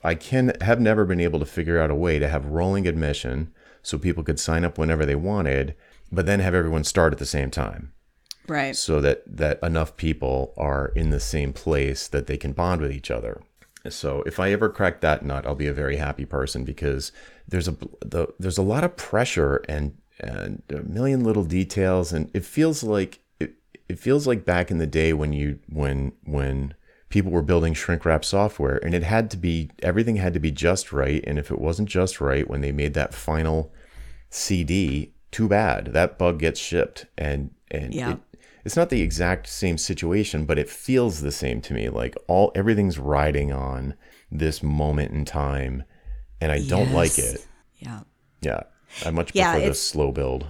I 0.03 0.15
can 0.15 0.51
have 0.59 0.81
never 0.81 1.05
been 1.05 1.21
able 1.21 1.39
to 1.39 1.45
figure 1.45 1.79
out 1.79 1.89
a 1.89 1.95
way 1.95 2.19
to 2.19 2.27
have 2.27 2.45
rolling 2.47 2.89
admission 2.89 3.53
so 3.81 3.97
people 3.97 4.21
could 4.21 4.37
sign 4.37 4.65
up 4.65 4.77
whenever 4.77 5.05
they 5.05 5.15
wanted, 5.15 5.75
but 6.11 6.25
then 6.25 6.41
have 6.41 6.53
everyone 6.53 6.83
start 6.83 7.13
at 7.13 7.19
the 7.19 7.25
same 7.25 7.49
time 7.49 7.93
Right. 8.49 8.75
so 8.75 8.99
that 8.99 9.23
that 9.25 9.63
enough 9.63 9.95
people 9.95 10.53
are 10.57 10.91
in 10.93 11.11
the 11.11 11.21
same 11.21 11.53
place 11.53 12.09
that 12.09 12.27
they 12.27 12.35
can 12.35 12.51
bond 12.51 12.81
with 12.81 12.91
each 12.91 13.09
other. 13.09 13.43
So 13.87 14.23
if 14.23 14.41
I 14.41 14.51
ever 14.51 14.67
crack 14.67 14.99
that 14.99 15.23
nut, 15.23 15.47
I'll 15.47 15.55
be 15.55 15.67
a 15.67 15.73
very 15.73 15.95
happy 15.95 16.25
person 16.25 16.65
because 16.65 17.13
there's 17.47 17.69
a 17.69 17.77
the, 18.01 18.27
there's 18.39 18.57
a 18.57 18.61
lot 18.73 18.83
of 18.83 18.97
pressure 18.97 19.63
and 19.69 19.97
and 20.19 20.63
a 20.69 20.81
million 20.81 21.23
little 21.23 21.45
details, 21.45 22.11
and 22.11 22.29
it 22.33 22.43
feels 22.43 22.83
like 22.83 23.19
it, 23.87 23.99
feels 23.99 24.25
like 24.27 24.45
back 24.45 24.71
in 24.71 24.77
the 24.77 24.87
day 24.87 25.13
when 25.13 25.33
you 25.33 25.59
when 25.69 26.11
when 26.23 26.73
people 27.09 27.31
were 27.31 27.41
building 27.41 27.73
shrink 27.73 28.03
wrap 28.05 28.25
software 28.25 28.77
and 28.83 28.93
it 28.93 29.03
had 29.03 29.29
to 29.31 29.37
be 29.37 29.69
everything 29.83 30.17
had 30.17 30.33
to 30.33 30.39
be 30.39 30.51
just 30.51 30.91
right 30.91 31.23
and 31.27 31.37
if 31.39 31.51
it 31.51 31.59
wasn't 31.59 31.87
just 31.87 32.19
right 32.19 32.49
when 32.49 32.61
they 32.61 32.71
made 32.71 32.93
that 32.93 33.13
final 33.13 33.71
CD, 34.29 35.13
too 35.31 35.47
bad. 35.47 35.87
That 35.93 36.17
bug 36.17 36.39
gets 36.39 36.59
shipped 36.59 37.05
and 37.17 37.51
and 37.71 37.93
Yeah. 37.93 38.11
it, 38.13 38.19
it's 38.63 38.75
not 38.75 38.89
the 38.89 39.01
exact 39.01 39.47
same 39.47 39.77
situation, 39.77 40.45
but 40.45 40.57
it 40.57 40.69
feels 40.69 41.21
the 41.21 41.31
same 41.31 41.61
to 41.61 41.73
me. 41.73 41.89
Like 41.89 42.15
all 42.27 42.51
everything's 42.55 42.97
riding 42.97 43.51
on 43.53 43.93
this 44.31 44.63
moment 44.63 45.11
in 45.11 45.23
time, 45.23 45.83
and 46.41 46.51
I 46.51 46.59
don't 46.67 46.91
like 46.91 47.17
it. 47.19 47.45
Yeah. 47.77 48.01
Yeah, 48.41 48.63
I 49.05 49.11
much 49.11 49.31
Yeah, 49.33 49.51
prefer 49.51 49.69
the 49.69 49.75
slow 49.75 50.11
build. 50.11 50.45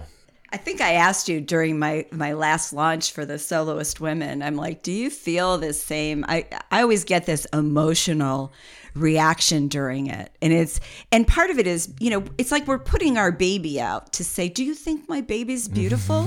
I 0.52 0.56
think 0.58 0.80
I 0.80 0.92
asked 0.92 1.28
you 1.28 1.40
during 1.40 1.78
my 1.78 2.06
my 2.12 2.32
last 2.32 2.72
launch 2.72 3.12
for 3.12 3.24
the 3.26 3.38
soloist 3.38 4.00
women. 4.00 4.42
I'm 4.42 4.56
like, 4.56 4.82
do 4.82 4.92
you 4.92 5.10
feel 5.10 5.58
the 5.58 5.72
same? 5.72 6.24
I 6.28 6.46
I 6.70 6.82
always 6.82 7.04
get 7.04 7.26
this 7.26 7.46
emotional 7.52 8.52
reaction 8.94 9.68
during 9.68 10.06
it, 10.06 10.30
and 10.40 10.54
it's 10.54 10.80
and 11.12 11.26
part 11.28 11.50
of 11.50 11.58
it 11.58 11.66
is 11.66 11.92
you 12.00 12.08
know 12.10 12.24
it's 12.38 12.50
like 12.50 12.66
we're 12.66 12.78
putting 12.78 13.18
our 13.18 13.30
baby 13.32 13.78
out 13.80 14.12
to 14.14 14.24
say, 14.24 14.48
do 14.48 14.64
you 14.64 14.74
think 14.74 15.08
my 15.08 15.20
baby's 15.20 15.68
beautiful? 15.80 16.26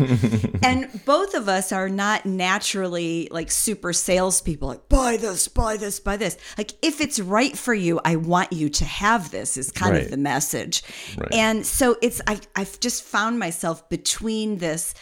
and 0.61 0.88
both 1.05 1.34
of 1.34 1.49
us 1.49 1.72
are 1.72 1.89
not 1.89 2.26
naturally 2.26 3.28
like 3.32 3.49
super 3.49 3.93
salespeople. 3.93 4.67
Like 4.67 4.89
buy 4.89 5.17
this, 5.17 5.47
buy 5.47 5.78
this, 5.78 5.99
buy 5.99 6.17
this. 6.17 6.38
Like 6.57 6.74
if 6.82 7.01
it's 7.01 7.20
right 7.20 7.57
for 7.57 7.74
you, 7.74 7.99
I 8.05 8.17
want 8.17 8.51
you 8.53 8.70
to 8.70 8.86
have 8.86 9.32
this. 9.32 9.55
Is 9.57 9.72
kind 9.72 9.93
Right. 9.93 10.03
of 10.03 10.11
the 10.11 10.17
message, 10.17 10.84
Right. 11.17 11.34
and 11.34 11.65
so 11.65 11.97
it's 12.01 12.22
I 12.28 12.39
I've 12.55 12.80
just 12.82 13.03
found 13.03 13.39
myself 13.39 13.88
between 13.89 14.09
this 14.57 14.93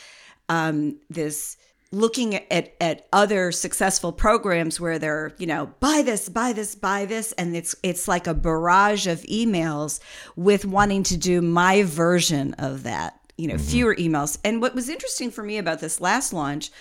um 0.50 0.98
this 1.10 1.58
looking 1.92 2.36
at, 2.36 2.74
at 2.82 3.08
other 3.14 3.52
successful 3.52 4.12
programs 4.12 4.80
where 4.80 5.00
they're 5.00 5.34
you 5.38 5.48
know 5.48 5.72
buy 5.80 6.02
this 6.04 6.28
buy 6.28 6.52
this 6.52 6.76
buy 6.76 7.06
this 7.06 7.32
and 7.34 7.56
it's 7.56 7.76
it's 7.82 8.08
like 8.08 8.28
a 8.28 8.34
barrage 8.34 9.08
of 9.08 9.22
emails 9.22 10.00
with 10.36 10.66
wanting 10.66 11.04
to 11.04 11.16
do 11.16 11.42
my 11.42 11.84
version 11.84 12.54
of 12.56 12.84
that 12.84 13.20
you 13.38 13.48
know 13.48 13.56
mm-hmm. 13.56 13.64
fewer 13.64 13.96
emails 13.96 14.38
and 14.44 14.62
what 14.62 14.76
was 14.76 14.90
interesting 14.90 15.32
for 15.32 15.44
me 15.44 15.58
about 15.58 15.80
this 15.80 16.02
last 16.02 16.34
launch 16.34 16.72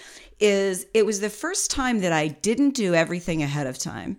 is 0.41 0.87
it 0.93 1.07
was 1.07 1.20
the 1.20 1.31
first 1.31 1.70
time 1.70 2.01
that 2.01 2.12
I 2.12 2.29
didn't 2.29 2.74
do 2.74 2.95
everything 2.95 3.43
ahead 3.43 3.66
of 3.66 3.79
time 3.79 4.18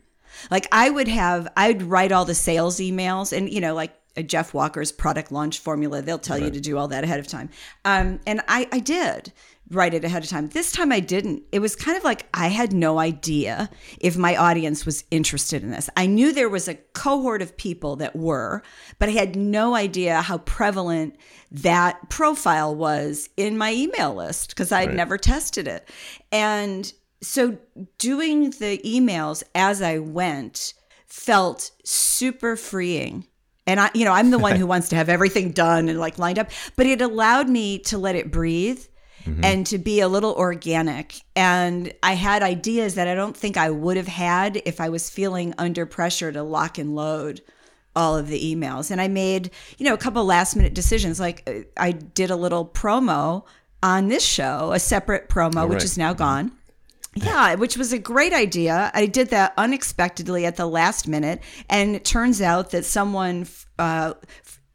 like 0.49 0.67
I 0.71 0.89
would 0.89 1.09
have 1.09 1.49
I'd 1.57 1.83
write 1.83 2.13
all 2.13 2.25
the 2.25 2.35
sales 2.35 2.77
emails 2.77 3.35
and 3.35 3.49
you 3.51 3.59
know 3.59 3.73
like 3.73 3.93
Jeff 4.23 4.53
Walker's 4.53 4.91
product 4.91 5.31
launch 5.31 5.59
formula. 5.59 6.01
They'll 6.01 6.19
tell 6.19 6.37
right. 6.37 6.45
you 6.45 6.51
to 6.51 6.59
do 6.59 6.77
all 6.77 6.87
that 6.89 7.03
ahead 7.03 7.19
of 7.19 7.27
time. 7.27 7.49
Um, 7.85 8.19
and 8.25 8.41
I, 8.47 8.67
I 8.71 8.79
did 8.79 9.33
write 9.69 9.93
it 9.93 10.05
ahead 10.05 10.23
of 10.23 10.29
time. 10.29 10.47
This 10.49 10.71
time 10.71 10.91
I 10.91 10.99
didn't. 10.99 11.43
It 11.51 11.59
was 11.59 11.75
kind 11.75 11.97
of 11.97 12.03
like 12.03 12.27
I 12.33 12.47
had 12.47 12.71
no 12.71 12.99
idea 12.99 13.69
if 13.99 14.17
my 14.17 14.35
audience 14.35 14.85
was 14.85 15.03
interested 15.11 15.61
in 15.61 15.71
this. 15.71 15.89
I 15.97 16.05
knew 16.05 16.31
there 16.31 16.49
was 16.49 16.67
a 16.67 16.75
cohort 16.75 17.41
of 17.41 17.57
people 17.57 17.97
that 17.97 18.15
were, 18.15 18.63
but 18.99 19.09
I 19.09 19.13
had 19.13 19.35
no 19.35 19.75
idea 19.75 20.21
how 20.21 20.37
prevalent 20.39 21.17
that 21.51 22.09
profile 22.09 22.73
was 22.73 23.29
in 23.35 23.57
my 23.57 23.73
email 23.73 24.13
list 24.13 24.49
because 24.49 24.71
I'd 24.71 24.87
right. 24.87 24.95
never 24.95 25.17
tested 25.17 25.67
it. 25.67 25.89
And 26.31 26.91
so 27.21 27.57
doing 27.97 28.51
the 28.51 28.79
emails 28.85 29.43
as 29.53 29.81
I 29.81 29.97
went 29.99 30.73
felt 31.05 31.71
super 31.83 32.55
freeing 32.55 33.25
and 33.67 33.79
I, 33.79 33.91
you 33.93 34.05
know, 34.05 34.13
I'm 34.13 34.31
the 34.31 34.39
one 34.39 34.55
who 34.59 34.65
wants 34.65 34.89
to 34.89 34.95
have 34.95 35.09
everything 35.09 35.51
done 35.51 35.89
and 35.89 35.99
like 35.99 36.17
lined 36.17 36.39
up, 36.39 36.49
but 36.75 36.85
it 36.85 37.01
allowed 37.01 37.49
me 37.49 37.79
to 37.79 37.97
let 37.97 38.15
it 38.15 38.31
breathe 38.31 38.83
mm-hmm. 39.23 39.43
and 39.43 39.65
to 39.67 39.77
be 39.77 39.99
a 39.99 40.07
little 40.07 40.33
organic. 40.33 41.21
And 41.35 41.93
I 42.01 42.13
had 42.13 42.41
ideas 42.41 42.95
that 42.95 43.07
I 43.07 43.13
don't 43.13 43.35
think 43.35 43.57
I 43.57 43.69
would 43.69 43.97
have 43.97 44.07
had 44.07 44.61
if 44.65 44.81
I 44.81 44.89
was 44.89 45.09
feeling 45.09 45.53
under 45.57 45.85
pressure 45.85 46.31
to 46.31 46.41
lock 46.41 46.77
and 46.77 46.95
load 46.95 47.41
all 47.95 48.15
of 48.15 48.27
the 48.27 48.55
emails. 48.55 48.91
And 48.91 49.01
I 49.01 49.07
made, 49.07 49.51
you 49.77 49.85
know, 49.85 49.93
a 49.93 49.97
couple 49.97 50.23
last 50.23 50.55
minute 50.55 50.73
decisions. 50.73 51.19
Like 51.19 51.43
uh, 51.47 51.61
I 51.75 51.91
did 51.91 52.29
a 52.29 52.35
little 52.35 52.65
promo 52.65 53.43
on 53.83 54.07
this 54.07 54.23
show, 54.23 54.71
a 54.71 54.79
separate 54.79 55.29
promo, 55.29 55.55
right. 55.55 55.69
which 55.69 55.83
is 55.83 55.97
now 55.97 56.11
mm-hmm. 56.11 56.19
gone. 56.19 56.51
Yeah, 57.23 57.55
which 57.55 57.77
was 57.77 57.93
a 57.93 57.99
great 57.99 58.33
idea. 58.33 58.91
I 58.93 59.05
did 59.05 59.29
that 59.29 59.53
unexpectedly 59.57 60.45
at 60.45 60.55
the 60.55 60.65
last 60.65 61.07
minute, 61.07 61.41
and 61.69 61.95
it 61.95 62.05
turns 62.05 62.41
out 62.41 62.71
that 62.71 62.85
someone 62.85 63.47
uh, 63.79 64.13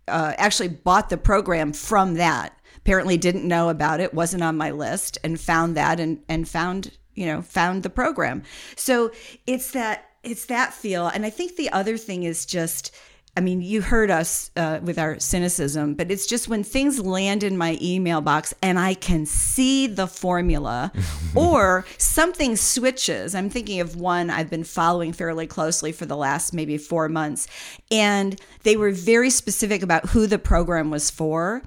uh, 0.08 0.34
actually 0.38 0.68
bought 0.68 1.10
the 1.10 1.16
program 1.16 1.72
from 1.72 2.14
that 2.14 2.58
apparently 2.76 3.16
didn't 3.16 3.46
know 3.46 3.68
about 3.68 4.00
it, 4.00 4.12
wasn't 4.12 4.42
on 4.42 4.56
my 4.56 4.70
list, 4.70 5.18
and 5.22 5.40
found 5.40 5.76
that 5.76 6.00
and 6.00 6.20
and 6.28 6.48
found 6.48 6.96
you 7.14 7.26
know 7.26 7.42
found 7.42 7.82
the 7.82 7.90
program. 7.90 8.42
So 8.76 9.12
it's 9.46 9.70
that 9.72 10.10
it's 10.22 10.46
that 10.46 10.72
feel, 10.72 11.06
and 11.08 11.24
I 11.24 11.30
think 11.30 11.56
the 11.56 11.70
other 11.70 11.96
thing 11.96 12.24
is 12.24 12.46
just 12.46 12.94
I 13.34 13.40
mean, 13.40 13.62
you 13.62 13.80
heard 13.80 14.10
us 14.10 14.50
uh, 14.56 14.80
with 14.82 14.98
our 14.98 15.18
cynicism, 15.18 15.94
but 15.94 16.10
it's 16.10 16.26
just 16.26 16.48
when 16.48 16.62
things 16.62 17.00
land 17.00 17.42
in 17.42 17.56
my 17.56 17.78
email 17.80 18.20
box 18.20 18.52
and 18.60 18.78
I 18.78 18.92
can 18.92 19.24
see 19.24 19.86
the 19.86 20.06
formula 20.06 20.92
or 21.34 21.86
something 21.96 22.56
switches. 22.56 23.34
I'm 23.34 23.48
thinking 23.48 23.80
of 23.80 23.96
one 23.96 24.28
I've 24.28 24.50
been 24.50 24.64
following 24.64 25.14
fairly 25.14 25.46
closely 25.46 25.92
for 25.92 26.04
the 26.04 26.16
last 26.16 26.52
maybe 26.52 26.76
four 26.76 27.08
months. 27.08 27.48
And 27.90 28.38
they 28.64 28.76
were 28.76 28.90
very 28.90 29.30
specific 29.30 29.82
about 29.82 30.10
who 30.10 30.26
the 30.26 30.38
program 30.38 30.90
was 30.90 31.10
for. 31.10 31.62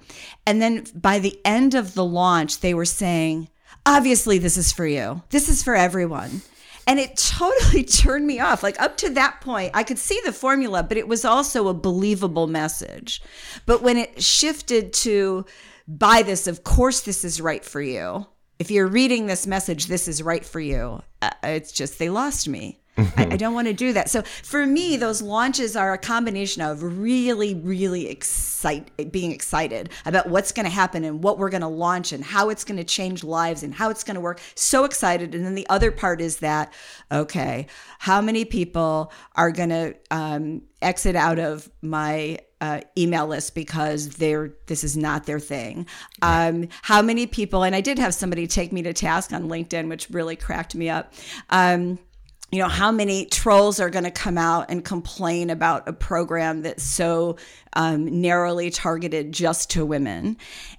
And 0.46 0.62
then 0.62 0.86
by 0.94 1.18
the 1.18 1.40
end 1.44 1.74
of 1.74 1.96
the 1.96 2.06
launch, 2.06 2.60
they 2.60 2.76
were 2.76 2.86
saying, 2.86 3.50
obviously, 3.88 4.38
this 4.38 4.56
is 4.56 4.72
for 4.72 4.86
you, 4.86 5.24
this 5.32 5.50
is 5.50 5.64
for 5.64 5.74
everyone. 5.74 6.44
And 6.88 7.00
it 7.00 7.18
totally 7.18 7.84
turned 7.84 8.28
me 8.28 8.40
off. 8.40 8.64
Like 8.64 8.80
up 8.80 8.98
to 8.98 9.10
that 9.12 9.42
point, 9.42 9.72
I 9.74 9.84
could 9.84 10.00
see 10.00 10.20
the 10.24 10.32
formula, 10.32 10.84
but 10.84 10.98
it 10.98 11.08
was 11.08 11.26
also 11.26 11.68
a 11.68 11.74
believable 11.74 12.48
message. 12.48 13.22
But 13.66 13.82
when 13.82 13.98
it 13.98 14.22
shifted 14.22 14.94
to 14.94 15.46
buy 15.88 16.24
this, 16.24 16.48
of 16.48 16.64
course, 16.64 17.02
this 17.02 17.24
is 17.24 17.42
right 17.42 17.64
for 17.64 17.82
you. 17.82 18.28
If 18.58 18.72
you're 18.72 18.88
reading 18.88 19.26
this 19.26 19.46
message, 19.46 19.88
this 19.88 20.08
is 20.08 20.24
right 20.24 20.46
for 20.46 20.60
you. 20.60 21.02
Uh, 21.22 21.32
it's 21.44 21.72
just, 21.72 22.00
they 22.00 22.10
lost 22.10 22.48
me. 22.48 22.80
I, 22.98 23.28
I, 23.32 23.38
don't 23.38 23.54
want 23.54 23.68
to 23.68 23.74
do 23.74 23.94
that. 23.94 24.10
So 24.10 24.22
for 24.22 24.66
me, 24.66 24.96
those 24.96 25.22
launches 25.22 25.76
are 25.76 25.94
a 25.94 25.98
combination 25.98 26.62
of 26.62 26.82
really, 26.82 27.54
really 27.56 28.08
excite, 28.08 29.12
being 29.12 29.32
excited 29.32 29.90
about 30.06 30.30
what's 30.30 30.52
going 30.52 30.66
to 30.66 30.70
happen 30.70 31.04
and 31.04 31.22
what 31.22 31.38
we're 31.38 31.50
going 31.50 31.62
to 31.62 31.68
launch 31.68 32.14
and 32.14 32.24
how 32.24 32.50
it's 32.50 32.64
going 32.64 32.78
to 32.78 32.84
change 32.84 33.24
lives 33.24 33.64
and 33.64 33.74
how 33.74 33.90
it's 33.90 34.04
going 34.04 34.16
to 34.16 34.22
work. 34.22 34.40
So 34.56 34.86
excited. 34.86 35.36
And 35.36 35.46
then 35.46 35.56
the 35.56 35.68
other 35.68 35.92
part 35.92 36.22
is 36.22 36.38
that, 36.38 36.74
okay, 37.12 37.68
how 38.00 38.22
many 38.22 38.46
people 38.46 39.12
are 39.36 39.52
going 39.52 39.70
to 39.70 39.96
um, 40.12 40.62
exit 40.82 41.18
out 41.18 41.40
of 41.40 41.70
my 41.82 42.40
uh, 42.62 42.80
email 42.98 43.28
list 43.28 43.54
because 43.54 44.10
they're 44.16 44.54
this 44.68 44.84
is 44.84 44.96
not 44.96 45.26
their 45.26 45.40
thing. 45.40 45.86
Um, 46.22 46.70
how 46.82 47.02
many 47.02 47.28
people? 47.28 47.64
And 47.64 47.76
I 47.76 47.82
did 47.82 48.00
have 48.00 48.14
somebody 48.14 48.48
take 48.48 48.72
me 48.72 48.82
to 48.84 48.94
task 48.94 49.34
on 49.34 49.50
LinkedIn, 49.50 49.90
which 49.90 50.10
really 50.10 50.36
cracked 50.36 50.74
me 50.74 50.90
up. 50.90 51.14
Um, 51.50 52.00
you 52.52 52.60
know 52.60 52.68
how 52.68 52.92
many 52.92 53.26
trolls 53.26 53.80
are 53.80 53.90
going 53.90 54.04
to 54.04 54.12
come 54.12 54.38
out 54.38 54.68
and 54.70 54.86
complain 54.86 55.50
about 55.50 55.88
a 55.88 55.94
program 55.94 56.62
that's 56.62 56.84
so 56.84 57.38
um, 57.74 58.22
narrowly 58.22 58.70
targeted 58.70 59.32
just 59.32 59.72
to 59.72 59.86
women. 59.86 60.38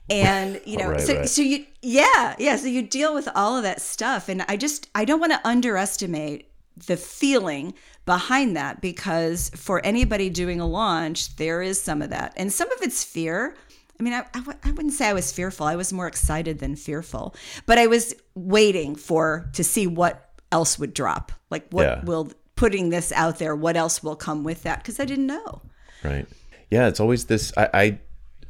And 0.09 0.61
you 0.65 0.79
know 0.79 0.91
right, 0.91 1.01
so, 1.01 1.17
right. 1.17 1.29
so 1.29 1.43
you 1.43 1.67
yeah 1.83 2.35
yeah 2.39 2.57
so 2.57 2.67
you 2.67 2.83
deal 2.83 3.15
with 3.15 3.29
all 3.35 3.57
of 3.57 3.65
that 3.65 3.81
stuff. 3.81 4.29
And 4.29 4.43
i 4.49 4.57
just 4.57 4.89
i 4.95 5.05
don't 5.05 5.21
want 5.21 5.33
to 5.33 5.47
underestimate 5.47 6.51
the 6.87 6.97
feeling 6.97 7.75
behind 8.05 8.57
that 8.57 8.81
because 8.81 9.51
for 9.51 9.85
anybody 9.85 10.31
doing 10.31 10.61
a 10.61 10.67
launch 10.67 11.37
there 11.37 11.63
is 11.63 11.81
some 11.81 12.01
of 12.01 12.11
that. 12.11 12.33
And 12.37 12.53
some 12.53 12.71
of 12.71 12.79
it's 12.83 13.03
fear. 13.03 13.57
I 13.99 14.03
mean, 14.03 14.13
I 14.13 14.21
I 14.35 14.39
w- 14.41 14.59
I 14.63 14.71
wouldn't 14.71 14.95
say 14.95 15.09
I 15.09 15.15
was 15.15 15.33
fearful. 15.33 15.67
I 15.67 15.75
was 15.75 15.93
more 15.93 16.07
excited 16.07 16.61
than 16.61 16.77
fearful, 16.77 17.35
but 17.67 17.79
I 17.79 17.87
was 17.87 18.15
waiting 18.35 18.95
for 18.95 19.51
to 19.55 19.65
see 19.65 19.87
what 19.87 20.26
else 20.53 20.79
would 20.79 20.95
drop. 20.95 21.33
Like 21.51 21.67
what 21.71 21.85
yeah. 21.85 22.05
will 22.05 22.31
putting 22.57 22.89
this 22.89 23.13
out 23.13 23.39
there, 23.39 23.55
what 23.55 23.77
else 23.77 24.03
will 24.03 24.17
come 24.17 24.43
with 24.43 24.63
that? 24.63 24.79
Because 24.79 24.99
I 24.99 25.05
didn't 25.05 25.27
know. 25.27 25.63
Right. 26.03 26.27
Yeah, 26.71 26.89
it's 26.89 27.01
always 27.01 27.27
this. 27.27 27.53
I, 27.57 27.69
I 27.73 27.99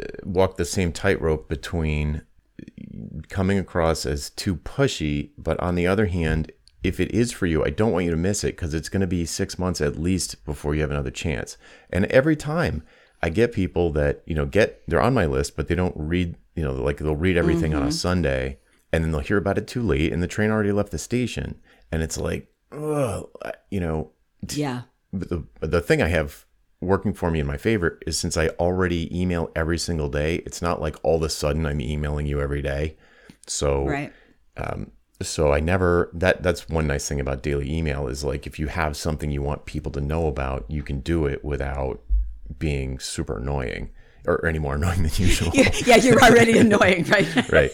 uh, 0.00 0.06
walk 0.24 0.56
the 0.56 0.64
same 0.64 0.92
tightrope 0.92 1.48
between 1.48 2.22
coming 3.28 3.58
across 3.58 4.06
as 4.06 4.30
too 4.30 4.56
pushy, 4.56 5.30
but 5.36 5.60
on 5.60 5.74
the 5.74 5.86
other 5.86 6.06
hand, 6.06 6.52
if 6.82 7.00
it 7.00 7.10
is 7.10 7.32
for 7.32 7.46
you, 7.46 7.64
I 7.64 7.70
don't 7.70 7.92
want 7.92 8.04
you 8.04 8.10
to 8.12 8.16
miss 8.16 8.44
it 8.44 8.56
because 8.56 8.72
it's 8.72 8.88
going 8.88 9.00
to 9.00 9.06
be 9.06 9.26
six 9.26 9.58
months 9.58 9.80
at 9.80 9.98
least 9.98 10.44
before 10.44 10.74
you 10.74 10.80
have 10.82 10.90
another 10.90 11.10
chance. 11.10 11.56
And 11.90 12.06
every 12.06 12.36
time 12.36 12.84
I 13.22 13.28
get 13.28 13.52
people 13.52 13.90
that 13.92 14.22
you 14.26 14.34
know 14.34 14.46
get 14.46 14.82
they're 14.86 15.00
on 15.00 15.14
my 15.14 15.26
list, 15.26 15.56
but 15.56 15.68
they 15.68 15.74
don't 15.74 15.94
read. 15.96 16.36
You 16.54 16.64
know, 16.64 16.72
like 16.72 16.98
they'll 16.98 17.16
read 17.16 17.36
everything 17.36 17.72
mm-hmm. 17.72 17.80
on 17.80 17.86
a 17.86 17.90
mm-hmm. 17.90 17.92
Sunday, 17.92 18.58
and 18.92 19.04
then 19.04 19.10
they'll 19.10 19.20
hear 19.20 19.36
about 19.36 19.58
it 19.58 19.66
too 19.66 19.82
late, 19.82 20.12
and 20.12 20.22
the 20.22 20.28
train 20.28 20.50
already 20.50 20.72
left 20.72 20.90
the 20.90 20.98
station 20.98 21.60
and 21.92 22.02
it's 22.02 22.18
like, 22.18 22.52
ugh, 22.72 23.28
you 23.70 23.80
know, 23.80 24.10
yeah. 24.48 24.82
The 25.12 25.44
the 25.60 25.80
thing 25.80 26.02
I 26.02 26.08
have 26.08 26.44
working 26.80 27.14
for 27.14 27.30
me 27.30 27.40
in 27.40 27.46
my 27.46 27.56
favor 27.56 27.98
is 28.06 28.18
since 28.18 28.36
I 28.36 28.48
already 28.48 29.08
email 29.18 29.50
every 29.56 29.78
single 29.78 30.08
day. 30.08 30.36
It's 30.46 30.60
not 30.60 30.80
like 30.80 30.96
all 31.02 31.16
of 31.16 31.22
a 31.22 31.28
sudden 31.28 31.66
I'm 31.66 31.80
emailing 31.80 32.26
you 32.26 32.40
every 32.40 32.62
day. 32.62 32.96
So 33.46 33.86
right. 33.86 34.12
Um, 34.56 34.92
so 35.22 35.52
I 35.52 35.60
never 35.60 36.10
that 36.12 36.42
that's 36.42 36.68
one 36.68 36.86
nice 36.86 37.08
thing 37.08 37.20
about 37.20 37.42
daily 37.42 37.72
email 37.72 38.08
is 38.08 38.22
like 38.24 38.46
if 38.46 38.58
you 38.58 38.66
have 38.66 38.96
something 38.96 39.30
you 39.30 39.42
want 39.42 39.64
people 39.64 39.92
to 39.92 40.00
know 40.00 40.26
about, 40.26 40.64
you 40.68 40.82
can 40.82 41.00
do 41.00 41.26
it 41.26 41.44
without 41.44 42.00
being 42.58 42.98
super 42.98 43.38
annoying 43.38 43.90
or 44.26 44.44
any 44.44 44.58
more 44.58 44.74
annoying 44.74 45.02
than 45.02 45.12
usual. 45.16 45.52
yeah, 45.54 45.96
you're 45.96 46.22
already 46.22 46.58
annoying, 46.58 47.04
right? 47.04 47.50
right 47.52 47.70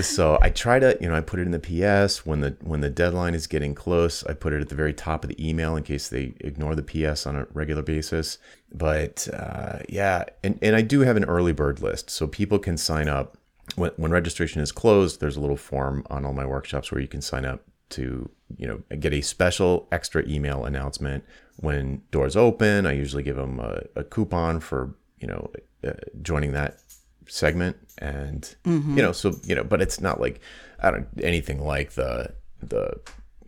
so 0.00 0.38
I 0.42 0.50
try 0.50 0.78
to, 0.78 0.96
you 1.00 1.08
know, 1.08 1.14
I 1.14 1.20
put 1.20 1.40
it 1.40 1.46
in 1.46 1.52
the 1.52 1.58
PS 1.58 2.26
when 2.26 2.40
the 2.40 2.56
when 2.60 2.80
the 2.80 2.90
deadline 2.90 3.34
is 3.34 3.46
getting 3.46 3.74
close. 3.74 4.24
I 4.24 4.32
put 4.32 4.52
it 4.52 4.60
at 4.60 4.68
the 4.68 4.74
very 4.74 4.92
top 4.92 5.24
of 5.24 5.28
the 5.28 5.48
email 5.48 5.76
in 5.76 5.84
case 5.84 6.08
they 6.08 6.34
ignore 6.40 6.74
the 6.74 6.82
PS 6.82 7.26
on 7.26 7.36
a 7.36 7.46
regular 7.52 7.82
basis. 7.82 8.38
But 8.72 9.28
uh, 9.32 9.80
yeah, 9.88 10.24
and 10.42 10.58
and 10.62 10.74
I 10.74 10.82
do 10.82 11.00
have 11.00 11.16
an 11.16 11.24
early 11.24 11.52
bird 11.52 11.80
list, 11.80 12.10
so 12.10 12.26
people 12.26 12.58
can 12.58 12.76
sign 12.76 13.08
up 13.08 13.36
when 13.76 13.92
when 13.96 14.10
registration 14.10 14.60
is 14.60 14.72
closed. 14.72 15.20
There's 15.20 15.36
a 15.36 15.40
little 15.40 15.56
form 15.56 16.04
on 16.10 16.24
all 16.24 16.32
my 16.32 16.46
workshops 16.46 16.90
where 16.90 17.00
you 17.00 17.08
can 17.08 17.22
sign 17.22 17.44
up 17.44 17.62
to 17.90 18.28
you 18.56 18.66
know 18.66 18.96
get 18.96 19.12
a 19.12 19.20
special 19.20 19.88
extra 19.92 20.26
email 20.26 20.64
announcement 20.64 21.24
when 21.56 22.02
doors 22.10 22.36
open. 22.36 22.86
I 22.86 22.92
usually 22.92 23.22
give 23.22 23.36
them 23.36 23.60
a, 23.60 23.82
a 23.96 24.04
coupon 24.04 24.60
for 24.60 24.94
you 25.20 25.28
know 25.28 25.50
uh, 25.86 25.92
joining 26.22 26.52
that 26.52 26.80
segment 27.28 27.76
and 27.98 28.56
mm-hmm. 28.64 28.96
you 28.96 29.02
know 29.02 29.12
so 29.12 29.34
you 29.44 29.54
know 29.54 29.64
but 29.64 29.80
it's 29.80 30.00
not 30.00 30.20
like 30.20 30.40
i 30.80 30.90
don't 30.90 31.06
anything 31.22 31.64
like 31.64 31.92
the 31.92 32.32
the 32.60 32.98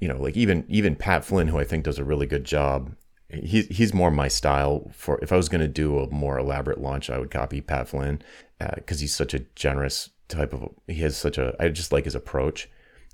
you 0.01 0.09
know 0.09 0.21
like 0.21 0.37
even 0.37 0.65
even 0.69 0.95
pat 0.95 1.25
flynn 1.25 1.49
who 1.49 1.59
i 1.59 1.65
think 1.65 1.85
does 1.85 1.99
a 1.99 2.05
really 2.05 2.27
good 2.27 2.45
job 2.45 2.95
he's 3.29 3.67
he's 3.69 3.93
more 3.93 4.11
my 4.11 4.29
style 4.29 4.91
for 4.95 5.19
if 5.23 5.33
i 5.33 5.37
was 5.37 5.49
going 5.49 5.61
to 5.61 5.69
do 5.69 5.99
a 5.99 6.11
more 6.11 6.39
elaborate 6.39 6.81
launch 6.81 7.11
i 7.11 7.19
would 7.19 7.31
copy 7.31 7.61
pat 7.61 7.89
flynn 7.89 8.23
because 8.75 8.99
uh, 8.99 9.03
he's 9.03 9.15
such 9.15 9.35
a 9.35 9.41
generous 9.55 10.11
type 10.29 10.53
of 10.53 10.69
he 10.87 11.01
has 11.01 11.17
such 11.17 11.39
a 11.39 11.55
i 11.61 11.69
just 11.69 11.93
like 11.93 12.05
his 12.05 12.15
approach 12.15 12.69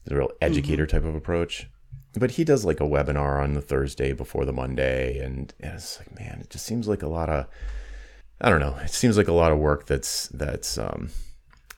the 0.04 0.16
real 0.16 0.30
educator 0.40 0.86
type 0.86 1.04
of 1.04 1.14
approach. 1.14 1.68
But 2.14 2.32
he 2.32 2.44
does 2.44 2.64
like 2.64 2.80
a 2.80 2.84
webinar 2.84 3.42
on 3.42 3.54
the 3.54 3.62
Thursday 3.62 4.12
before 4.12 4.44
the 4.44 4.52
Monday, 4.52 5.18
and, 5.18 5.52
and 5.60 5.74
it's 5.74 5.98
like, 5.98 6.18
man, 6.18 6.40
it 6.40 6.50
just 6.50 6.66
seems 6.66 6.86
like 6.86 7.02
a 7.02 7.08
lot 7.08 7.30
of, 7.30 7.46
I 8.42 8.50
don't 8.50 8.60
know, 8.60 8.76
it 8.82 8.90
seems 8.90 9.16
like 9.16 9.28
a 9.28 9.32
lot 9.32 9.52
of 9.52 9.58
work 9.58 9.86
that's 9.86 10.26
that's 10.28 10.76
um, 10.76 11.10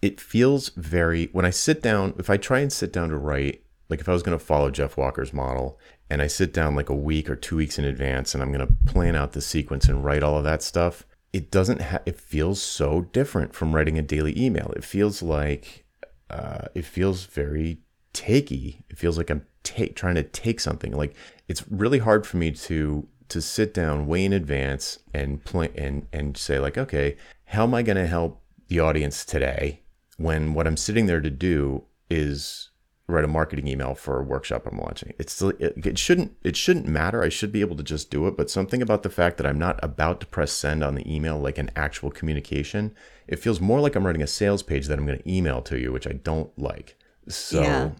it 0.01 0.21
feels 0.21 0.71
very 0.71 1.29
when 1.33 1.45
I 1.45 1.51
sit 1.51 1.83
down, 1.83 2.15
if 2.19 2.29
I 2.31 2.37
try 2.37 2.61
and 2.61 2.73
sit 2.73 2.93
down 2.93 3.11
to 3.11 3.17
write, 3.17 3.63
like 3.89 4.01
if 4.01 4.09
I 4.09 4.13
was 4.13 4.23
going 4.23 4.39
to 4.39 4.45
follow 4.45 4.71
Jeff 4.71 4.97
Walker's 4.97 5.33
model 5.33 5.79
and 6.11 6.23
I 6.23 6.27
sit 6.27 6.53
down 6.53 6.75
like 6.75 6.89
a 6.89 6.95
week 6.95 7.29
or 7.29 7.37
two 7.37 7.57
weeks 7.57 7.79
in 7.79 7.85
advance 7.85 8.35
and 8.35 8.43
I'm 8.43 8.53
going 8.53 8.67
to 8.67 8.93
plan 8.93 9.15
out 9.15 9.33
the 9.33 9.41
sequence 9.41 9.89
and 9.89 10.05
write 10.05 10.23
all 10.23 10.39
of 10.39 10.45
that 10.45 10.63
stuff, 10.63 11.07
it 11.33 11.51
doesn't 11.51 11.81
have, 11.81 12.03
it 12.07 12.19
feels 12.19 12.63
so 12.63 13.03
different 13.13 13.55
from 13.55 13.75
writing 13.75 13.99
a 13.99 14.03
daily 14.03 14.39
email. 14.39 14.73
It 14.77 14.85
feels 14.85 15.23
like, 15.23 15.85
uh, 16.31 16.69
it 16.75 16.85
feels 16.85 17.27
very 17.27 17.79
takey. 18.15 18.83
It 18.89 18.97
feels 18.97 19.19
like 19.19 19.31
I'm 19.31 19.47
take, 19.63 19.97
trying 19.97 20.15
to 20.15 20.23
take 20.23 20.61
something. 20.61 20.93
Like 20.93 21.15
it's 21.49 21.67
really 21.69 21.99
hard 21.99 22.27
for 22.27 22.37
me 22.37 22.53
to 22.53 23.09
to 23.35 23.43
sit 23.43 23.75
down 23.75 24.07
way 24.07 24.25
in 24.25 24.33
advance 24.33 24.99
and 25.13 25.45
plan 25.45 25.71
and 25.77 26.07
and 26.13 26.37
say 26.37 26.59
like, 26.59 26.79
okay, 26.79 27.17
how 27.47 27.65
am 27.65 27.75
I 27.75 27.83
going 27.83 27.99
to 27.99 28.07
help 28.07 28.43
the 28.69 28.81
audience 28.81 29.25
today? 29.25 29.83
when 30.17 30.55
what 30.55 30.67
I'm 30.67 30.77
sitting 30.77 31.07
there 31.07 31.21
to 31.21 31.31
do 31.31 31.85
is 32.11 32.71
write 33.07 33.25
a 33.25 33.29
marketing 33.29 33.67
email 33.67 33.95
for 33.95 34.19
a 34.19 34.25
workshop 34.25 34.67
I'm 34.67 34.79
launching. 34.79 35.13
It's 35.19 35.43
it, 35.43 35.99
shouldn't 35.99 36.37
it 36.43 36.57
shouldn't 36.57 36.87
matter. 36.87 37.23
I 37.23 37.29
should 37.29 37.53
be 37.53 37.61
able 37.61 37.77
to 37.77 37.83
just 37.83 38.11
do 38.11 38.27
it, 38.27 38.37
but 38.37 38.51
something 38.51 38.81
about 38.81 39.03
the 39.03 39.11
fact 39.11 39.37
that 39.37 39.47
I'm 39.47 39.59
not 39.59 39.79
about 39.83 40.21
to 40.21 40.27
press 40.27 40.53
send 40.53 40.83
on 40.83 40.95
the 40.95 41.15
email 41.15 41.39
like 41.39 41.59
an 41.59 41.71
actual 41.77 42.11
communication, 42.11 42.95
it 43.27 43.39
feels 43.39 43.61
more 43.61 43.81
like 43.81 43.95
I'm 43.95 44.07
writing 44.07 44.23
a 44.23 44.27
sales 44.27 44.63
page 44.63 44.87
that 44.87 44.99
I'm 44.99 45.07
going 45.07 45.19
to 45.19 45.31
email 45.31 45.61
to 45.63 45.79
you, 45.79 45.93
which 45.93 46.07
I 46.07 46.13
don't 46.13 46.57
like. 46.59 46.97
So 47.29 47.63
yeah. 47.63 47.91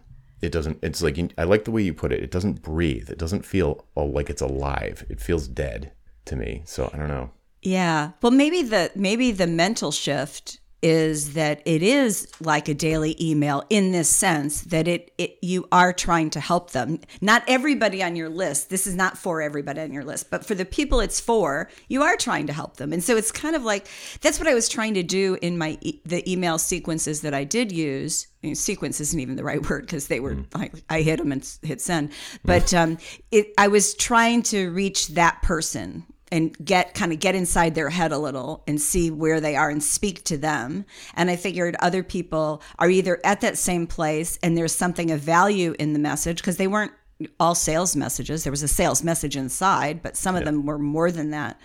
It 0.41 0.51
doesn't 0.51 0.79
it's 0.81 1.01
like 1.01 1.17
I 1.37 1.43
like 1.43 1.65
the 1.65 1.71
way 1.71 1.81
you 1.81 1.93
put 1.93 2.11
it. 2.11 2.23
It 2.23 2.31
doesn't 2.31 2.61
breathe. 2.61 3.09
It 3.09 3.17
doesn't 3.17 3.45
feel 3.45 3.85
oh, 3.95 4.05
like 4.05 4.29
it's 4.29 4.41
alive. 4.41 5.05
It 5.09 5.19
feels 5.19 5.47
dead 5.47 5.91
to 6.25 6.35
me. 6.35 6.63
So 6.65 6.89
I 6.93 6.97
don't 6.97 7.07
know. 7.07 7.31
Yeah. 7.61 8.11
Well, 8.21 8.31
maybe 8.31 8.61
the 8.61 8.91
maybe 8.95 9.31
the 9.31 9.47
mental 9.47 9.91
shift 9.91 10.59
is 10.81 11.33
that 11.33 11.61
it 11.65 11.81
is 11.81 12.27
like 12.39 12.67
a 12.67 12.73
daily 12.73 13.15
email 13.19 13.63
in 13.69 13.91
this 13.91 14.09
sense 14.09 14.61
that 14.61 14.87
it, 14.87 15.11
it 15.17 15.37
you 15.41 15.67
are 15.71 15.91
trying 15.91 16.29
to 16.29 16.39
help 16.39 16.71
them. 16.71 16.99
Not 17.21 17.43
everybody 17.47 18.03
on 18.03 18.15
your 18.15 18.29
list 18.29 18.69
this 18.69 18.85
is 18.85 18.95
not 18.95 19.17
for 19.17 19.41
everybody 19.41 19.81
on 19.81 19.91
your 19.91 20.03
list 20.03 20.29
but 20.29 20.45
for 20.45 20.55
the 20.55 20.65
people 20.65 20.99
it's 20.99 21.19
for 21.19 21.69
you 21.87 22.03
are 22.03 22.15
trying 22.17 22.47
to 22.47 22.53
help 22.53 22.77
them. 22.77 22.93
And 22.93 23.03
so 23.03 23.17
it's 23.17 23.31
kind 23.31 23.55
of 23.55 23.63
like 23.63 23.87
that's 24.21 24.39
what 24.39 24.47
i 24.47 24.53
was 24.53 24.69
trying 24.69 24.93
to 24.95 25.03
do 25.03 25.37
in 25.41 25.57
my 25.57 25.77
e- 25.81 26.01
the 26.05 26.29
email 26.31 26.57
sequences 26.57 27.21
that 27.21 27.33
i 27.33 27.43
did 27.43 27.71
use. 27.71 28.27
I 28.43 28.47
mean, 28.47 28.55
sequence 28.55 29.01
isn't 29.01 29.19
even 29.19 29.37
the 29.37 29.43
right 29.43 29.67
word 29.67 29.81
because 29.81 30.07
they 30.07 30.19
were 30.19 30.35
mm. 30.35 30.45
I, 30.53 30.69
I, 30.89 31.01
hit 31.01 31.17
them 31.17 31.31
and 31.31 31.57
hit 31.63 31.81
send. 31.81 32.11
But 32.43 32.73
um, 32.73 32.99
it, 33.31 33.47
i 33.57 33.67
was 33.67 33.95
trying 33.95 34.43
to 34.43 34.69
reach 34.71 35.09
that 35.09 35.41
person 35.41 36.05
and 36.31 36.57
get 36.65 36.93
kind 36.93 37.13
of 37.13 37.19
get 37.19 37.35
inside 37.35 37.75
their 37.75 37.89
head 37.89 38.11
a 38.11 38.17
little 38.17 38.63
and 38.67 38.81
see 38.81 39.11
where 39.11 39.39
they 39.39 39.55
are 39.55 39.69
and 39.69 39.83
speak 39.83 40.23
to 40.25 40.37
them. 40.37 40.85
And 41.13 41.29
I 41.29 41.35
figured 41.35 41.75
other 41.79 42.03
people 42.03 42.61
are 42.79 42.89
either 42.89 43.19
at 43.23 43.41
that 43.41 43.57
same 43.57 43.87
place 43.87 44.39
and 44.41 44.57
there's 44.57 44.73
something 44.73 45.11
of 45.11 45.19
value 45.19 45.75
in 45.77 45.93
the 45.93 45.99
message 45.99 46.37
because 46.37 46.57
they 46.57 46.67
weren't 46.67 46.91
all 47.39 47.55
sales 47.55 47.95
messages. 47.95 48.43
There 48.43 48.51
was 48.51 48.63
a 48.63 48.67
sales 48.67 49.03
message 49.03 49.37
inside, 49.37 50.01
but 50.01 50.17
some 50.17 50.35
of 50.35 50.41
yeah. 50.41 50.45
them 50.45 50.65
were 50.65 50.79
more 50.79 51.11
than 51.11 51.31
that. 51.31 51.59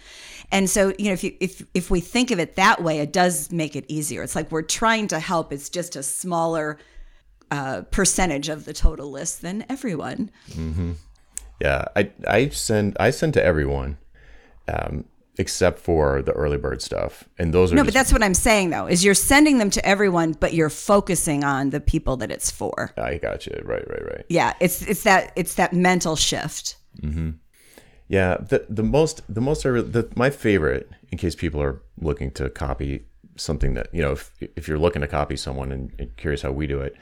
And 0.53 0.69
so, 0.69 0.93
you 0.99 1.07
know, 1.07 1.13
if 1.13 1.25
you 1.25 1.37
if 1.41 1.65
if 1.75 1.91
we 1.91 2.01
think 2.01 2.31
of 2.31 2.39
it 2.39 2.57
that 2.57 2.83
way, 2.83 2.99
it 2.99 3.13
does 3.13 3.51
make 3.51 3.77
it 3.77 3.85
easier. 3.89 4.23
It's 4.23 4.37
like 4.37 4.51
we're 4.53 4.63
trying 4.63 5.09
to 5.09 5.21
help. 5.21 5.53
It's 5.53 5.69
just 5.69 5.97
a 5.97 6.03
smaller 6.03 6.79
uh, 7.51 7.83
percentage 7.91 8.49
of 8.49 8.65
the 8.65 8.73
total 8.73 9.11
list 9.11 9.43
than 9.43 9.65
everyone. 9.69 10.31
Mm-hmm. 10.51 10.93
Yeah, 11.61 11.85
I 11.97 12.11
I 12.27 12.49
send 12.49 12.97
I 12.99 13.11
send 13.11 13.35
to 13.35 13.43
everyone 13.43 13.99
um, 14.71 15.05
except 15.39 15.79
for 15.79 16.23
the 16.23 16.33
early 16.33 16.59
bird 16.59 16.83
stuff. 16.83 17.29
And 17.39 17.55
those 17.55 17.73
are 17.73 17.77
no, 17.77 17.83
just, 17.83 17.87
but 17.87 17.95
that's 17.95 18.13
what 18.13 18.23
I'm 18.23 18.35
saying 18.35 18.71
though. 18.71 18.87
Is 18.87 19.05
you're 19.05 19.15
sending 19.15 19.59
them 19.59 19.71
to 19.71 19.85
everyone, 19.87 20.33
but 20.33 20.53
you're 20.53 20.71
focusing 20.71 21.45
on 21.45 21.71
the 21.71 21.81
people 21.81 22.17
that 22.19 22.31
it's 22.31 22.51
for. 22.51 22.93
I 22.97 23.17
got 23.17 23.47
you. 23.47 23.61
Right, 23.65 23.89
right, 23.89 24.05
right. 24.05 24.25
Yeah, 24.29 24.53
it's 24.61 24.83
it's 24.83 25.03
that 25.05 25.33
it's 25.37 25.55
that 25.55 25.73
mental 25.73 26.17
shift. 26.17 26.77
Mm-hmm. 27.03 27.31
Yeah, 28.09 28.37
the 28.37 28.67
the 28.69 28.83
most 28.83 29.23
the 29.33 29.41
most 29.41 29.65
I 29.65 29.71
the, 29.71 30.09
my 30.17 30.31
favorite, 30.31 30.91
in 31.11 31.19
case 31.19 31.35
people 31.35 31.63
are 31.63 31.81
looking 32.01 32.31
to 32.33 32.51
copy 32.51 33.07
something 33.37 33.75
that 33.75 33.89
you 33.95 34.03
know, 34.03 34.13
if 34.13 34.33
if 34.57 34.69
you're 34.69 34.79
looking 34.79 35.01
to 35.01 35.09
copy 35.09 35.37
someone 35.37 35.73
and, 35.73 35.93
and 35.99 36.17
curious 36.17 36.43
how 36.43 36.51
we 36.53 36.67
do 36.67 36.81
it, 36.81 36.95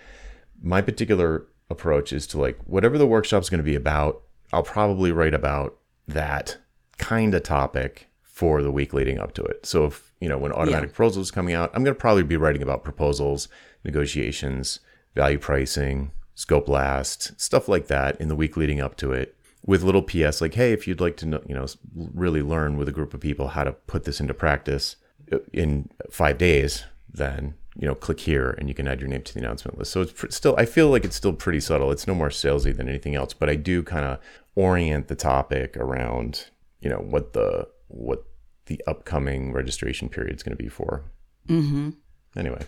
my 0.62 0.80
particular 0.80 1.46
approach 1.70 2.12
is 2.12 2.26
to 2.28 2.40
like 2.40 2.58
whatever 2.66 2.98
the 2.98 3.06
workshop's 3.06 3.50
going 3.50 3.58
to 3.58 3.64
be 3.64 3.74
about, 3.74 4.22
I'll 4.52 4.62
probably 4.62 5.12
write 5.12 5.34
about 5.34 5.76
that 6.06 6.58
kind 6.98 7.34
of 7.34 7.42
topic 7.42 8.08
for 8.22 8.62
the 8.62 8.70
week 8.70 8.92
leading 8.92 9.18
up 9.18 9.34
to 9.34 9.42
it. 9.42 9.66
So 9.66 9.86
if, 9.86 10.12
you 10.20 10.28
know, 10.28 10.38
when 10.38 10.52
automatic 10.52 10.90
yeah. 10.90 10.94
proposals 10.94 11.28
is 11.28 11.30
coming 11.30 11.54
out, 11.54 11.70
I'm 11.74 11.82
going 11.82 11.94
to 11.94 12.00
probably 12.00 12.22
be 12.22 12.36
writing 12.36 12.62
about 12.62 12.84
proposals, 12.84 13.48
negotiations, 13.84 14.80
value 15.14 15.38
pricing, 15.38 16.12
scope 16.34 16.68
last, 16.68 17.40
stuff 17.40 17.68
like 17.68 17.88
that 17.88 18.20
in 18.20 18.28
the 18.28 18.36
week 18.36 18.56
leading 18.56 18.80
up 18.80 18.96
to 18.98 19.12
it 19.12 19.36
with 19.66 19.82
little 19.82 20.02
PS 20.02 20.40
like, 20.40 20.54
hey, 20.54 20.72
if 20.72 20.86
you'd 20.86 21.00
like 21.00 21.16
to 21.16 21.26
know, 21.26 21.42
you 21.48 21.54
know, 21.54 21.66
really 21.94 22.42
learn 22.42 22.76
with 22.76 22.88
a 22.88 22.92
group 22.92 23.12
of 23.12 23.20
people 23.20 23.48
how 23.48 23.64
to 23.64 23.72
put 23.72 24.04
this 24.04 24.20
into 24.20 24.34
practice 24.34 24.96
uh, 25.32 25.38
in 25.52 25.90
five 26.10 26.38
days, 26.38 26.84
then 27.12 27.54
you 27.78 27.86
know, 27.86 27.94
click 27.94 28.20
here 28.20 28.50
and 28.58 28.68
you 28.68 28.74
can 28.74 28.88
add 28.88 29.00
your 29.00 29.08
name 29.08 29.22
to 29.22 29.32
the 29.32 29.40
announcement 29.40 29.78
list. 29.78 29.92
So 29.92 30.02
it's 30.02 30.36
still, 30.36 30.54
I 30.58 30.64
feel 30.64 30.90
like 30.90 31.04
it's 31.04 31.14
still 31.14 31.32
pretty 31.32 31.60
subtle. 31.60 31.92
It's 31.92 32.08
no 32.08 32.14
more 32.14 32.28
salesy 32.28 32.76
than 32.76 32.88
anything 32.88 33.14
else, 33.14 33.32
but 33.32 33.48
I 33.48 33.54
do 33.54 33.84
kind 33.84 34.04
of 34.04 34.18
orient 34.56 35.06
the 35.06 35.14
topic 35.14 35.76
around 35.76 36.46
you 36.80 36.88
know 36.88 36.98
what 36.98 37.32
the 37.32 37.68
what 37.88 38.24
the 38.66 38.82
upcoming 38.86 39.52
registration 39.52 40.08
period 40.08 40.36
is 40.36 40.42
going 40.42 40.56
to 40.56 40.62
be 40.62 40.68
for. 40.68 41.04
Mm-hmm. 41.48 41.90
Anyway, 42.36 42.62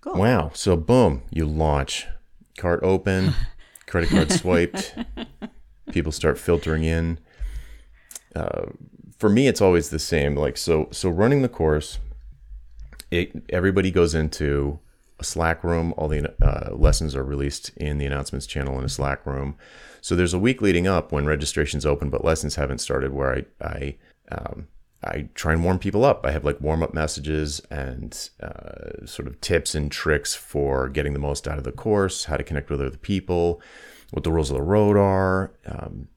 cool. 0.00 0.14
wow! 0.14 0.50
So 0.54 0.76
boom, 0.76 1.22
you 1.30 1.46
launch, 1.46 2.06
cart 2.58 2.80
open, 2.82 3.34
credit 3.86 4.10
card 4.10 4.32
swiped, 4.32 4.94
people 5.92 6.12
start 6.12 6.38
filtering 6.38 6.84
in. 6.84 7.18
Uh, 8.34 8.66
for 9.16 9.28
me, 9.28 9.46
it's 9.46 9.60
always 9.60 9.90
the 9.90 9.98
same. 9.98 10.36
Like 10.36 10.56
so, 10.56 10.88
so 10.90 11.08
running 11.08 11.42
the 11.42 11.48
course, 11.48 11.98
it 13.10 13.44
everybody 13.48 13.90
goes 13.90 14.14
into 14.14 14.80
Slack 15.24 15.64
room. 15.64 15.94
All 15.96 16.08
the 16.08 16.32
uh, 16.42 16.74
lessons 16.74 17.14
are 17.14 17.24
released 17.24 17.70
in 17.76 17.98
the 17.98 18.06
announcements 18.06 18.46
channel 18.46 18.78
in 18.78 18.84
a 18.84 18.88
Slack 18.88 19.24
room. 19.26 19.56
So 20.00 20.14
there's 20.14 20.34
a 20.34 20.38
week 20.38 20.60
leading 20.60 20.86
up 20.86 21.12
when 21.12 21.26
registration's 21.26 21.86
open, 21.86 22.10
but 22.10 22.24
lessons 22.24 22.56
haven't 22.56 22.78
started 22.78 23.12
where 23.12 23.34
I, 23.34 23.66
I, 23.66 23.96
um, 24.30 24.68
I 25.02 25.28
try 25.34 25.52
and 25.52 25.64
warm 25.64 25.78
people 25.78 26.04
up. 26.04 26.24
I 26.24 26.30
have 26.30 26.44
like 26.44 26.60
warm 26.60 26.82
up 26.82 26.94
messages 26.94 27.60
and 27.70 28.28
uh, 28.42 29.06
sort 29.06 29.28
of 29.28 29.40
tips 29.40 29.74
and 29.74 29.90
tricks 29.90 30.34
for 30.34 30.88
getting 30.88 31.12
the 31.12 31.18
most 31.18 31.48
out 31.48 31.58
of 31.58 31.64
the 31.64 31.72
course, 31.72 32.24
how 32.24 32.36
to 32.36 32.44
connect 32.44 32.70
with 32.70 32.80
other 32.80 32.96
people, 32.96 33.60
what 34.10 34.24
the 34.24 34.32
rules 34.32 34.50
of 34.50 34.56
the 34.56 34.62
road 34.62 34.96
are, 34.96 35.52
um, 35.66 36.08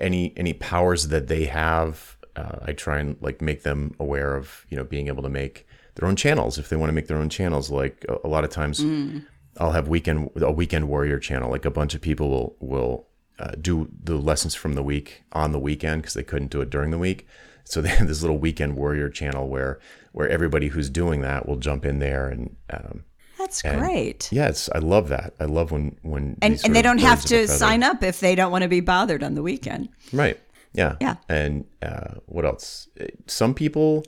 any 0.00 0.32
any 0.36 0.52
powers 0.52 1.08
that 1.08 1.28
they 1.28 1.46
have. 1.46 2.16
Uh, 2.34 2.58
I 2.62 2.72
try 2.72 2.98
and 2.98 3.16
like 3.20 3.42
make 3.42 3.62
them 3.62 3.94
aware 3.98 4.36
of 4.36 4.66
you 4.70 4.76
know 4.76 4.84
being 4.84 5.08
able 5.08 5.22
to 5.22 5.28
make 5.28 5.66
their 5.94 6.08
own 6.08 6.16
channels 6.16 6.58
if 6.58 6.68
they 6.68 6.76
want 6.76 6.88
to 6.88 6.94
make 6.94 7.06
their 7.06 7.18
own 7.18 7.28
channels. 7.28 7.70
Like 7.70 8.04
a, 8.08 8.18
a 8.24 8.28
lot 8.28 8.44
of 8.44 8.50
times, 8.50 8.80
mm. 8.80 9.24
I'll 9.58 9.72
have 9.72 9.88
weekend 9.88 10.30
a 10.36 10.52
weekend 10.52 10.88
warrior 10.88 11.18
channel. 11.18 11.50
Like 11.50 11.64
a 11.64 11.70
bunch 11.70 11.94
of 11.94 12.00
people 12.00 12.30
will 12.30 12.56
will 12.60 13.06
uh, 13.38 13.52
do 13.60 13.88
the 14.02 14.16
lessons 14.16 14.54
from 14.54 14.74
the 14.74 14.82
week 14.82 15.24
on 15.32 15.52
the 15.52 15.58
weekend 15.58 16.02
because 16.02 16.14
they 16.14 16.22
couldn't 16.22 16.50
do 16.50 16.60
it 16.60 16.70
during 16.70 16.90
the 16.90 16.98
week. 16.98 17.26
So 17.64 17.80
they 17.82 17.90
have 17.90 18.08
this 18.08 18.22
little 18.22 18.38
weekend 18.38 18.76
warrior 18.76 19.08
channel 19.08 19.48
where 19.48 19.80
where 20.12 20.28
everybody 20.28 20.68
who's 20.68 20.90
doing 20.90 21.20
that 21.22 21.46
will 21.46 21.56
jump 21.56 21.84
in 21.84 21.98
there 21.98 22.28
and. 22.28 22.56
Um, 22.70 23.04
that's 23.38 23.62
and 23.62 23.80
great. 23.80 24.28
Yes, 24.30 24.68
I 24.72 24.78
love 24.78 25.08
that. 25.08 25.34
I 25.40 25.46
love 25.46 25.72
when 25.72 25.96
when 26.02 26.38
and, 26.40 26.60
and 26.64 26.76
they 26.76 26.82
don't 26.82 27.00
have 27.00 27.24
to 27.24 27.48
sign 27.48 27.82
up 27.82 28.04
if 28.04 28.20
they 28.20 28.36
don't 28.36 28.52
want 28.52 28.62
to 28.62 28.68
be 28.68 28.78
bothered 28.78 29.24
on 29.24 29.34
the 29.34 29.42
weekend. 29.42 29.88
Right. 30.12 30.38
Yeah. 30.74 30.96
Yeah. 31.00 31.16
And 31.28 31.64
uh, 31.82 32.14
what 32.26 32.44
else? 32.44 32.88
Some 33.26 33.54
people, 33.54 34.04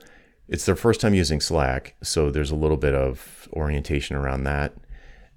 it's 0.48 0.66
their 0.66 0.76
first 0.76 1.00
time 1.00 1.14
using 1.14 1.40
Slack, 1.40 1.94
so 2.02 2.30
there's 2.30 2.50
a 2.50 2.56
little 2.56 2.76
bit 2.76 2.94
of 2.94 3.48
orientation 3.52 4.16
around 4.16 4.44
that. 4.44 4.74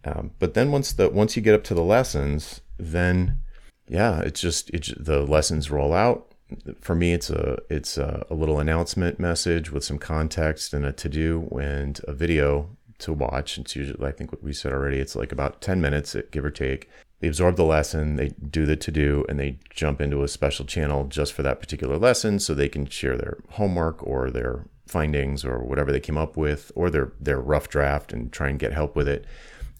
Um, 0.03 0.31
but 0.39 0.53
then 0.53 0.71
once 0.71 0.93
the 0.93 1.09
once 1.09 1.35
you 1.35 1.41
get 1.41 1.55
up 1.55 1.63
to 1.65 1.73
the 1.73 1.83
lessons, 1.83 2.61
then 2.77 3.39
yeah, 3.87 4.19
it's 4.21 4.41
just 4.41 4.69
it's 4.71 4.93
the 4.97 5.21
lessons 5.21 5.71
roll 5.71 5.93
out. 5.93 6.33
For 6.79 6.95
me, 6.95 7.13
it's 7.13 7.29
a 7.29 7.57
it's 7.69 7.97
a, 7.97 8.25
a 8.29 8.35
little 8.35 8.59
announcement 8.59 9.19
message 9.19 9.71
with 9.71 9.83
some 9.83 9.97
context 9.97 10.73
and 10.73 10.85
a 10.85 10.93
to 10.93 11.09
do 11.09 11.47
and 11.61 11.99
a 12.07 12.13
video 12.13 12.69
to 12.99 13.13
watch. 13.13 13.57
It's 13.57 13.75
usually 13.75 14.05
I 14.07 14.11
think 14.11 14.31
what 14.31 14.43
we 14.43 14.53
said 14.53 14.71
already. 14.71 14.99
It's 14.99 15.15
like 15.15 15.31
about 15.31 15.61
ten 15.61 15.81
minutes, 15.81 16.15
give 16.31 16.45
or 16.45 16.51
take. 16.51 16.89
They 17.19 17.27
absorb 17.27 17.55
the 17.55 17.63
lesson, 17.63 18.15
they 18.15 18.29
do 18.29 18.67
the 18.67 18.75
to 18.75 18.91
do, 18.91 19.25
and 19.27 19.39
they 19.39 19.57
jump 19.71 20.01
into 20.01 20.21
a 20.21 20.27
special 20.27 20.65
channel 20.65 21.05
just 21.05 21.33
for 21.33 21.41
that 21.41 21.59
particular 21.59 21.97
lesson, 21.97 22.37
so 22.39 22.53
they 22.53 22.69
can 22.69 22.85
share 22.85 23.17
their 23.17 23.39
homework 23.51 24.05
or 24.05 24.29
their 24.29 24.67
findings 24.87 25.45
or 25.45 25.59
whatever 25.59 25.91
they 25.91 25.99
came 25.99 26.17
up 26.17 26.37
with, 26.37 26.71
or 26.75 26.89
their 26.89 27.13
their 27.19 27.39
rough 27.39 27.69
draft, 27.69 28.13
and 28.13 28.31
try 28.31 28.49
and 28.49 28.59
get 28.59 28.73
help 28.73 28.95
with 28.95 29.07
it 29.07 29.25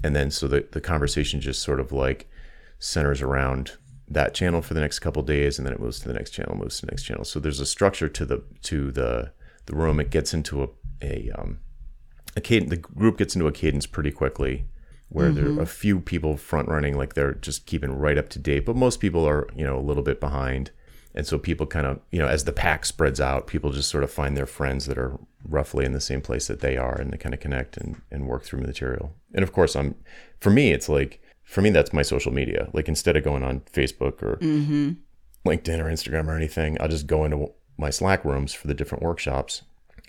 and 0.04 0.16
then 0.16 0.32
so 0.32 0.48
the 0.48 0.66
the 0.72 0.82
conversation 0.82 1.42
just 1.42 1.62
sort 1.62 1.80
of 1.80 1.92
like 1.92 2.30
centers 2.80 3.22
around 3.22 3.74
that 4.08 4.34
channel 4.34 4.62
for 4.62 4.74
the 4.74 4.80
next 4.80 5.00
couple 5.00 5.22
days, 5.22 5.58
and 5.58 5.66
then 5.66 5.74
it 5.74 5.80
moves 5.80 6.00
to 6.00 6.08
the 6.08 6.14
next 6.14 6.32
channel, 6.32 6.56
moves 6.56 6.80
to 6.80 6.86
the 6.86 6.92
next 6.92 7.04
channel. 7.04 7.26
So 7.26 7.40
there's 7.40 7.60
a 7.60 7.66
structure 7.66 8.08
to 8.08 8.26
the 8.26 8.44
to 8.64 8.92
the 8.92 9.32
the 9.66 9.76
room. 9.76 10.00
It 10.00 10.10
gets 10.10 10.34
into 10.34 10.64
a 10.64 10.68
a 11.02 11.32
um, 11.38 11.60
a 12.36 12.42
cadence. 12.42 12.70
The 12.70 12.78
group 12.78 13.18
gets 13.18 13.36
into 13.36 13.48
a 13.48 13.52
cadence 13.52 13.86
pretty 13.86 14.12
quickly, 14.12 14.68
where 15.10 15.32
there 15.32 15.48
are 15.48 15.62
a 15.62 15.66
few 15.66 16.00
people 16.00 16.38
front 16.38 16.70
running, 16.70 16.96
like 16.96 17.16
they're 17.16 17.34
just 17.34 17.66
keeping 17.66 17.98
right 17.98 18.18
up 18.18 18.30
to 18.30 18.40
date, 18.40 18.66
but 18.66 18.76
most 18.76 19.00
people 19.00 19.28
are 19.28 19.48
you 19.56 19.66
know 19.66 19.78
a 19.78 19.82
little 19.82 20.04
bit 20.04 20.20
behind. 20.20 20.72
And 21.18 21.26
so 21.26 21.40
people 21.40 21.66
kind 21.66 21.88
of, 21.88 22.00
you 22.12 22.20
know, 22.20 22.28
as 22.28 22.44
the 22.44 22.52
pack 22.52 22.86
spreads 22.86 23.20
out, 23.20 23.48
people 23.48 23.72
just 23.72 23.90
sort 23.90 24.04
of 24.04 24.12
find 24.12 24.38
their 24.38 24.46
friends 24.46 24.86
that 24.86 25.00
are 25.00 25.20
roughly 25.50 25.84
in 25.84 25.94
the 25.94 26.00
same 26.00 26.22
place 26.22 26.46
that 26.46 26.60
they 26.60 26.78
are 26.78 26.94
and 26.94 27.12
they 27.12 27.18
kind 27.18 27.34
of 27.34 27.42
connect 27.42 27.76
and, 27.76 28.00
and 28.12 28.28
work 28.28 28.44
through 28.44 28.62
material. 28.62 29.16
And 29.34 29.42
of 29.42 29.52
course, 29.52 29.76
I'm, 29.76 29.96
for 30.40 30.52
me, 30.52 30.72
it's 30.74 30.88
like, 30.88 31.20
for 31.44 31.64
me, 31.64 31.72
that's 31.72 31.92
my 31.92 32.04
social 32.04 32.32
media. 32.32 32.70
Like 32.72 32.88
instead 32.88 33.18
of 33.18 33.24
going 33.24 33.42
on 33.42 33.62
Facebook 33.62 34.22
or 34.22 34.38
LinkedIn 35.44 35.80
or 35.80 35.86
Instagram 35.86 36.28
or 36.28 36.36
anything, 36.36 36.80
I'll 36.80 36.88
just 36.88 37.08
go 37.08 37.26
into 37.26 37.52
my 37.80 37.90
Slack 37.90 38.24
rooms 38.24 38.54
for 38.54 38.68
the 38.68 38.76
different 38.76 39.04
workshops, 39.04 39.64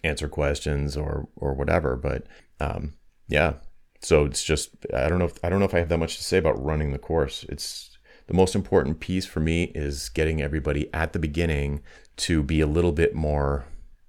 answer 0.04 0.28
questions 0.28 0.94
or, 0.94 1.26
or 1.36 1.54
whatever. 1.54 1.96
But, 1.96 2.26
um, 2.60 2.92
yeah, 3.28 3.54
so 4.02 4.26
it's 4.26 4.44
just, 4.44 4.76
I 4.92 5.08
don't 5.08 5.18
know 5.18 5.24
if, 5.24 5.42
I 5.42 5.48
don't 5.48 5.58
know 5.58 5.64
if 5.64 5.74
I 5.74 5.78
have 5.78 5.88
that 5.88 5.96
much 5.96 6.18
to 6.18 6.22
say 6.22 6.36
about 6.36 6.62
running 6.62 6.92
the 6.92 6.98
course. 6.98 7.46
It's, 7.48 7.87
the 8.28 8.34
most 8.34 8.54
important 8.54 9.00
piece 9.00 9.26
for 9.26 9.40
me 9.40 9.64
is 9.74 10.08
getting 10.10 10.40
everybody 10.40 10.88
at 10.94 11.12
the 11.12 11.18
beginning 11.18 11.82
to 12.18 12.42
be 12.42 12.60
a 12.60 12.66
little 12.66 12.92
bit 12.92 13.14
more 13.14 13.64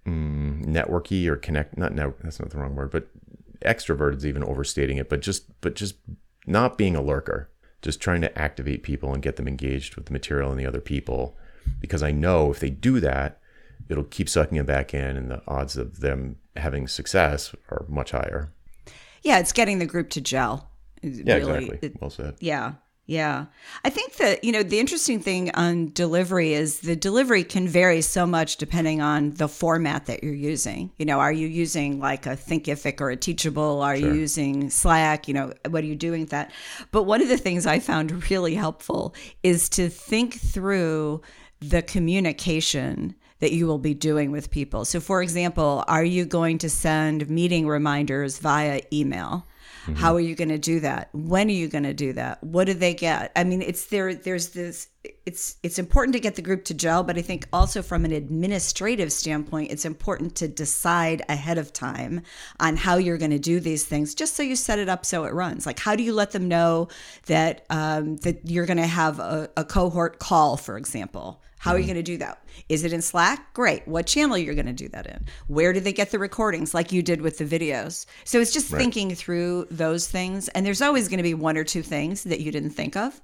mm, 0.06 0.64
networky 0.66 1.26
or 1.28 1.36
connect 1.36 1.78
not 1.78 1.94
net, 1.94 2.14
that's 2.22 2.40
not 2.40 2.50
the 2.52 2.58
wrong 2.58 2.76
word 2.76 2.92
but 2.92 3.08
extroverted 3.62 4.18
is 4.18 4.26
even 4.26 4.44
overstating 4.44 4.98
it 4.98 5.10
but 5.10 5.20
just 5.22 5.44
but 5.62 5.76
just 5.76 5.96
not 6.48 6.78
being 6.78 6.96
a 6.96 7.02
lurker 7.02 7.50
just 7.82 8.00
trying 8.02 8.22
to 8.22 8.38
activate 8.40 8.84
people 8.84 9.14
and 9.14 9.24
get 9.24 9.36
them 9.38 9.48
engaged 9.48 9.96
with 9.96 10.06
the 10.06 10.14
material 10.14 10.52
and 10.52 10.60
the 10.60 10.66
other 10.66 10.80
people 10.82 11.36
because 11.82 12.02
i 12.04 12.12
know 12.12 12.52
if 12.52 12.60
they 12.60 12.70
do 12.70 13.00
that 13.00 13.40
it'll 13.90 14.04
keep 14.06 14.30
sucking 14.30 14.58
them 14.58 14.66
back 14.66 14.94
in 14.94 15.18
and 15.18 15.30
the 15.32 15.42
odds 15.48 15.76
of 15.78 16.00
them 16.00 16.36
having 16.56 16.88
success 16.88 17.54
are 17.70 17.86
much 17.88 18.12
higher 18.12 18.52
Yeah, 19.24 19.40
it's 19.40 19.52
getting 19.54 19.80
the 19.80 19.86
group 19.86 20.10
to 20.12 20.22
gel. 20.22 20.70
yeah 21.02 21.36
Really, 21.36 21.52
exactly 21.66 21.80
it- 21.82 22.02
well 22.02 22.10
said 22.10 22.36
Yeah. 22.40 22.74
Yeah. 23.10 23.48
I 23.84 23.90
think 23.90 24.18
that, 24.18 24.44
you 24.44 24.52
know, 24.52 24.62
the 24.62 24.80
interesting 24.80 25.20
thing 25.20 25.50
on 25.56 25.92
delivery 25.94 26.54
is 26.54 26.82
the 26.82 26.96
delivery 26.96 27.44
can 27.44 27.68
vary 27.68 28.02
so 28.02 28.28
much 28.28 28.58
depending 28.58 29.02
on 29.02 29.32
the 29.32 29.48
format 29.48 30.06
that 30.06 30.24
you're 30.24 30.32
using. 30.32 30.92
You 31.00 31.08
know, 31.08 31.20
are 31.20 31.32
you 31.32 31.48
using 31.48 32.00
like 32.00 32.28
a 32.28 32.38
Thinkific 32.38 33.02
or 33.02 33.10
a 33.10 33.18
Teachable? 33.18 33.82
Are 33.82 33.96
you 33.96 34.14
using 34.14 34.70
Slack? 34.70 35.28
You 35.28 35.34
know, 35.34 35.54
what 35.68 35.84
are 35.84 35.88
you 35.88 35.96
doing 35.96 36.22
with 36.22 36.30
that? 36.30 36.52
But 36.92 37.06
one 37.06 37.24
of 37.24 37.30
the 37.30 37.38
things 37.38 37.66
I 37.66 37.80
found 37.80 38.30
really 38.30 38.54
helpful 38.54 39.16
is 39.42 39.70
to 39.70 39.90
think 39.90 40.36
through 40.36 41.24
the 41.62 41.82
communication 41.82 43.16
that 43.40 43.54
you 43.54 43.66
will 43.66 43.80
be 43.80 43.96
doing 43.96 44.30
with 44.30 44.52
people. 44.52 44.86
So, 44.86 45.00
for 45.00 45.24
example, 45.24 45.84
are 45.88 46.04
you 46.04 46.26
going 46.26 46.60
to 46.60 46.70
send 46.70 47.28
meeting 47.28 47.66
reminders 47.66 48.38
via 48.38 48.82
email? 48.94 49.48
How 49.96 50.16
are 50.16 50.20
you 50.20 50.36
going 50.36 50.50
to 50.50 50.58
do 50.58 50.80
that? 50.82 51.10
When 51.14 51.48
are 51.48 51.52
you 51.52 51.68
going 51.68 51.84
to 51.84 51.94
do 51.94 52.14
that? 52.14 52.44
What 52.44 52.66
do 52.66 52.74
they 52.74 52.94
get? 52.94 53.32
I 53.36 53.44
mean, 53.44 53.62
it's 53.62 53.86
there. 53.88 54.14
There's 54.14 54.50
this. 54.50 54.88
It's 55.26 55.58
it's 55.64 55.80
important 55.80 56.14
to 56.14 56.20
get 56.20 56.36
the 56.36 56.42
group 56.42 56.66
to 56.66 56.74
gel, 56.74 57.04
but 57.04 57.18
I 57.18 57.22
think 57.22 57.48
also 57.54 57.82
from 57.82 58.06
an 58.06 58.12
administrative 58.12 59.12
standpoint, 59.12 59.72
it's 59.72 59.86
important 59.86 60.36
to 60.36 60.48
decide 60.48 61.22
ahead 61.30 61.58
of 61.58 61.72
time 61.72 62.22
on 62.60 62.76
how 62.76 62.98
you're 62.98 63.18
going 63.18 63.32
to 63.32 63.40
do 63.40 63.60
these 63.60 63.86
things, 63.86 64.14
just 64.14 64.36
so 64.36 64.44
you 64.44 64.56
set 64.56 64.80
it 64.80 64.90
up 64.90 65.06
so 65.06 65.24
it 65.26 65.34
runs. 65.34 65.66
Like, 65.66 65.80
how 65.80 65.96
do 65.96 66.04
you 66.04 66.14
let 66.14 66.32
them 66.32 66.48
know 66.48 66.90
that 67.28 67.66
um, 67.70 68.18
that 68.18 68.50
you're 68.50 68.66
going 68.66 68.78
to 68.78 68.88
have 68.88 69.20
a, 69.20 69.50
a 69.56 69.64
cohort 69.64 70.20
call, 70.20 70.58
for 70.58 70.78
example? 70.78 71.42
How 71.60 71.72
are 71.72 71.78
you 71.78 71.84
mm-hmm. 71.84 71.94
going 71.94 72.04
to 72.06 72.12
do 72.12 72.18
that? 72.18 72.44
Is 72.70 72.84
it 72.84 72.94
in 72.94 73.02
Slack? 73.02 73.54
Great. 73.54 73.88
What 73.88 74.08
channel 74.08 74.38
you're 74.38 74.56
going 74.56 74.66
to 74.66 74.74
do 74.74 74.88
that 74.90 75.06
in? 75.06 75.26
Where 75.48 75.74
do 75.74 75.80
they 75.80 75.94
get 75.94 76.12
the 76.12 76.18
recordings 76.18 76.74
like 76.74 76.92
you 76.92 77.04
did 77.04 77.22
with 77.22 77.38
the 77.38 77.46
videos? 77.46 78.06
So 78.24 78.40
it's 78.40 78.54
just 78.54 78.68
thinking 78.68 79.14
through 79.14 79.68
those 79.70 80.08
things 80.08 80.48
and 80.50 80.66
there's 80.66 80.82
always 80.82 81.10
going 81.10 81.18
to 81.18 81.24
be 81.24 81.34
one 81.34 81.58
or 81.58 81.64
two 81.64 81.84
things 81.84 82.24
that 82.24 82.40
you 82.40 82.52
didn't 82.52 82.72
think 82.72 82.96
of 82.96 83.22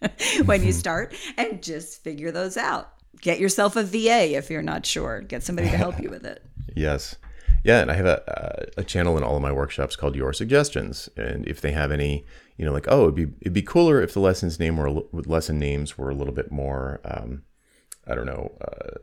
when 0.44 0.62
you 0.62 0.68
mm-hmm. 0.68 0.70
start 0.70 1.14
and 1.36 1.62
just 1.62 2.04
figure 2.04 2.30
those 2.30 2.56
out. 2.56 2.92
Get 3.20 3.40
yourself 3.40 3.76
a 3.76 3.82
VA 3.82 4.36
if 4.36 4.50
you're 4.50 4.62
not 4.62 4.84
sure. 4.84 5.22
Get 5.22 5.42
somebody 5.42 5.70
to 5.70 5.76
help 5.76 6.00
you 6.00 6.10
with 6.10 6.24
it. 6.24 6.44
Yes. 6.74 7.16
Yeah, 7.64 7.80
and 7.80 7.90
I 7.90 7.94
have 7.94 8.06
a, 8.06 8.30
uh, 8.30 8.66
a 8.78 8.84
channel 8.84 9.16
in 9.16 9.22
all 9.22 9.36
of 9.36 9.42
my 9.42 9.52
workshops 9.52 9.94
called 9.94 10.16
Your 10.16 10.32
Suggestions, 10.32 11.08
and 11.16 11.46
if 11.46 11.60
they 11.60 11.72
have 11.72 11.92
any, 11.92 12.24
you 12.56 12.64
know, 12.64 12.72
like 12.72 12.86
oh, 12.88 13.02
it'd 13.02 13.14
be 13.14 13.26
it'd 13.40 13.52
be 13.52 13.62
cooler 13.62 14.02
if 14.02 14.14
the 14.14 14.20
lessons 14.20 14.58
name 14.58 14.76
were 14.76 14.90
lesson 15.12 15.58
names 15.58 15.96
were 15.96 16.10
a 16.10 16.14
little 16.14 16.32
bit 16.32 16.50
more, 16.50 17.00
um, 17.04 17.42
I 18.06 18.14
don't 18.14 18.26
know, 18.26 18.52
uh, 18.60 18.98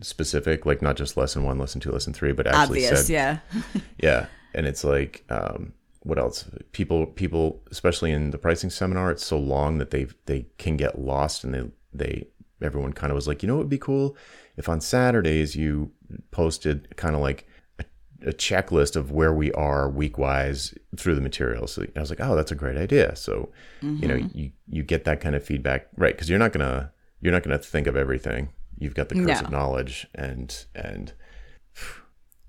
specific, 0.00 0.64
like 0.66 0.82
not 0.82 0.96
just 0.96 1.16
lesson 1.16 1.44
one, 1.44 1.58
lesson 1.58 1.80
two, 1.80 1.92
lesson 1.92 2.12
three, 2.12 2.32
but 2.32 2.46
actually 2.46 2.84
Obvious, 2.86 3.06
said, 3.06 3.12
yeah. 3.12 3.38
yeah, 4.02 4.26
and 4.54 4.66
it's 4.66 4.84
like, 4.84 5.24
um, 5.30 5.72
what 6.00 6.18
else? 6.18 6.48
People, 6.72 7.06
people, 7.06 7.60
especially 7.70 8.12
in 8.12 8.30
the 8.30 8.38
pricing 8.38 8.70
seminar, 8.70 9.10
it's 9.10 9.24
so 9.24 9.38
long 9.38 9.78
that 9.78 9.90
they 9.90 10.06
they 10.26 10.46
can 10.58 10.76
get 10.76 11.00
lost, 11.00 11.44
and 11.44 11.54
they 11.54 11.64
they 11.92 12.28
everyone 12.62 12.92
kind 12.92 13.10
of 13.10 13.14
was 13.14 13.28
like, 13.28 13.42
you 13.42 13.46
know, 13.46 13.54
what 13.54 13.60
would 13.60 13.68
be 13.68 13.78
cool 13.78 14.16
if 14.58 14.68
on 14.68 14.80
Saturdays 14.80 15.54
you 15.54 15.90
posted 16.32 16.94
kind 16.96 17.14
of 17.14 17.22
like 17.22 17.46
a, 17.78 17.84
a 18.26 18.32
checklist 18.32 18.96
of 18.96 19.12
where 19.12 19.32
we 19.32 19.52
are 19.52 19.88
week 19.88 20.18
wise 20.18 20.74
through 20.96 21.14
the 21.14 21.20
material. 21.20 21.66
So 21.68 21.86
I 21.96 22.00
was 22.00 22.10
like, 22.10 22.20
oh, 22.20 22.34
that's 22.34 22.50
a 22.50 22.56
great 22.56 22.76
idea. 22.76 23.14
So 23.16 23.50
you 23.80 24.08
know, 24.08 24.16
you 24.34 24.50
you 24.66 24.82
get 24.82 25.04
that 25.04 25.20
kind 25.20 25.36
of 25.36 25.44
feedback, 25.44 25.86
right? 25.96 26.14
Because 26.14 26.28
you're 26.28 26.40
not 26.40 26.52
gonna 26.52 26.90
you're 27.20 27.32
not 27.32 27.42
gonna 27.42 27.58
think 27.58 27.86
of 27.86 27.96
everything. 27.96 28.50
You've 28.78 28.94
got 28.94 29.08
the 29.08 29.16
curse 29.16 29.40
No. 29.40 29.46
of 29.46 29.50
knowledge, 29.50 30.06
and 30.14 30.64
and 30.74 31.12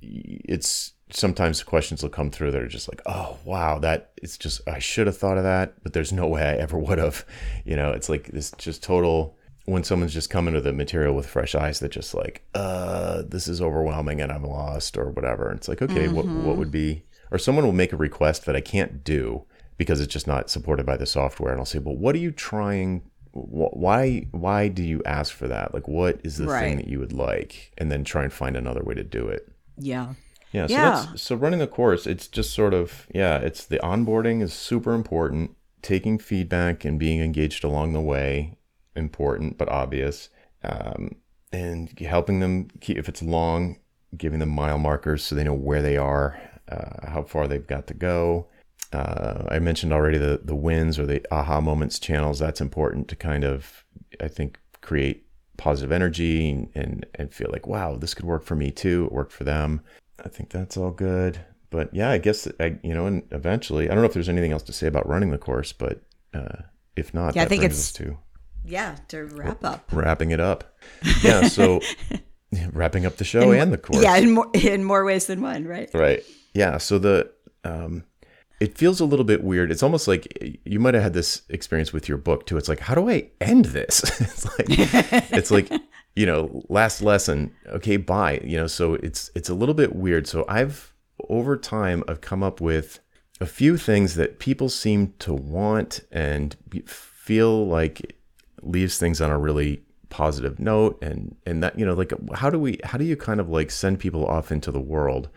it's 0.01 0.93
sometimes 1.11 1.63
questions 1.63 2.01
will 2.03 2.09
come 2.09 2.29
through 2.29 2.51
that 2.51 2.61
are 2.61 2.67
just 2.67 2.87
like, 2.87 3.01
oh 3.05 3.37
wow, 3.43 3.79
that 3.79 4.11
it's 4.17 4.37
just 4.37 4.61
I 4.67 4.79
should 4.79 5.07
have 5.07 5.17
thought 5.17 5.37
of 5.37 5.43
that, 5.43 5.81
but 5.83 5.93
there's 5.93 6.13
no 6.13 6.27
way 6.27 6.43
I 6.43 6.53
ever 6.55 6.77
would 6.85 6.97
have. 6.99 7.25
You 7.65 7.75
know, 7.75 7.91
it's 7.91 8.09
like 8.09 8.27
this 8.27 8.51
just 8.57 8.83
total 8.83 9.37
when 9.65 9.83
someone's 9.83 10.13
just 10.13 10.29
coming 10.29 10.53
to 10.53 10.61
the 10.61 10.73
material 10.73 11.13
with 11.15 11.27
fresh 11.27 11.53
eyes 11.53 11.79
that 11.79 11.91
just 11.91 12.13
like, 12.15 12.43
uh, 12.55 13.21
this 13.27 13.47
is 13.47 13.61
overwhelming 13.61 14.19
and 14.19 14.31
I'm 14.31 14.43
lost 14.43 14.97
or 14.97 15.11
whatever. 15.11 15.49
And 15.49 15.57
it's 15.59 15.67
like, 15.67 15.81
okay, 15.81 16.07
what 16.07 16.25
what 16.25 16.57
would 16.57 16.71
be 16.71 17.03
or 17.31 17.37
someone 17.37 17.65
will 17.65 17.73
make 17.73 17.93
a 17.93 17.97
request 17.97 18.45
that 18.45 18.55
I 18.55 18.61
can't 18.61 19.03
do 19.03 19.45
because 19.77 20.01
it's 20.01 20.11
just 20.13 20.27
not 20.27 20.49
supported 20.49 20.85
by 20.85 20.97
the 20.97 21.05
software 21.05 21.51
and 21.51 21.59
I'll 21.59 21.65
say, 21.65 21.79
"Well, 21.79 21.95
what 21.95 22.15
are 22.15 22.19
you 22.19 22.31
trying 22.31 23.03
why 23.31 24.27
why 24.31 24.67
do 24.67 24.83
you 24.83 25.01
ask 25.05 25.33
for 25.33 25.47
that? 25.47 25.73
Like 25.73 25.87
what 25.87 26.19
is 26.23 26.37
the 26.37 26.47
Right. 26.47 26.61
thing 26.61 26.77
that 26.77 26.87
you 26.87 26.99
would 26.99 27.13
like?" 27.13 27.71
And 27.77 27.91
then 27.91 28.03
try 28.03 28.23
and 28.23 28.33
find 28.33 28.55
another 28.55 28.83
way 28.83 28.93
to 28.95 29.03
do 29.03 29.27
it. 29.27 29.47
Yeah. 29.77 30.13
Yeah, 30.51 30.65
so 30.67 30.73
Yeah. 30.73 30.89
that's 30.89 31.21
so 31.21 31.35
running 31.35 31.59
the 31.59 31.67
course, 31.67 32.07
it's 32.07 32.27
just 32.27 32.53
sort 32.53 32.73
of 32.73 33.07
yeah, 33.13 33.37
it's 33.37 33.65
the 33.65 33.79
onboarding 33.79 34.41
is 34.41 34.53
super 34.53 34.93
important. 34.93 35.51
Taking 35.81 36.17
feedback 36.19 36.83
and 36.83 36.99
being 36.99 37.21
engaged 37.21 37.63
along 37.63 37.93
the 37.93 38.01
way, 38.01 38.57
important 38.95 39.57
but 39.57 39.69
obvious. 39.69 40.29
Um, 40.63 41.15
and 41.53 41.97
helping 41.99 42.39
them 42.41 42.67
keep 42.81 42.97
if 42.97 43.07
it's 43.07 43.21
long, 43.23 43.77
giving 44.17 44.39
them 44.39 44.49
mile 44.49 44.77
markers 44.77 45.23
so 45.23 45.35
they 45.35 45.43
know 45.43 45.53
where 45.53 45.81
they 45.81 45.97
are, 45.97 46.39
uh, 46.67 47.07
how 47.07 47.23
far 47.23 47.47
they've 47.47 47.65
got 47.65 47.87
to 47.87 47.93
go. 47.93 48.47
Uh, 48.91 49.43
I 49.49 49.59
mentioned 49.59 49.93
already 49.93 50.17
the 50.17 50.41
the 50.43 50.55
wins 50.55 50.97
or 50.97 51.05
the 51.05 51.23
aha 51.31 51.61
moments 51.61 51.99
channels. 51.99 52.39
That's 52.39 52.61
important 52.61 53.07
to 53.09 53.15
kind 53.15 53.43
of 53.43 53.83
I 54.19 54.27
think 54.27 54.59
create 54.81 55.25
positive 55.57 55.91
energy 55.91 56.49
and, 56.49 56.69
and 56.73 57.05
and 57.15 57.33
feel 57.33 57.49
like 57.51 57.67
wow 57.67 57.95
this 57.97 58.13
could 58.13 58.25
work 58.25 58.43
for 58.43 58.55
me 58.55 58.71
too. 58.71 59.05
It 59.05 59.11
worked 59.11 59.31
for 59.31 59.43
them. 59.43 59.81
I 60.25 60.29
think 60.29 60.49
that's 60.49 60.75
all 60.77 60.91
good. 60.91 61.39
But 61.69 61.93
yeah, 61.93 62.09
I 62.09 62.17
guess 62.17 62.47
I 62.59 62.79
you 62.81 62.93
know 62.95 63.05
and 63.05 63.23
eventually 63.31 63.85
I 63.89 63.93
don't 63.93 64.01
know 64.01 64.07
if 64.07 64.13
there's 64.13 64.29
anything 64.29 64.51
else 64.53 64.63
to 64.63 64.73
say 64.73 64.87
about 64.87 65.07
running 65.07 65.29
the 65.29 65.37
course, 65.37 65.71
but 65.71 66.01
uh, 66.33 66.63
if 66.95 67.13
not, 67.13 67.35
Yeah, 67.35 67.43
I 67.43 67.45
think 67.45 67.63
it's- 67.63 67.91
to 67.93 68.17
Yeah. 68.65 68.95
To 69.09 69.25
wrap 69.25 69.63
up. 69.63 69.87
wrapping 69.91 70.31
it 70.31 70.39
up. 70.39 70.75
Yeah, 71.23 71.47
so 71.47 71.79
wrapping 72.73 73.05
up 73.05 73.17
the 73.17 73.23
show 73.23 73.51
and 73.51 73.71
the 73.71 73.77
course. 73.77 74.01
Yeah. 74.03 74.17
In 74.17 74.31
more, 74.31 74.49
in 74.55 74.83
more 74.83 75.05
ways 75.05 75.27
than 75.27 75.41
one, 75.41 75.65
right? 75.65 75.89
Right. 75.93 76.23
Yeah. 76.53 76.77
So 76.79 76.97
the 76.99 77.31
um, 77.63 78.03
it 78.59 78.77
feels 78.77 78.99
a 78.99 79.05
little 79.05 79.25
bit 79.25 79.43
weird. 79.43 79.71
It's 79.71 79.83
almost 79.83 80.07
like 80.07 80.37
eh, 80.41 80.51
you 80.65 80.79
might 80.79 80.93
have 80.93 81.03
had 81.03 81.13
this 81.13 81.43
experience 81.49 81.93
with 81.93 82.07
your 82.09 82.17
book 82.17 82.45
too. 82.45 82.57
It's 82.57 82.69
like, 82.69 82.79
how 82.79 82.95
do 82.95 83.09
I 83.09 83.29
end 83.39 83.65
this? 83.65 84.03
it's 84.21 84.45
like 84.45 84.67
it's 85.33 85.51
like 85.51 85.71
you 86.15 86.25
know, 86.25 86.63
last 86.69 87.01
lesson. 87.01 87.53
Okay, 87.67 87.97
bye. 87.97 88.41
You 88.43 88.57
know, 88.57 88.67
so 88.67 88.95
it's 88.95 89.31
it's 89.35 89.49
a 89.49 89.53
little 89.53 89.75
bit 89.75 89.95
weird. 89.95 90.27
So 90.27 90.45
I've 90.47 90.93
over 91.29 91.57
time 91.57 92.03
I've 92.07 92.21
come 92.21 92.43
up 92.43 92.61
with 92.61 92.99
a 93.41 93.45
few 93.45 93.77
things 93.77 94.15
that 94.15 94.39
people 94.39 94.69
seem 94.69 95.13
to 95.19 95.33
want 95.33 96.01
and 96.11 96.55
feel 96.85 97.65
like 97.67 98.17
leaves 98.61 98.97
things 98.97 99.21
on 99.21 99.29
a 99.29 99.39
really 99.39 99.81
positive 100.09 100.59
note 100.59 100.97
and 101.03 101.35
and 101.45 101.61
that 101.61 101.77
you 101.77 101.85
know 101.85 101.93
like 101.93 102.11
how 102.33 102.49
do 102.49 102.59
we 102.59 102.79
how 102.83 102.97
do 102.97 103.05
you 103.05 103.15
kind 103.15 103.39
of 103.39 103.47
like 103.47 103.69
send 103.69 103.99
people 103.99 104.25
off 104.25 104.51
into 104.51 104.71
the 104.71 104.79
world 104.79 105.29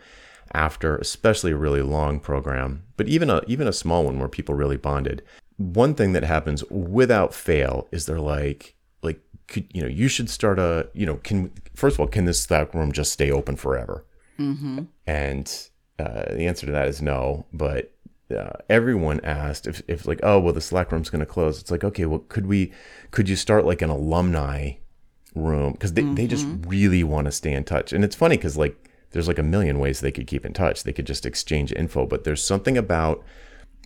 after, 0.53 0.97
especially 0.97 1.51
a 1.51 1.57
really 1.57 1.81
long 1.81 2.19
program, 2.19 2.83
but 2.97 3.07
even 3.07 3.29
a 3.29 3.41
even 3.47 3.67
a 3.67 3.73
small 3.73 4.03
one 4.05 4.19
where 4.19 4.27
people 4.27 4.55
really 4.55 4.77
bonded. 4.77 5.23
One 5.57 5.93
thing 5.93 6.13
that 6.13 6.23
happens 6.23 6.63
without 6.69 7.33
fail 7.33 7.87
is 7.91 8.05
they're 8.05 8.19
like, 8.19 8.75
like, 9.01 9.21
could, 9.47 9.67
you 9.73 9.81
know, 9.81 9.87
you 9.87 10.07
should 10.07 10.29
start 10.29 10.59
a, 10.59 10.89
you 10.93 11.05
know, 11.05 11.17
can 11.17 11.51
first 11.75 11.95
of 11.95 11.99
all, 11.99 12.07
can 12.07 12.25
this 12.25 12.39
Slack 12.39 12.73
room 12.73 12.91
just 12.91 13.11
stay 13.11 13.31
open 13.31 13.55
forever? 13.55 14.05
Mm-hmm. 14.39 14.83
And 15.05 15.69
uh, 15.99 16.33
the 16.33 16.47
answer 16.47 16.65
to 16.65 16.71
that 16.71 16.87
is 16.87 17.01
no. 17.01 17.45
But 17.53 17.93
uh, 18.35 18.53
everyone 18.69 19.19
asked 19.23 19.67
if, 19.67 19.81
if 19.87 20.07
like, 20.07 20.19
oh, 20.23 20.39
well, 20.39 20.53
the 20.53 20.61
Slack 20.61 20.91
room's 20.91 21.09
going 21.09 21.19
to 21.19 21.25
close. 21.25 21.59
It's 21.61 21.71
like, 21.71 21.83
okay, 21.83 22.05
well, 22.05 22.19
could 22.29 22.47
we, 22.47 22.71
could 23.11 23.29
you 23.29 23.35
start 23.35 23.65
like 23.65 23.81
an 23.81 23.89
alumni 23.89 24.73
room? 25.35 25.73
Because 25.73 25.93
they, 25.93 26.01
mm-hmm. 26.01 26.15
they 26.15 26.27
just 26.27 26.47
really 26.65 27.03
want 27.03 27.25
to 27.25 27.31
stay 27.31 27.53
in 27.53 27.63
touch. 27.63 27.93
And 27.93 28.03
it's 28.03 28.15
funny 28.15 28.37
because 28.37 28.57
like 28.57 28.89
there's 29.13 29.27
like 29.27 29.39
a 29.39 29.43
million 29.43 29.79
ways 29.79 29.99
they 29.99 30.11
could 30.11 30.27
keep 30.27 30.45
in 30.45 30.53
touch. 30.53 30.83
They 30.83 30.93
could 30.93 31.07
just 31.07 31.25
exchange 31.25 31.71
info, 31.71 32.05
but 32.05 32.23
there's 32.23 32.43
something 32.43 32.77
about 32.77 33.23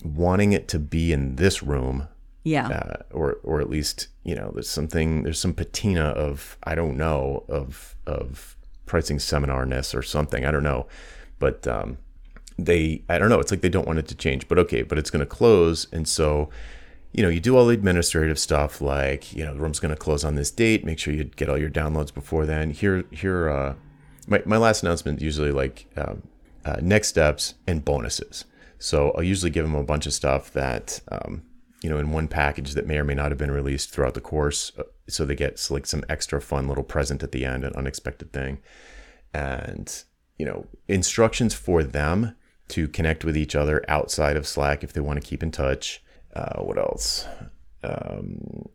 wanting 0.04 0.54
it 0.54 0.68
to 0.70 0.80
be 0.80 1.14
in 1.14 1.36
this 1.36 1.62
room. 1.62 2.08
Yeah. 2.44 2.68
Uh, 2.68 3.04
or, 3.12 3.40
or 3.44 3.62
at 3.62 3.70
least, 3.70 4.08
you 4.24 4.34
know, 4.34 4.52
there's 4.54 4.70
something, 4.70 5.24
there's 5.24 5.40
some 5.40 5.54
patina 5.54 6.06
of, 6.06 6.58
I 6.64 6.76
don't 6.76 6.98
know, 6.98 7.44
of, 7.50 7.96
of 8.06 8.56
pricing 8.86 9.18
seminarness 9.18 9.94
or 9.94 10.02
something. 10.02 10.46
I 10.46 10.52
don't 10.52 10.64
know. 10.64 10.88
But, 11.40 11.68
um, 11.68 11.98
they 12.58 13.04
I 13.08 13.18
don't 13.18 13.30
know, 13.30 13.40
it's 13.40 13.52
like 13.52 13.62
they 13.62 13.70
don't 13.70 13.86
want 13.86 14.00
it 14.00 14.08
to 14.08 14.16
change. 14.16 14.48
But 14.48 14.58
okay, 14.60 14.82
but 14.82 14.98
it's 14.98 15.10
going 15.10 15.20
to 15.20 15.26
close 15.26 15.88
and 15.92 16.08
so 16.08 16.50
you 17.14 17.24
know, 17.24 17.30
you 17.30 17.40
do 17.40 17.58
all 17.58 17.66
the 17.66 17.74
administrative 17.74 18.38
stuff 18.38 18.82
like, 18.82 19.34
you 19.34 19.44
know, 19.44 19.54
the 19.54 19.60
room's 19.60 19.80
going 19.80 19.94
to 19.94 20.00
close 20.00 20.24
on 20.24 20.36
this 20.36 20.52
date, 20.52 20.86
make 20.86 21.00
sure 21.00 21.14
you 21.14 21.24
get 21.24 21.50
all 21.50 21.58
your 21.58 21.70
downloads 21.70 22.14
before 22.14 22.46
then. 22.46 22.72
Here 22.72 23.06
here 23.12 23.50
uh 23.50 23.76
my 24.28 24.44
my 24.46 24.58
last 24.58 24.84
announcement 24.84 25.22
usually 25.22 25.52
like 25.52 25.88
um, 25.98 26.28
uh, 26.66 26.78
next 26.82 27.08
steps 27.08 27.56
and 27.66 27.84
bonuses. 27.84 28.46
So 28.78 29.12
I'll 29.12 29.24
usually 29.24 29.50
give 29.50 29.66
them 29.66 29.76
a 29.76 29.84
bunch 29.84 30.06
of 30.06 30.14
stuff 30.14 30.52
that 30.54 31.00
um, 31.12 31.44
you 31.82 31.90
know 31.90 31.98
in 31.98 32.12
one 32.12 32.28
package 32.28 32.74
that 32.74 32.86
may 32.86 32.98
or 32.98 33.04
may 33.04 33.16
not 33.16 33.32
have 33.32 33.38
been 33.38 33.52
released 33.52 33.90
throughout 33.90 34.14
the 34.14 34.22
course, 34.22 34.72
uh, 34.78 34.84
so 35.08 35.26
they 35.26 35.36
get 35.36 35.66
like 35.72 35.86
some 35.86 36.04
extra 36.10 36.40
fun 36.42 36.68
little 36.68 36.84
present 36.84 37.24
at 37.24 37.32
the 37.32 37.46
end, 37.46 37.64
an 37.64 37.74
unexpected 37.76 38.32
thing, 38.32 38.60
and 39.34 40.04
you 40.38 40.46
know 40.46 40.68
instructions 40.88 41.54
for 41.54 41.82
them 41.82 42.36
to 42.68 42.88
connect 42.90 43.24
with 43.24 43.38
each 43.38 43.56
other 43.56 43.84
outside 43.88 44.36
of 44.36 44.46
Slack 44.46 44.84
if 44.84 44.92
they 44.92 45.00
want 45.02 45.22
to 45.22 45.28
keep 45.28 45.42
in 45.42 45.52
touch. 45.52 46.04
Uh, 46.36 46.62
what 46.62 46.78
else? 46.78 47.26
Um, 47.84 48.68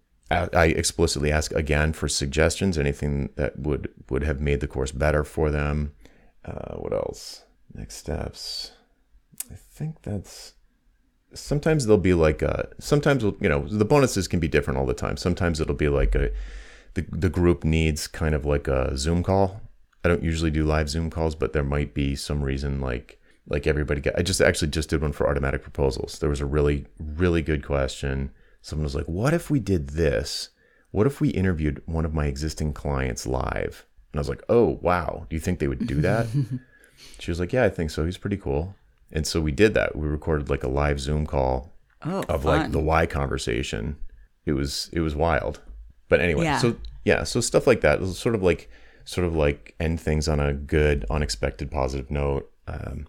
I 0.53 0.67
explicitly 0.67 1.33
ask 1.33 1.53
again 1.53 1.93
for 1.93 2.09
suggestions, 2.09 2.79
anything 2.79 3.31
that 3.37 3.59
would 3.59 3.93
would 4.11 4.23
have 4.23 4.41
made 4.41 4.61
the 4.61 4.69
course 4.69 4.93
better 4.93 5.25
for 5.25 5.51
them. 5.51 5.93
Uh, 6.45 6.77
what 6.77 6.93
else? 6.93 7.45
Next 7.75 7.97
steps. 7.97 8.73
I 9.51 9.55
think 9.55 10.03
that's. 10.03 10.55
Sometimes 11.35 11.87
they'll 11.87 11.99
be 11.99 12.15
like 12.15 12.43
a. 12.43 12.69
Sometimes 12.79 13.23
you 13.23 13.49
know 13.49 13.67
the 13.67 13.85
bonuses 13.85 14.29
can 14.29 14.41
be 14.41 14.49
different 14.49 14.79
all 14.79 14.87
the 14.87 14.95
time. 14.95 15.17
Sometimes 15.17 15.61
it'll 15.61 15.75
be 15.75 15.89
like 15.89 16.15
a. 16.15 16.31
The 16.95 17.07
the 17.11 17.31
group 17.31 17.65
needs 17.65 18.07
kind 18.07 18.35
of 18.35 18.45
like 18.45 18.69
a 18.69 18.97
Zoom 18.97 19.23
call. 19.23 19.61
I 20.05 20.09
don't 20.09 20.23
usually 20.23 20.51
do 20.51 20.65
live 20.65 20.91
Zoom 20.91 21.11
calls, 21.11 21.35
but 21.35 21.53
there 21.53 21.63
might 21.63 21.95
be 21.95 22.17
some 22.17 22.43
reason 22.43 22.81
like 22.81 23.19
like 23.49 23.67
everybody 23.67 24.01
got 24.01 24.17
i 24.19 24.23
just 24.23 24.41
actually 24.41 24.69
just 24.69 24.91
did 24.91 25.03
one 25.03 25.13
for 25.13 25.29
automatic 25.29 25.63
proposals 25.63 26.19
there 26.21 26.29
was 26.29 26.41
a 26.41 26.47
really 26.47 26.87
really 26.99 27.43
good 27.43 27.65
question 27.65 28.31
someone 28.63 28.85
was 28.85 28.95
like 28.95 29.07
what 29.07 29.35
if 29.35 29.51
we 29.51 29.61
did 29.61 29.91
this? 29.91 30.49
What 30.91 31.07
if 31.07 31.21
we 31.21 31.29
interviewed 31.31 31.83
one 31.87 32.05
of 32.05 32.15
my 32.15 32.27
existing 32.27 32.73
clients 32.73 33.27
live? 33.27 33.87
And 34.13 34.19
i 34.19 34.21
was 34.21 34.29
like 34.29 34.43
oh 34.49 34.79
wow. 34.81 35.27
Do 35.29 35.37
you 35.37 35.41
think 35.41 35.59
they 35.59 35.69
would 35.69 35.87
do 35.87 36.01
that? 36.03 36.27
She 37.19 37.31
was 37.33 37.41
like 37.41 37.53
yeah 37.53 37.65
i 37.65 37.69
think 37.69 37.91
so. 37.91 38.05
He's 38.05 38.19
pretty 38.19 38.37
cool. 38.37 38.75
And 39.11 39.27
so 39.27 39.41
we 39.41 39.51
did 39.53 39.75
that. 39.75 39.97
We 39.97 40.07
recorded 40.07 40.49
like 40.49 40.63
a 40.63 40.69
live 40.69 41.01
zoom 41.01 41.27
call 41.27 41.73
oh, 42.05 42.23
of 42.29 42.43
fun. 42.45 42.59
like 42.61 42.71
the 42.73 42.79
why 42.81 43.07
conversation. 43.07 43.97
It 44.47 44.53
was 44.53 44.89
it 44.93 45.01
was 45.01 45.15
wild. 45.17 45.61
But 46.09 46.21
anyway 46.21 46.45
Yeah. 46.45 46.59
so 46.59 46.77
yeah 47.05 47.25
so 47.25 47.41
stuff 47.41 47.67
like 47.67 47.81
that. 47.81 47.97
It 47.99 48.03
was 48.03 48.19
sort 48.19 48.35
of 48.35 48.43
like 48.43 48.71
sort 49.05 49.27
of 49.27 49.35
like 49.35 49.75
end 49.81 50.01
things 50.01 50.29
on 50.29 50.39
a 50.39 50.53
good 50.53 51.05
unexpected 51.11 51.71
positive 51.71 52.11
note. 52.11 52.49
Um, 52.69 53.09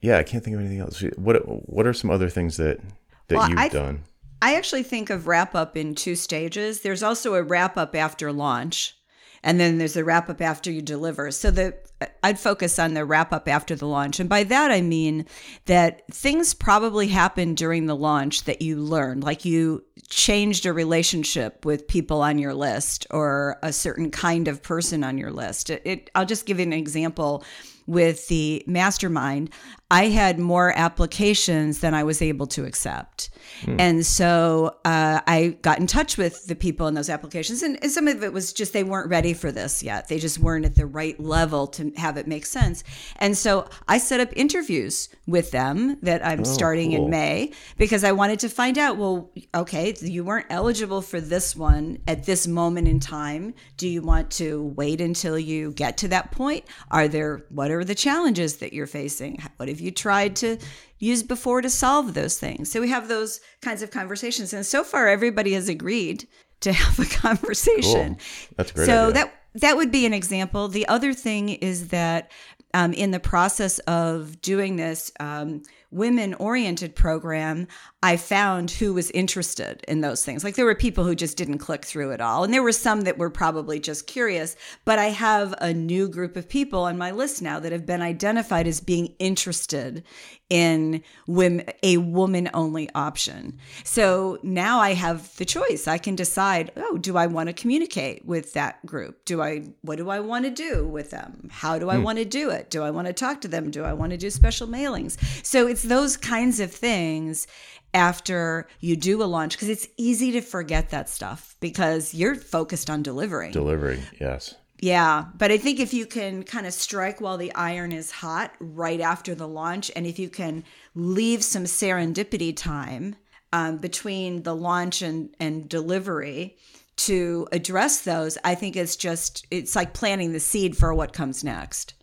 yeah, 0.00 0.16
I 0.16 0.22
can't 0.22 0.42
think 0.42 0.54
of 0.54 0.60
anything 0.60 0.80
else. 0.80 1.02
What 1.16 1.36
What 1.68 1.86
are 1.86 1.92
some 1.92 2.10
other 2.10 2.30
things 2.30 2.56
that 2.56 2.80
that 3.28 3.36
Well, 3.36 3.50
you've 3.50 3.58
I- 3.58 3.68
done? 3.68 4.04
I 4.42 4.56
actually 4.56 4.82
think 4.82 5.10
of 5.10 5.26
wrap 5.26 5.54
up 5.54 5.76
in 5.76 5.94
two 5.94 6.16
stages. 6.16 6.80
There's 6.80 7.02
also 7.02 7.34
a 7.34 7.42
wrap 7.42 7.76
up 7.76 7.94
after 7.94 8.32
launch, 8.32 8.96
and 9.42 9.58
then 9.60 9.78
there's 9.78 9.96
a 9.96 10.04
wrap 10.04 10.28
up 10.30 10.40
after 10.40 10.70
you 10.70 10.82
deliver. 10.82 11.30
So 11.30 11.50
the 11.50 11.74
I'd 12.22 12.38
focus 12.38 12.78
on 12.78 12.94
the 12.94 13.04
wrap 13.04 13.32
up 13.32 13.46
after 13.46 13.74
the 13.76 13.86
launch, 13.86 14.20
and 14.20 14.28
by 14.28 14.44
that 14.44 14.70
I 14.70 14.80
mean 14.80 15.26
that 15.66 16.06
things 16.10 16.54
probably 16.54 17.08
happened 17.08 17.58
during 17.58 17.86
the 17.86 17.96
launch 17.96 18.44
that 18.44 18.62
you 18.62 18.76
learned, 18.76 19.24
like 19.24 19.44
you 19.44 19.84
changed 20.08 20.64
a 20.64 20.72
relationship 20.72 21.64
with 21.64 21.88
people 21.88 22.22
on 22.22 22.38
your 22.38 22.54
list 22.54 23.06
or 23.10 23.58
a 23.62 23.72
certain 23.72 24.10
kind 24.10 24.48
of 24.48 24.62
person 24.62 25.04
on 25.04 25.18
your 25.18 25.30
list. 25.30 25.68
It, 25.68 25.82
it 25.84 26.10
I'll 26.14 26.26
just 26.26 26.46
give 26.46 26.58
you 26.58 26.64
an 26.64 26.72
example 26.72 27.44
with 27.90 28.28
the 28.28 28.62
mastermind, 28.68 29.50
I 29.90 30.04
had 30.04 30.38
more 30.38 30.72
applications 30.76 31.80
than 31.80 31.94
I 31.94 32.04
was 32.04 32.22
able 32.22 32.46
to 32.48 32.64
accept. 32.64 33.30
And 33.78 34.06
so 34.06 34.76
uh, 34.84 35.20
I 35.26 35.58
got 35.62 35.80
in 35.80 35.88
touch 35.88 36.16
with 36.16 36.46
the 36.46 36.54
people 36.54 36.86
in 36.86 36.94
those 36.94 37.10
applications. 37.10 37.62
And, 37.64 37.76
and 37.82 37.90
some 37.90 38.06
of 38.06 38.22
it 38.22 38.32
was 38.32 38.52
just 38.52 38.72
they 38.72 38.84
weren't 38.84 39.10
ready 39.10 39.34
for 39.34 39.50
this 39.50 39.82
yet. 39.82 40.06
They 40.06 40.20
just 40.20 40.38
weren't 40.38 40.64
at 40.64 40.76
the 40.76 40.86
right 40.86 41.18
level 41.18 41.66
to 41.68 41.90
have 41.96 42.16
it 42.16 42.28
make 42.28 42.46
sense. 42.46 42.84
And 43.16 43.36
so 43.36 43.68
I 43.88 43.98
set 43.98 44.20
up 44.20 44.28
interviews 44.36 45.08
with 45.26 45.50
them 45.50 45.98
that 46.02 46.24
I'm 46.24 46.44
starting 46.44 46.92
cool. 46.92 47.06
in 47.06 47.10
May 47.10 47.52
because 47.76 48.04
I 48.04 48.12
wanted 48.12 48.38
to 48.40 48.48
find 48.48 48.78
out 48.78 48.96
well, 48.96 49.32
okay, 49.54 49.94
you 50.00 50.24
weren't 50.24 50.46
eligible 50.50 51.02
for 51.02 51.20
this 51.20 51.56
one 51.56 51.98
at 52.06 52.24
this 52.24 52.46
moment 52.46 52.86
in 52.86 53.00
time. 53.00 53.54
Do 53.76 53.88
you 53.88 54.02
want 54.02 54.30
to 54.32 54.72
wait 54.76 55.00
until 55.00 55.38
you 55.38 55.72
get 55.72 55.96
to 55.98 56.08
that 56.08 56.30
point? 56.30 56.64
Are 56.90 57.08
there, 57.08 57.44
what 57.48 57.72
are 57.72 57.79
the 57.84 57.94
challenges 57.94 58.56
that 58.58 58.72
you're 58.72 58.86
facing? 58.86 59.42
What 59.56 59.68
have 59.68 59.80
you 59.80 59.90
tried 59.90 60.36
to 60.36 60.58
use 60.98 61.22
before 61.22 61.60
to 61.62 61.70
solve 61.70 62.14
those 62.14 62.38
things? 62.38 62.70
So 62.70 62.80
we 62.80 62.88
have 62.90 63.08
those 63.08 63.40
kinds 63.62 63.82
of 63.82 63.90
conversations. 63.90 64.52
And 64.52 64.64
so 64.66 64.84
far, 64.84 65.08
everybody 65.08 65.52
has 65.54 65.68
agreed 65.68 66.26
to 66.60 66.72
have 66.82 66.98
a 66.98 67.06
conversation. 67.10 68.14
Cool. 68.16 68.54
That's 68.56 68.72
great 68.72 68.86
So 68.86 69.02
idea. 69.08 69.12
that 69.14 69.34
that 69.54 69.76
would 69.76 69.90
be 69.90 70.06
an 70.06 70.12
example. 70.12 70.68
The 70.68 70.86
other 70.88 71.12
thing 71.12 71.48
is 71.48 71.88
that 71.88 72.30
um, 72.72 72.92
in 72.92 73.10
the 73.10 73.18
process 73.20 73.78
of 73.80 74.40
doing 74.40 74.76
this 74.76 75.10
um, 75.18 75.62
women 75.90 76.34
oriented 76.34 76.94
program, 76.94 77.66
I 78.02 78.16
found 78.16 78.70
who 78.70 78.94
was 78.94 79.10
interested 79.10 79.84
in 79.88 80.00
those 80.00 80.24
things. 80.24 80.44
Like 80.44 80.54
there 80.54 80.64
were 80.64 80.74
people 80.74 81.04
who 81.04 81.14
just 81.14 81.36
didn't 81.36 81.58
click 81.58 81.84
through 81.84 82.12
at 82.12 82.20
all, 82.20 82.44
and 82.44 82.54
there 82.54 82.62
were 82.62 82.72
some 82.72 83.02
that 83.02 83.18
were 83.18 83.30
probably 83.30 83.80
just 83.80 84.06
curious. 84.06 84.56
But 84.84 84.98
I 84.98 85.06
have 85.06 85.54
a 85.58 85.74
new 85.74 86.08
group 86.08 86.36
of 86.36 86.48
people 86.48 86.80
on 86.80 86.98
my 86.98 87.10
list 87.10 87.42
now 87.42 87.58
that 87.60 87.72
have 87.72 87.86
been 87.86 88.02
identified 88.02 88.66
as 88.66 88.80
being 88.80 89.14
interested 89.18 90.04
in 90.50 91.02
women, 91.26 91.66
a 91.82 91.96
woman 91.96 92.50
only 92.52 92.90
option. 92.94 93.58
So 93.84 94.38
now 94.42 94.80
I 94.80 94.94
have 94.94 95.34
the 95.36 95.44
choice. 95.44 95.88
I 95.88 95.96
can 95.96 96.16
decide, 96.16 96.72
oh, 96.76 96.98
do 96.98 97.16
I 97.16 97.26
want 97.26 97.48
to 97.48 97.52
communicate 97.52 98.26
with 98.26 98.52
that 98.54 98.84
group? 98.84 99.24
Do 99.24 99.40
I 99.40 99.68
what 99.82 99.96
do 99.96 100.10
I 100.10 100.20
want 100.20 100.44
to 100.44 100.50
do 100.50 100.86
with 100.86 101.10
them? 101.10 101.48
How 101.50 101.78
do 101.78 101.88
I 101.88 101.96
hmm. 101.96 102.02
want 102.02 102.18
to 102.18 102.24
do 102.24 102.50
it? 102.50 102.68
Do 102.68 102.82
I 102.82 102.90
want 102.90 103.06
to 103.06 103.12
talk 103.12 103.40
to 103.42 103.48
them? 103.48 103.70
Do 103.70 103.84
I 103.84 103.92
want 103.92 104.10
to 104.10 104.18
do 104.18 104.28
special 104.28 104.66
mailings? 104.66 105.16
So 105.46 105.66
it's 105.66 105.84
those 105.84 106.16
kinds 106.16 106.60
of 106.60 106.72
things 106.72 107.46
after 107.94 108.68
you 108.80 108.96
do 108.96 109.22
a 109.22 109.24
launch 109.24 109.56
because 109.56 109.68
it's 109.68 109.88
easy 109.96 110.32
to 110.32 110.40
forget 110.40 110.90
that 110.90 111.08
stuff 111.08 111.56
because 111.60 112.14
you're 112.14 112.34
focused 112.34 112.88
on 112.90 113.02
delivering. 113.02 113.52
Delivery, 113.52 114.02
yes. 114.20 114.54
Yeah, 114.80 115.26
but 115.36 115.50
I 115.50 115.58
think 115.58 115.78
if 115.78 115.92
you 115.92 116.06
can 116.06 116.42
kind 116.42 116.66
of 116.66 116.72
strike 116.72 117.20
while 117.20 117.36
the 117.36 117.54
iron 117.54 117.92
is 117.92 118.10
hot 118.10 118.54
right 118.60 119.00
after 119.00 119.34
the 119.34 119.48
launch, 119.48 119.90
and 119.94 120.06
if 120.06 120.18
you 120.18 120.28
can 120.30 120.64
leave 120.94 121.44
some 121.44 121.64
serendipity 121.64 122.56
time 122.56 123.16
um, 123.52 123.76
between 123.76 124.42
the 124.42 124.56
launch 124.56 125.02
and, 125.02 125.34
and 125.38 125.68
delivery 125.68 126.56
to 126.96 127.46
address 127.52 128.00
those, 128.00 128.38
I 128.42 128.54
think 128.54 128.74
it's 128.76 128.96
just, 128.96 129.46
it's 129.50 129.76
like 129.76 129.92
planting 129.92 130.32
the 130.32 130.40
seed 130.40 130.76
for 130.76 130.94
what 130.94 131.12
comes 131.12 131.44
next. 131.44 131.94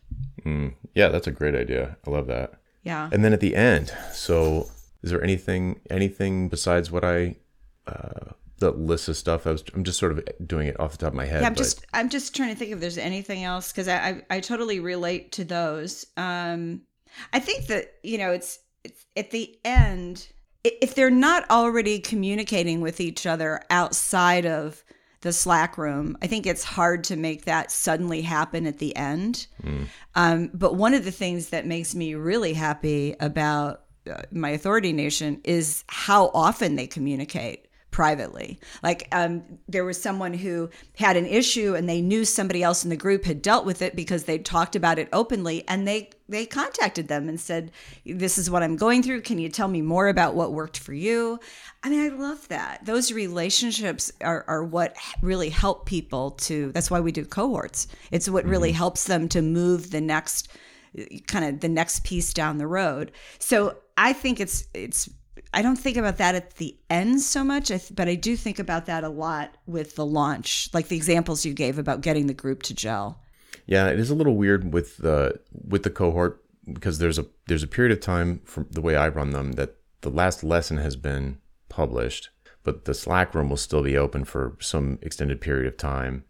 Yeah, 0.98 1.10
that's 1.10 1.28
a 1.28 1.32
great 1.32 1.54
idea. 1.54 1.96
I 2.08 2.10
love 2.10 2.26
that. 2.26 2.54
Yeah. 2.82 3.10
And 3.12 3.24
then 3.24 3.32
at 3.32 3.40
the 3.40 3.56
end, 3.56 3.94
so 4.14 4.72
is 5.04 5.12
there 5.12 5.22
anything 5.22 5.80
anything 5.92 6.50
besides 6.50 6.90
what 6.90 7.04
I 7.04 7.36
uh 7.86 8.32
the 8.60 8.72
list 8.72 9.08
of 9.08 9.18
stuff 9.18 9.46
I 9.46 9.52
was 9.52 9.64
I'm 9.74 9.84
just 9.84 10.00
sort 10.00 10.12
of 10.12 10.24
doing 10.46 10.68
it 10.68 10.80
off 10.80 10.92
the 10.92 10.98
top 10.98 11.10
of 11.10 11.14
my 11.14 11.26
head. 11.26 11.42
Yeah, 11.42 11.48
I'm 11.48 11.54
but 11.54 11.60
just 11.60 11.86
I'm 11.94 12.10
just 12.10 12.36
trying 12.36 12.50
to 12.50 12.56
think 12.56 12.72
if 12.72 12.80
there's 12.80 12.98
anything 12.98 13.44
else 13.44 13.72
because 13.72 13.88
I, 13.88 13.98
I 13.98 14.38
I 14.38 14.40
totally 14.40 14.80
relate 14.80 15.32
to 15.34 15.44
those. 15.44 16.06
Um, 16.18 16.82
I 17.34 17.40
think 17.40 17.68
that 17.68 17.94
you 18.04 18.18
know 18.18 18.32
it's 18.32 18.60
it's 18.84 19.06
at 19.16 19.32
the 19.32 19.58
end 19.64 20.28
if 20.64 20.96
they're 20.96 21.10
not 21.10 21.50
already 21.50 22.00
communicating 22.00 22.82
with 22.82 23.00
each 23.00 23.26
other 23.26 23.62
outside 23.70 24.46
of 24.46 24.84
the 25.22 25.34
Slack 25.34 25.78
room. 25.78 26.18
I 26.22 26.28
think 26.28 26.46
it's 26.46 26.64
hard 26.64 27.04
to 27.06 27.16
make 27.16 27.46
that 27.46 27.72
suddenly 27.72 28.22
happen 28.22 28.68
at 28.68 28.80
the 28.80 28.96
end. 28.96 29.48
Um, 30.16 30.52
but 30.54 30.76
one 30.76 30.94
of 30.94 31.06
the 31.06 31.12
things 31.12 31.50
that 31.50 31.66
makes 31.66 31.96
me 31.96 32.16
really 32.16 32.54
happy 32.54 33.16
about 33.20 33.84
uh, 34.10 34.22
my 34.32 34.50
authority 34.50 34.94
nation 34.94 35.42
is 35.44 35.84
how 35.88 36.32
often 36.34 36.76
they 36.76 36.88
communicate 36.88 37.67
privately. 37.92 38.60
Like 38.84 39.08
um, 39.12 39.44
there 39.68 39.86
was 39.86 40.02
someone 40.02 40.34
who 40.34 40.70
had 40.98 41.18
an 41.18 41.26
issue 41.26 41.76
and 41.76 41.88
they 41.88 42.02
knew 42.02 42.26
somebody 42.26 42.62
else 42.62 42.84
in 42.84 42.90
the 42.90 42.98
group 42.98 43.26
had 43.26 43.42
dealt 43.42 43.66
with 43.66 43.82
it 43.82 43.96
because 43.96 44.26
they 44.26 44.38
talked 44.38 44.76
about 44.76 45.00
it 45.00 45.10
openly 45.14 45.68
and 45.68 45.88
they 45.88 46.10
they 46.30 46.46
contacted 46.46 47.08
them 47.08 47.30
and 47.30 47.40
said 47.40 47.72
this 48.06 48.38
is 48.38 48.52
what 48.52 48.62
I'm 48.62 48.76
going 48.76 49.02
through. 49.02 49.22
Can 49.22 49.40
you 49.40 49.50
tell 49.50 49.70
me 49.70 49.82
more 49.82 50.10
about 50.10 50.36
what 50.36 50.52
worked 50.52 50.78
for 50.78 50.94
you? 50.94 51.40
I 51.84 51.90
mean 51.90 52.02
I 52.02 52.16
love 52.16 52.48
that. 52.50 52.86
Those 52.86 53.12
relationships 53.12 54.12
are, 54.22 54.44
are 54.48 54.64
what 54.64 54.96
really 55.22 55.50
help 55.50 55.86
people 55.86 56.32
to 56.32 56.72
that's 56.74 56.92
why 56.92 57.00
we 57.00 57.12
do 57.12 57.26
cohorts. 57.26 57.88
It's 58.12 58.30
what 58.30 58.46
really 58.46 58.74
helps 58.74 59.06
them 59.06 59.30
to 59.30 59.42
move 59.42 59.92
the 59.92 60.02
next 60.02 60.50
kind 61.28 61.46
of 61.46 61.60
the 61.62 61.70
next 61.70 62.04
piece 62.04 62.34
down 62.34 62.58
the 62.58 62.68
road. 62.68 63.12
So 63.40 63.78
I 63.98 64.14
think 64.14 64.40
it's 64.40 64.68
it's 64.74 65.10
I 65.58 65.64
don't 65.64 65.76
think 65.76 65.98
about 65.98 66.18
that 66.18 66.36
at 66.36 66.58
the 66.58 66.78
end 66.88 67.20
so 67.20 67.44
much, 67.44 67.72
but 67.96 68.08
I 68.08 68.14
do 68.14 68.38
think 68.38 68.60
about 68.60 68.86
that 68.86 69.04
a 69.04 69.10
lot 69.10 69.58
with 69.66 69.96
the 69.96 70.06
launch, 70.06 70.70
like 70.72 70.88
the 70.88 70.96
examples 70.96 71.48
you 71.48 71.56
gave 71.56 71.80
about 71.80 72.02
getting 72.02 72.28
the 72.28 72.36
group 72.36 72.62
to 72.64 72.76
gel. 72.76 73.24
Yeah, 73.66 73.88
it 73.88 74.00
is 74.00 74.12
a 74.12 74.16
little 74.16 74.36
weird 74.36 74.72
with 74.72 74.98
the 74.98 75.40
with 75.52 75.82
the 75.82 75.90
cohort 75.90 76.46
because 76.72 77.00
there's 77.00 77.18
a 77.18 77.26
there's 77.48 77.64
a 77.64 77.68
period 77.68 77.92
of 77.92 78.02
time 78.04 78.42
from 78.46 78.68
the 78.70 78.82
way 78.82 78.96
I 78.96 79.08
run 79.08 79.32
them 79.32 79.54
that 79.54 79.78
the 80.02 80.12
last 80.12 80.44
lesson 80.44 80.78
has 80.78 80.96
been 80.96 81.40
published, 81.70 82.30
but 82.64 82.86
the 82.86 82.94
Slack 82.94 83.34
room 83.34 83.50
will 83.50 83.58
still 83.58 83.82
be 83.82 83.98
open 83.98 84.26
for 84.26 84.58
some 84.60 85.00
extended 85.02 85.42
period 85.42 85.66
of 85.66 85.76
time, 85.76 86.24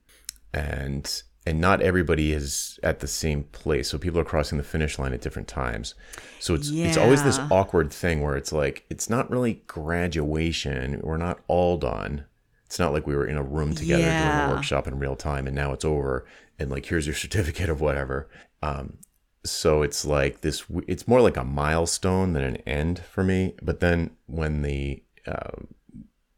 and 0.53 1.21
and 1.47 1.61
not 1.61 1.81
everybody 1.81 2.33
is 2.33 2.77
at 2.83 2.99
the 2.99 3.07
same 3.07 3.43
place. 3.45 3.89
So 3.89 3.97
people 3.97 4.19
are 4.19 4.25
crossing 4.25 4.57
the 4.57 4.65
finish 4.65 4.99
line 4.99 5.13
at 5.13 5.21
different 5.21 5.47
times. 5.47 5.95
So 6.39 6.53
it's 6.53 6.69
yeah. 6.69 6.87
it's 6.87 6.97
always 6.97 7.23
this 7.23 7.39
awkward 7.49 7.91
thing 7.91 8.21
where 8.21 8.35
it's 8.35 8.51
like 8.51 8.85
it's 8.89 9.09
not 9.09 9.31
really 9.31 9.61
graduation. 9.65 10.99
We're 11.01 11.15
not 11.15 11.39
all 11.47 11.77
done. 11.77 12.25
It's 12.65 12.79
not 12.79 12.91
like 12.91 13.07
we 13.07 13.15
were 13.15 13.25
in 13.25 13.37
a 13.37 13.43
room 13.43 13.73
together 13.73 14.03
yeah. 14.03 14.39
doing 14.39 14.51
a 14.51 14.55
workshop 14.57 14.87
in 14.89 14.99
real 14.99 15.15
time 15.15 15.47
and 15.47 15.55
now 15.55 15.71
it's 15.71 15.85
over 15.85 16.25
and 16.59 16.69
like 16.69 16.85
here's 16.85 17.07
your 17.07 17.15
certificate 17.25 17.69
of 17.69 17.79
whatever. 17.79 18.27
Um, 18.61 18.97
so 19.45 19.83
it's 19.83 20.03
like 20.03 20.41
this. 20.41 20.65
It's 20.85 21.07
more 21.07 21.21
like 21.21 21.37
a 21.37 21.45
milestone 21.45 22.33
than 22.33 22.43
an 22.43 22.57
end 22.57 22.99
for 22.99 23.23
me. 23.23 23.55
But 23.61 23.79
then 23.79 24.11
when 24.25 24.63
the 24.63 25.01
uh, 25.25 25.61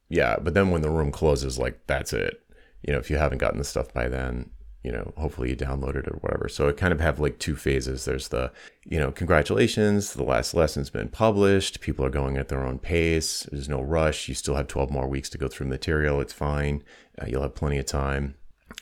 yeah, 0.07 0.37
but 0.39 0.53
then 0.53 0.69
when 0.69 0.83
the 0.83 0.91
room 0.91 1.11
closes, 1.11 1.57
like 1.57 1.79
that's 1.87 2.13
it. 2.13 2.43
You 2.83 2.93
know, 2.93 2.99
if 2.99 3.09
you 3.09 3.17
haven't 3.17 3.39
gotten 3.39 3.57
the 3.57 3.63
stuff 3.63 3.91
by 3.91 4.07
then, 4.07 4.51
you 4.83 4.91
know, 4.91 5.13
hopefully 5.17 5.49
you 5.49 5.55
download 5.55 5.95
it 5.95 6.07
or 6.07 6.17
whatever. 6.21 6.47
So 6.47 6.67
it 6.67 6.77
kind 6.77 6.93
of 6.93 7.01
have 7.01 7.19
like 7.19 7.37
two 7.37 7.55
phases. 7.55 8.05
There's 8.05 8.29
the, 8.29 8.51
you 8.85 8.97
know, 8.97 9.11
congratulations, 9.11 10.13
the 10.13 10.23
last 10.23 10.53
lesson's 10.53 10.89
been 10.89 11.09
published. 11.09 11.81
People 11.81 12.05
are 12.05 12.09
going 12.09 12.37
at 12.37 12.47
their 12.47 12.65
own 12.65 12.79
pace. 12.79 13.47
There's 13.51 13.67
no 13.67 13.81
rush. 13.81 14.29
You 14.29 14.35
still 14.35 14.55
have 14.55 14.67
12 14.67 14.89
more 14.89 15.07
weeks 15.07 15.29
to 15.31 15.37
go 15.37 15.47
through 15.47 15.67
material. 15.67 16.21
It's 16.21 16.33
fine. 16.33 16.83
Uh, 17.21 17.25
you'll 17.27 17.41
have 17.41 17.55
plenty 17.55 17.77
of 17.77 17.85
time. 17.85 18.35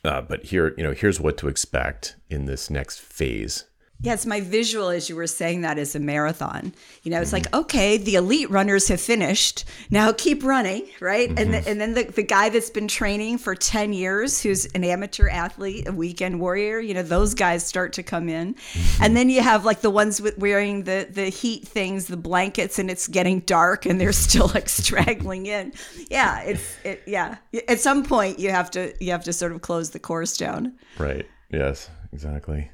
Uh, 0.04 0.22
but 0.22 0.46
here, 0.46 0.76
you 0.78 0.84
know, 0.84 0.94
here's 0.94 1.20
what 1.20 1.38
to 1.38 1.48
expect 1.48 2.16
in 2.30 2.46
this 2.46 2.70
next 2.70 3.00
phase 3.00 3.66
Yes, 4.00 4.28
my 4.28 4.42
visual 4.42 4.90
as 4.90 5.10
you 5.10 5.16
were 5.16 5.26
saying 5.26 5.62
that 5.62 5.80
is 5.80 5.96
a 5.96 6.00
marathon. 6.00 6.72
You 7.02 7.10
know, 7.10 7.20
it's 7.20 7.32
mm-hmm. 7.32 7.52
like, 7.52 7.56
okay, 7.66 7.98
the 7.98 8.14
elite 8.14 8.50
runners 8.52 8.88
have 8.90 9.02
finished. 9.02 9.66
Now 9.90 10.12
keep 10.12 10.44
running, 10.44 10.86
right? 11.00 11.30
Mm-hmm. 11.30 11.38
And, 11.40 11.54
the, 11.54 11.70
and 11.70 11.82
then 11.82 11.94
the, 11.96 12.04
the 12.04 12.22
guy 12.22 12.50
that's 12.50 12.70
been 12.70 12.88
training 12.88 13.40
for 13.40 13.56
10 13.56 13.94
years, 13.94 14.44
who's 14.44 14.66
an 14.68 14.84
amateur 14.84 15.28
athlete, 15.28 15.88
a 15.88 15.92
weekend 15.92 16.40
warrior, 16.40 16.80
you 16.80 16.94
know, 16.94 17.02
those 17.02 17.34
guys 17.34 17.66
start 17.66 17.94
to 17.94 18.04
come 18.04 18.30
in. 18.30 18.54
Mm-hmm. 18.54 19.04
And 19.04 19.18
then 19.18 19.30
you 19.32 19.42
have 19.42 19.66
like 19.66 19.82
the 19.82 19.90
ones 19.90 20.22
with 20.22 20.38
wearing 20.38 20.84
the, 20.84 21.08
the 21.10 21.30
heat 21.30 21.68
things, 21.68 22.06
the 22.06 22.18
blankets, 22.18 22.78
and 22.78 22.92
it's 22.92 23.08
getting 23.08 23.40
dark 23.42 23.88
and 23.88 24.00
they're 24.00 24.12
still 24.28 24.52
like 24.54 24.70
straggling 24.70 25.48
in. 25.48 25.74
Yeah, 26.12 26.44
it's, 26.44 26.78
it, 26.84 27.02
yeah. 27.08 27.38
At 27.68 27.80
some 27.80 28.04
point 28.04 28.38
you 28.38 28.52
have 28.52 28.70
to, 28.72 28.94
you 29.04 29.12
have 29.12 29.24
to 29.24 29.34
sort 29.34 29.54
of 29.54 29.62
close 29.62 29.90
the 29.90 30.00
course 30.00 30.38
down. 30.38 30.74
Right. 31.00 31.26
Yes, 31.50 31.90
exactly. 32.14 32.70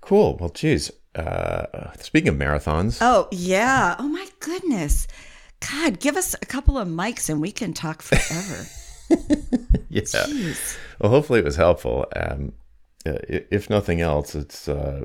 Cool. 0.00 0.36
Well, 0.38 0.50
geez. 0.50 0.90
Uh, 1.14 1.92
speaking 2.00 2.28
of 2.28 2.36
marathons. 2.36 2.98
Oh, 3.00 3.28
yeah. 3.30 3.96
Oh, 3.98 4.08
my 4.08 4.26
goodness. 4.40 5.06
God, 5.70 6.00
give 6.00 6.16
us 6.16 6.34
a 6.40 6.46
couple 6.46 6.78
of 6.78 6.86
mics 6.86 7.28
and 7.28 7.40
we 7.40 7.50
can 7.50 7.72
talk 7.72 8.02
forever. 8.02 8.66
yeah. 9.88 10.02
Jeez. 10.02 10.76
Well, 11.00 11.10
hopefully 11.10 11.40
it 11.40 11.44
was 11.44 11.56
helpful. 11.56 12.06
Um, 12.14 12.52
if 13.04 13.68
nothing 13.70 14.00
else, 14.00 14.34
it's 14.34 14.68
uh, 14.68 15.04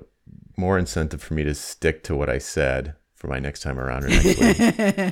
more 0.58 0.78
incentive 0.78 1.22
for 1.22 1.34
me 1.34 1.44
to 1.44 1.56
stick 1.56 2.04
to 2.04 2.16
what 2.16 2.30
I 2.30 2.38
said 2.38 2.96
for 3.16 3.28
my 3.28 3.40
next 3.40 3.62
time 3.62 3.80
around 3.80 4.06
or 4.06 4.10
next 4.10 4.26
week. 4.26 4.58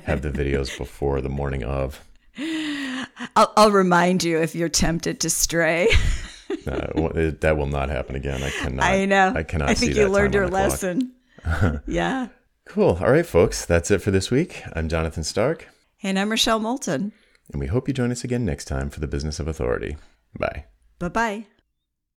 Have 0.04 0.22
the 0.22 0.32
videos 0.32 0.78
before 0.78 1.22
the 1.22 1.30
morning 1.30 1.64
of. 1.64 2.04
I'll, 3.36 3.54
I'll 3.58 3.72
remind 3.72 4.24
you 4.24 4.42
if 4.42 4.56
you're 4.56 4.70
tempted 4.70 5.22
to 5.22 5.30
stray. 5.30 5.88
that 6.66 7.56
will 7.58 7.68
not 7.68 7.90
happen 7.90 8.16
again. 8.16 8.42
I 8.44 8.50
cannot. 8.50 8.86
I 8.86 9.06
know. 9.06 9.34
I 9.36 9.44
cannot. 9.44 9.70
I 9.70 9.74
think 9.74 9.96
you 9.96 10.08
learned 10.08 10.34
your 10.34 10.48
lesson. 10.48 11.14
yeah. 11.88 12.28
Cool. 12.66 12.98
All 13.02 13.12
right, 13.12 13.26
folks. 13.26 13.66
That's 13.66 13.92
it 13.92 14.00
for 14.00 14.12
this 14.12 14.32
week. 14.32 14.64
I'm 14.74 14.88
Jonathan 14.88 15.24
Stark. 15.24 15.68
And 16.04 16.18
I'm 16.18 16.30
Rochelle 16.30 16.60
Moulton. 16.60 17.12
And 17.52 17.60
we 17.60 17.68
hope 17.68 17.88
you 17.88 17.94
join 17.94 18.12
us 18.12 18.24
again 18.24 18.46
next 18.46 18.66
time 18.66 18.90
for 18.90 19.00
the 19.00 19.08
Business 19.08 19.40
of 19.40 19.48
Authority. 19.48 19.98
Bye. 20.38 20.66
Bye 21.00 21.10
bye. 21.10 21.46